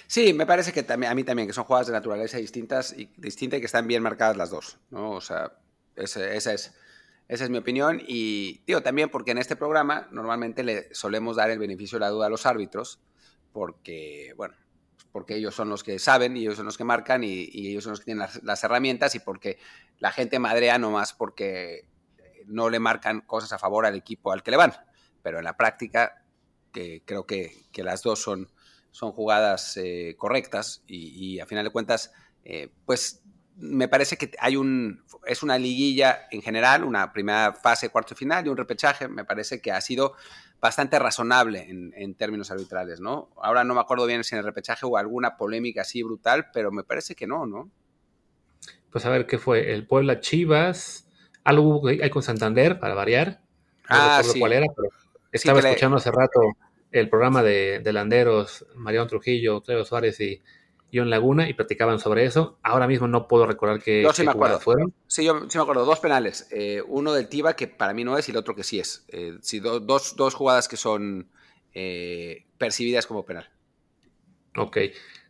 Sí, 0.06 0.32
me 0.32 0.46
parece 0.46 0.72
que 0.72 0.82
también, 0.82 1.12
a 1.12 1.14
mí 1.14 1.24
también, 1.24 1.46
que 1.46 1.52
son 1.52 1.64
jugadas 1.64 1.88
de 1.88 1.92
naturaleza 1.92 2.38
distintas 2.38 2.96
y, 2.96 3.10
distinta 3.18 3.58
y 3.58 3.60
que 3.60 3.66
están 3.66 3.86
bien 3.86 4.02
marcadas 4.02 4.38
las 4.38 4.48
dos. 4.48 4.78
¿no? 4.88 5.10
O 5.10 5.20
sea, 5.20 5.52
esa, 5.94 6.32
es, 6.32 6.46
esa 6.46 6.74
es 7.28 7.50
mi 7.50 7.58
opinión. 7.58 8.00
Y 8.06 8.62
digo 8.66 8.80
también 8.80 9.10
porque 9.10 9.32
en 9.32 9.38
este 9.38 9.56
programa 9.56 10.08
normalmente 10.10 10.62
le 10.62 10.94
solemos 10.94 11.36
dar 11.36 11.50
el 11.50 11.58
beneficio 11.58 11.98
de 11.98 12.00
la 12.00 12.08
duda 12.08 12.28
a 12.28 12.30
los 12.30 12.46
árbitros 12.46 12.98
porque, 13.52 14.32
bueno, 14.36 14.54
porque 15.12 15.36
ellos 15.36 15.54
son 15.54 15.68
los 15.68 15.82
que 15.82 15.98
saben 15.98 16.36
y 16.36 16.40
ellos 16.40 16.56
son 16.56 16.66
los 16.66 16.78
que 16.78 16.84
marcan 16.84 17.24
y, 17.24 17.48
ellos 17.52 17.84
son 17.84 17.92
los 17.92 18.00
que 18.00 18.06
tienen 18.06 18.26
las, 18.42 18.64
herramientas 18.64 19.14
y 19.14 19.20
porque 19.20 19.58
la 19.98 20.12
gente 20.12 20.38
madrea 20.38 20.78
nomás 20.78 21.12
porque 21.12 21.88
no 22.46 22.70
le 22.70 22.78
marcan 22.78 23.20
cosas 23.20 23.52
a 23.52 23.58
favor 23.58 23.86
al 23.86 23.96
equipo 23.96 24.32
al 24.32 24.42
que 24.42 24.50
le 24.50 24.56
van. 24.56 24.72
Pero 25.22 25.38
en 25.38 25.44
la 25.44 25.56
práctica, 25.56 26.24
que 26.72 27.02
creo 27.04 27.26
que, 27.26 27.52
las 27.76 28.02
dos 28.02 28.22
son, 28.22 28.50
son 28.90 29.12
jugadas 29.12 29.76
eh, 29.76 30.14
correctas 30.18 30.82
y, 30.86 31.38
a 31.40 31.46
final 31.46 31.64
de 31.64 31.70
cuentas, 31.70 32.12
eh, 32.44 32.72
pues 32.86 33.22
me 33.56 33.88
parece 33.88 34.16
que 34.16 34.32
hay 34.38 34.56
un, 34.56 35.04
es 35.26 35.42
una 35.42 35.58
liguilla 35.58 36.22
en 36.30 36.40
general, 36.40 36.82
una 36.82 37.12
primera 37.12 37.52
fase, 37.52 37.90
cuarto 37.90 38.14
final 38.14 38.46
y 38.46 38.48
un 38.48 38.56
repechaje, 38.56 39.06
me 39.06 39.24
parece 39.24 39.60
que 39.60 39.70
ha 39.70 39.80
sido 39.80 40.14
bastante 40.60 40.98
razonable 40.98 41.66
en, 41.68 42.14
términos 42.14 42.50
arbitrales, 42.50 43.00
¿no? 43.00 43.30
Ahora 43.36 43.64
no 43.64 43.74
me 43.74 43.80
acuerdo 43.80 44.06
bien 44.06 44.24
si 44.24 44.34
en 44.34 44.40
el 44.40 44.44
repechaje 44.44 44.84
hubo 44.84 44.98
alguna 44.98 45.36
polémica 45.36 45.82
así 45.82 46.02
brutal, 46.02 46.48
pero 46.52 46.70
me 46.70 46.84
parece 46.84 47.14
que 47.14 47.26
no, 47.26 47.46
¿no? 47.46 47.70
Pues 48.90 49.06
a 49.06 49.10
ver 49.10 49.26
qué 49.26 49.38
fue, 49.38 49.72
el 49.72 49.86
Puebla 49.86 50.20
Chivas, 50.20 51.08
algo 51.44 51.86
hay 51.88 52.10
con 52.10 52.22
Santander 52.22 52.78
para 52.78 52.94
variar. 52.94 53.40
No 53.88 53.96
ah, 53.96 54.22
sí. 54.22 54.38
cuál 54.38 54.52
era, 54.52 54.66
pero 54.74 54.88
estaba 55.32 55.60
escuchando 55.60 55.96
hace 55.96 56.10
rato 56.10 56.40
el 56.90 57.08
programa 57.08 57.42
de, 57.42 57.80
de 57.82 57.92
Landeros, 57.92 58.66
Mariano 58.74 59.06
Trujillo, 59.06 59.62
Cleo 59.62 59.84
Suárez 59.84 60.20
y 60.20 60.42
en 60.98 61.10
Laguna 61.10 61.48
y 61.48 61.54
platicaban 61.54 61.98
sobre 61.98 62.24
eso. 62.24 62.58
Ahora 62.62 62.86
mismo 62.86 63.06
no 63.06 63.28
puedo 63.28 63.46
recordar 63.46 63.82
qué, 63.82 64.06
sí 64.12 64.24
me 64.24 64.32
acuerdo. 64.32 64.60
fueron. 64.60 64.92
Sí, 65.06 65.24
yo 65.24 65.46
sí 65.48 65.58
me 65.58 65.62
acuerdo. 65.62 65.84
Dos 65.84 66.00
penales. 66.00 66.48
Eh, 66.50 66.82
uno 66.86 67.12
del 67.12 67.28
Tiba, 67.28 67.54
que 67.54 67.68
para 67.68 67.94
mí 67.94 68.04
no 68.04 68.18
es, 68.18 68.28
y 68.28 68.32
el 68.32 68.36
otro 68.36 68.54
que 68.56 68.64
sí 68.64 68.80
es. 68.80 69.04
Eh, 69.08 69.38
sí, 69.40 69.60
dos, 69.60 70.16
dos, 70.16 70.34
jugadas 70.34 70.68
que 70.68 70.76
son 70.76 71.28
eh, 71.74 72.46
percibidas 72.58 73.06
como 73.06 73.24
penal. 73.24 73.48
Ok. 74.56 74.78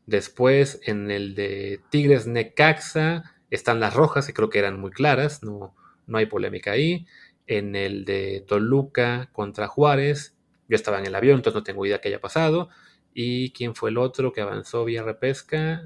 Después, 0.07 0.81
en 0.85 1.11
el 1.11 1.35
de 1.35 1.81
Tigres 1.91 2.27
Necaxa, 2.27 3.37
están 3.51 3.81
las 3.81 3.95
rojas, 3.95 4.27
que 4.27 4.33
creo 4.33 4.49
que 4.49 4.59
eran 4.59 4.81
muy 4.81 4.91
claras. 4.91 5.43
No, 5.43 5.75
no 6.07 6.19
hay 6.19 6.27
polémica 6.27 6.73
ahí. 6.73 7.07
En 7.47 7.77
el 7.77 8.05
de 8.05 8.45
Toluca 8.47 9.29
contra 9.33 9.69
Juárez, 9.69 10.37
yo 10.69 10.77
estaba 10.77 10.99
en 11.01 11.07
el 11.07 11.15
avión, 11.15 11.37
entonces 11.37 11.57
no 11.57 11.65
tengo 11.65 11.85
idea 11.85 12.01
qué 12.01 12.09
haya 12.09 12.21
pasado. 12.21 12.69
¿Y 13.13 13.51
quién 13.53 13.75
fue 13.75 13.91
el 13.91 13.99
otro 13.99 14.33
que 14.33 14.41
avanzó 14.41 14.85
vía 14.85 15.03
repesca? 15.03 15.83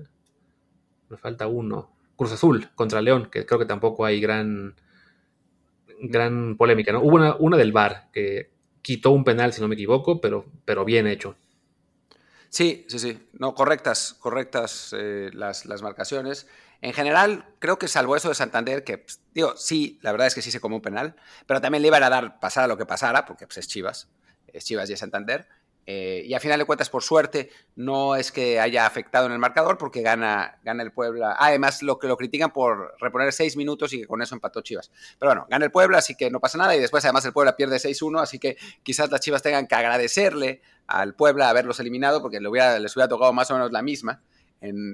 Me 1.09 1.17
falta 1.17 1.47
uno. 1.47 1.91
Cruz 2.17 2.33
Azul 2.33 2.69
contra 2.75 3.03
León, 3.03 3.29
que 3.31 3.45
creo 3.45 3.59
que 3.59 3.67
tampoco 3.67 4.05
hay 4.05 4.21
gran, 4.21 4.77
gran 6.01 6.57
polémica, 6.57 6.93
¿no? 6.93 7.01
Hubo 7.01 7.37
una, 7.39 7.57
del 7.57 7.73
VAR 7.73 8.09
que 8.13 8.51
quitó 8.83 9.11
un 9.11 9.25
penal, 9.25 9.53
si 9.53 9.61
no 9.61 9.69
me 9.69 9.75
equivoco, 9.75 10.21
pero, 10.21 10.47
pero 10.65 10.85
bien 10.85 11.07
hecho. 11.07 11.37
Sí, 12.51 12.87
sí, 12.89 12.99
sí. 12.99 13.29
No, 13.33 13.55
correctas, 13.55 14.15
correctas 14.21 14.95
eh, 14.97 15.31
las, 15.33 15.67
las, 15.67 15.83
marcaciones. 15.83 16.47
En 16.83 16.93
general, 16.93 17.47
creo 17.59 17.79
que 17.79 17.89
salvo 17.89 18.15
eso 18.15 18.29
de 18.29 18.35
Santander, 18.37 18.85
que, 18.85 18.99
pues, 18.99 19.21
digo, 19.33 19.57
sí, 19.57 19.99
la 20.03 20.13
verdad 20.13 20.29
es 20.29 20.35
que 20.35 20.43
sí 20.43 20.53
se 20.53 20.61
comió 20.61 20.77
un 20.77 20.83
penal, 20.83 21.17
pero 21.47 21.61
también 21.61 21.83
le 21.83 21.89
iban 21.89 22.03
a 22.05 22.11
dar 22.11 22.39
pasar 22.39 22.69
lo 22.69 22.77
que 22.77 22.87
pasara, 22.87 23.25
porque 23.25 23.47
pues, 23.47 23.59
es 23.59 23.67
Chivas, 23.67 24.09
es 24.47 24.65
Chivas 24.65 24.89
y 24.89 24.93
es 24.93 25.01
Santander. 25.01 25.49
Eh, 25.87 26.23
y 26.25 26.35
a 26.35 26.41
final 26.41 26.59
de 26.59 26.65
cuentas, 26.65 26.89
por 26.89 27.03
suerte, 27.03 27.51
no 27.77 28.17
es 28.17 28.33
que 28.33 28.59
haya 28.59 28.87
afectado 28.87 29.27
en 29.27 29.33
el 29.33 29.39
marcador 29.39 29.77
porque 29.77 30.01
gana, 30.01 30.59
gana 30.63 30.83
el 30.83 30.93
Puebla. 30.93 31.37
además, 31.39 31.83
lo 31.83 31.99
que 31.99 32.09
lo 32.09 32.17
critican 32.17 32.53
por 32.53 32.95
reponer 33.01 33.33
seis 33.33 33.57
minutos 33.57 33.93
y 33.93 34.01
que 34.01 34.07
con 34.07 34.23
eso 34.23 34.35
empató 34.35 34.63
Chivas. 34.63 34.91
Pero 35.19 35.31
bueno, 35.31 35.47
gana 35.49 35.65
el 35.65 35.71
Puebla, 35.71 35.99
así 35.99 36.15
que 36.15 36.31
no 36.31 36.41
pasa 36.41 36.59
nada. 36.59 36.75
Y 36.75 36.81
después, 36.81 37.05
además, 37.05 37.25
el 37.27 37.33
Puebla 37.33 37.57
pierde 37.57 37.77
6-1, 37.77 38.23
así 38.23 38.39
que 38.39 38.57
quizás 38.83 39.11
las 39.11 39.21
Chivas 39.21 39.43
tengan 39.43 39.67
que 39.67 39.75
agradecerle 39.75 40.63
al 40.87 41.15
Puebla 41.15 41.49
haberlos 41.49 41.81
eliminado 41.81 42.21
porque 42.23 42.41
les 42.41 42.51
hubiera, 42.51 42.79
les 42.79 42.95
hubiera 42.97 43.09
tocado 43.09 43.33
más 43.33 43.51
o 43.51 43.55
menos 43.55 43.73
la 43.73 43.83
misma 43.83 44.23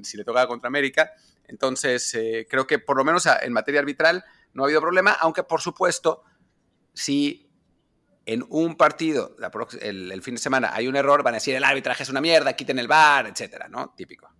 si 0.02 0.16
le 0.16 0.24
tocaba 0.24 0.46
contra 0.46 0.68
América. 0.68 1.12
Entonces, 1.46 2.14
eh, 2.14 2.46
creo 2.48 2.66
que 2.66 2.78
por 2.78 2.96
lo 2.96 3.04
menos 3.04 3.26
en 3.26 3.52
materia 3.52 3.80
arbitral 3.80 4.24
no 4.52 4.62
ha 4.62 4.66
habido 4.66 4.80
problema, 4.80 5.12
aunque 5.12 5.42
por 5.42 5.60
supuesto, 5.60 6.22
sí 6.92 7.49
en 8.32 8.44
un 8.48 8.76
partido 8.76 9.34
el, 9.80 10.22
fin 10.22 10.36
de 10.36 10.40
semana 10.40 10.70
hay 10.72 10.86
un 10.86 10.94
error, 10.94 11.24
van 11.24 11.34
a 11.34 11.38
decir 11.38 11.56
el 11.56 11.64
arbitraje 11.64 12.04
es 12.04 12.10
una 12.10 12.20
mierda, 12.20 12.52
quiten 12.52 12.78
el 12.78 12.86
bar, 12.86 13.26
etcétera, 13.26 13.68
¿no? 13.68 13.92
Típico. 13.96 14.30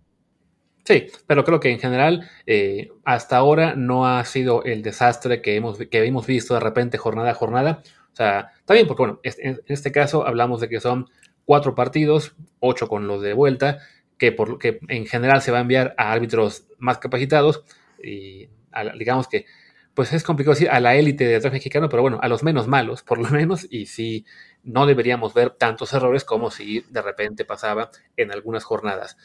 Sí, 0.85 1.07
pero 1.27 1.43
creo 1.43 1.59
que 1.59 1.71
en 1.71 1.79
general 1.79 2.29
eh, 2.45 2.89
hasta 3.03 3.35
ahora 3.35 3.75
no 3.75 4.07
ha 4.07 4.23
sido 4.23 4.63
el 4.63 4.81
desastre 4.81 5.41
que 5.41 5.57
hemos, 5.57 5.77
que 5.77 6.05
hemos 6.05 6.25
visto 6.25 6.53
de 6.53 6.61
repente 6.61 6.97
jornada 6.97 7.31
a 7.31 7.35
jornada. 7.35 7.83
O 8.13 8.15
sea, 8.15 8.53
bien, 8.69 8.87
porque 8.87 9.01
bueno, 9.01 9.19
en 9.23 9.61
este 9.67 9.91
caso 9.91 10.25
hablamos 10.25 10.61
de 10.61 10.69
que 10.69 10.79
son 10.79 11.09
cuatro 11.43 11.75
partidos, 11.75 12.33
ocho 12.61 12.87
con 12.87 13.07
los 13.07 13.21
de 13.21 13.33
vuelta, 13.33 13.79
que, 14.17 14.31
por, 14.31 14.57
que 14.57 14.79
en 14.87 15.05
general 15.05 15.41
se 15.41 15.51
va 15.51 15.57
a 15.57 15.61
enviar 15.61 15.95
a 15.97 16.13
árbitros 16.13 16.65
más 16.77 16.97
capacitados 16.97 17.65
y 18.01 18.49
digamos 18.97 19.27
que 19.27 19.45
pues 19.93 20.13
es 20.13 20.23
complicado 20.23 20.53
decir 20.53 20.69
a 20.69 20.79
la 20.79 20.95
élite 20.95 21.25
de 21.25 21.33
detrás 21.33 21.53
mexicano, 21.53 21.89
pero 21.89 22.01
bueno, 22.01 22.19
a 22.21 22.27
los 22.27 22.43
menos 22.43 22.67
malos, 22.67 23.03
por 23.03 23.19
lo 23.19 23.29
menos, 23.29 23.67
y 23.69 23.87
sí, 23.87 24.25
no 24.63 24.85
deberíamos 24.85 25.33
ver 25.33 25.51
tantos 25.51 25.93
errores 25.93 26.23
como 26.23 26.51
si 26.51 26.81
de 26.89 27.01
repente 27.01 27.45
pasaba 27.45 27.91
en 28.17 28.31
algunas 28.31 28.63
jornadas. 28.63 29.17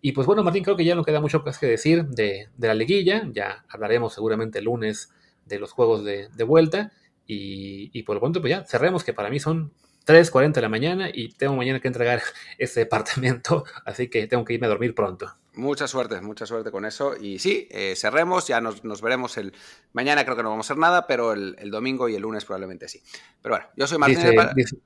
Y 0.00 0.12
pues 0.12 0.26
bueno, 0.26 0.42
Martín, 0.42 0.64
creo 0.64 0.76
que 0.76 0.84
ya 0.84 0.94
no 0.96 1.04
queda 1.04 1.20
mucho 1.20 1.44
que 1.44 1.66
decir 1.66 2.06
de, 2.06 2.48
la 2.58 2.74
liguilla. 2.74 3.22
Ya 3.32 3.64
hablaremos 3.68 4.12
seguramente 4.14 4.58
el 4.58 4.64
lunes 4.64 5.12
de 5.46 5.60
los 5.60 5.70
juegos 5.70 6.04
de, 6.04 6.44
vuelta. 6.44 6.92
Y, 7.24 7.90
y, 7.92 8.02
por 8.02 8.16
lo 8.16 8.20
pronto, 8.20 8.40
pues 8.40 8.50
ya 8.50 8.64
cerremos, 8.64 9.04
que 9.04 9.12
para 9.12 9.30
mí 9.30 9.38
son 9.38 9.72
3.40 10.06 10.54
de 10.54 10.60
la 10.60 10.68
mañana 10.68 11.08
y 11.12 11.28
tengo 11.28 11.54
mañana 11.54 11.80
que 11.80 11.88
entregar 11.88 12.20
ese 12.58 12.80
departamento, 12.80 13.64
así 13.84 14.08
que 14.08 14.26
tengo 14.26 14.44
que 14.44 14.54
irme 14.54 14.66
a 14.66 14.70
dormir 14.70 14.94
pronto. 14.94 15.32
Mucha 15.54 15.86
suerte, 15.86 16.20
mucha 16.22 16.46
suerte 16.46 16.70
con 16.70 16.86
eso. 16.86 17.14
Y 17.20 17.38
sí, 17.38 17.68
eh, 17.70 17.94
cerremos, 17.94 18.46
ya 18.46 18.60
nos, 18.62 19.02
veremos 19.02 19.36
el... 19.36 19.52
Mañana 19.92 20.24
creo 20.24 20.34
que 20.34 20.42
no 20.42 20.48
vamos 20.48 20.64
a 20.64 20.72
hacer 20.72 20.78
nada, 20.78 21.06
pero 21.06 21.34
el, 21.34 21.70
domingo 21.70 22.08
y 22.08 22.14
el 22.14 22.22
lunes 22.22 22.46
probablemente 22.46 22.88
sí. 22.88 23.02
Pero 23.42 23.56
bueno, 23.56 23.66
yo 23.76 23.86
soy 23.86 23.98
Martín. 23.98 24.18
Dice, 24.56 24.76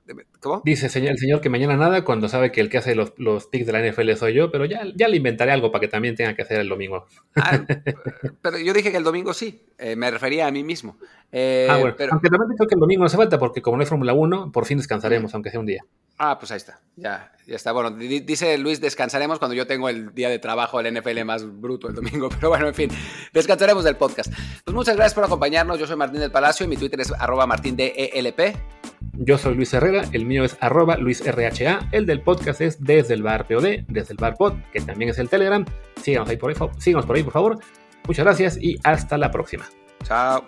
¿Cómo? 0.41 0.61
Dice 0.65 0.87
el 0.87 1.17
señor 1.17 1.39
que 1.39 1.49
mañana 1.49 1.77
nada 1.77 2.03
cuando 2.03 2.27
sabe 2.27 2.51
que 2.51 2.59
el 2.59 2.69
que 2.69 2.79
hace 2.79 2.95
los, 2.95 3.13
los 3.17 3.47
picks 3.47 3.65
de 3.65 3.71
la 3.71 3.89
NFL 3.89 4.13
soy 4.15 4.33
yo, 4.33 4.51
pero 4.51 4.65
ya, 4.65 4.81
ya 4.93 5.07
le 5.07 5.15
inventaré 5.15 5.53
algo 5.53 5.71
para 5.71 5.81
que 5.81 5.87
también 5.87 6.15
tenga 6.15 6.35
que 6.35 6.41
hacer 6.41 6.59
el 6.59 6.67
domingo. 6.67 7.05
Ah, 7.35 7.65
pero 8.41 8.57
yo 8.57 8.73
dije 8.73 8.91
que 8.91 8.97
el 8.97 9.03
domingo 9.03 9.33
sí, 9.33 9.65
eh, 9.77 9.95
me 9.95 10.09
refería 10.11 10.47
a 10.47 10.51
mí 10.51 10.63
mismo. 10.63 10.97
Eh, 11.31 11.67
ah, 11.69 11.77
bueno, 11.77 11.95
aunque 12.11 12.29
también 12.29 12.55
creo 12.55 12.67
que 12.67 12.75
el 12.75 12.79
domingo 12.79 13.01
no 13.01 13.07
hace 13.07 13.17
falta 13.17 13.37
porque 13.37 13.61
como 13.61 13.77
no 13.77 13.81
hay 13.81 13.87
Fórmula 13.87 14.13
1, 14.13 14.51
por 14.51 14.65
fin 14.65 14.77
descansaremos, 14.77 15.33
aunque 15.33 15.51
sea 15.51 15.59
un 15.59 15.65
día. 15.65 15.83
Ah, 16.19 16.39
pues 16.39 16.51
ahí 16.51 16.57
está. 16.57 16.79
Ya, 16.95 17.31
ya 17.45 17.55
está. 17.55 17.71
Bueno, 17.73 17.91
dice 17.91 18.57
Luis, 18.57 18.81
descansaremos 18.81 19.37
cuando 19.37 19.53
yo 19.53 19.67
tengo 19.67 19.87
el 19.87 20.15
día 20.15 20.29
de 20.29 20.39
trabajo 20.39 20.81
del 20.81 20.97
NFL 20.97 21.23
más 21.25 21.45
bruto 21.61 21.87
el 21.87 21.93
domingo. 21.93 22.29
Pero 22.35 22.49
bueno, 22.49 22.67
en 22.67 22.73
fin, 22.73 22.89
descansaremos 23.33 23.83
del 23.83 23.97
podcast. 23.97 24.33
Pues 24.63 24.73
muchas 24.73 24.95
gracias 24.95 25.13
por 25.13 25.25
acompañarnos. 25.25 25.77
Yo 25.77 25.85
soy 25.85 25.95
Martín 25.95 26.21
del 26.21 26.31
Palacio 26.31 26.65
y 26.65 26.69
mi 26.69 26.77
Twitter 26.77 27.01
es 27.01 27.11
arroba 27.11 27.45
martindelp. 27.45 28.39
Yo 29.13 29.37
soy 29.37 29.55
Luis 29.55 29.73
Herrera, 29.73 30.05
el 30.11 30.25
mío 30.25 30.43
es 30.43 30.57
arroba 30.59 30.97
luisrha, 30.97 31.87
el 31.91 32.05
del 32.07 32.21
podcast 32.21 32.61
es 32.61 32.83
desde 32.83 33.13
el 33.13 33.21
bar 33.21 33.47
POD, 33.47 33.85
desde 33.87 34.13
el 34.13 34.17
bar 34.17 34.35
pod, 34.37 34.53
que 34.73 34.81
también 34.81 35.11
es 35.11 35.19
el 35.19 35.29
Telegram. 35.29 35.63
Síganos 36.01 36.29
ahí 36.29 36.37
por 36.37 36.49
ahí, 36.49 36.55
síganos 36.79 37.05
por 37.05 37.15
ahí, 37.15 37.23
por 37.23 37.33
favor. 37.33 37.59
Muchas 38.07 38.25
gracias 38.25 38.57
y 38.59 38.79
hasta 38.83 39.17
la 39.17 39.29
próxima. 39.29 39.65
Chao. 40.03 40.43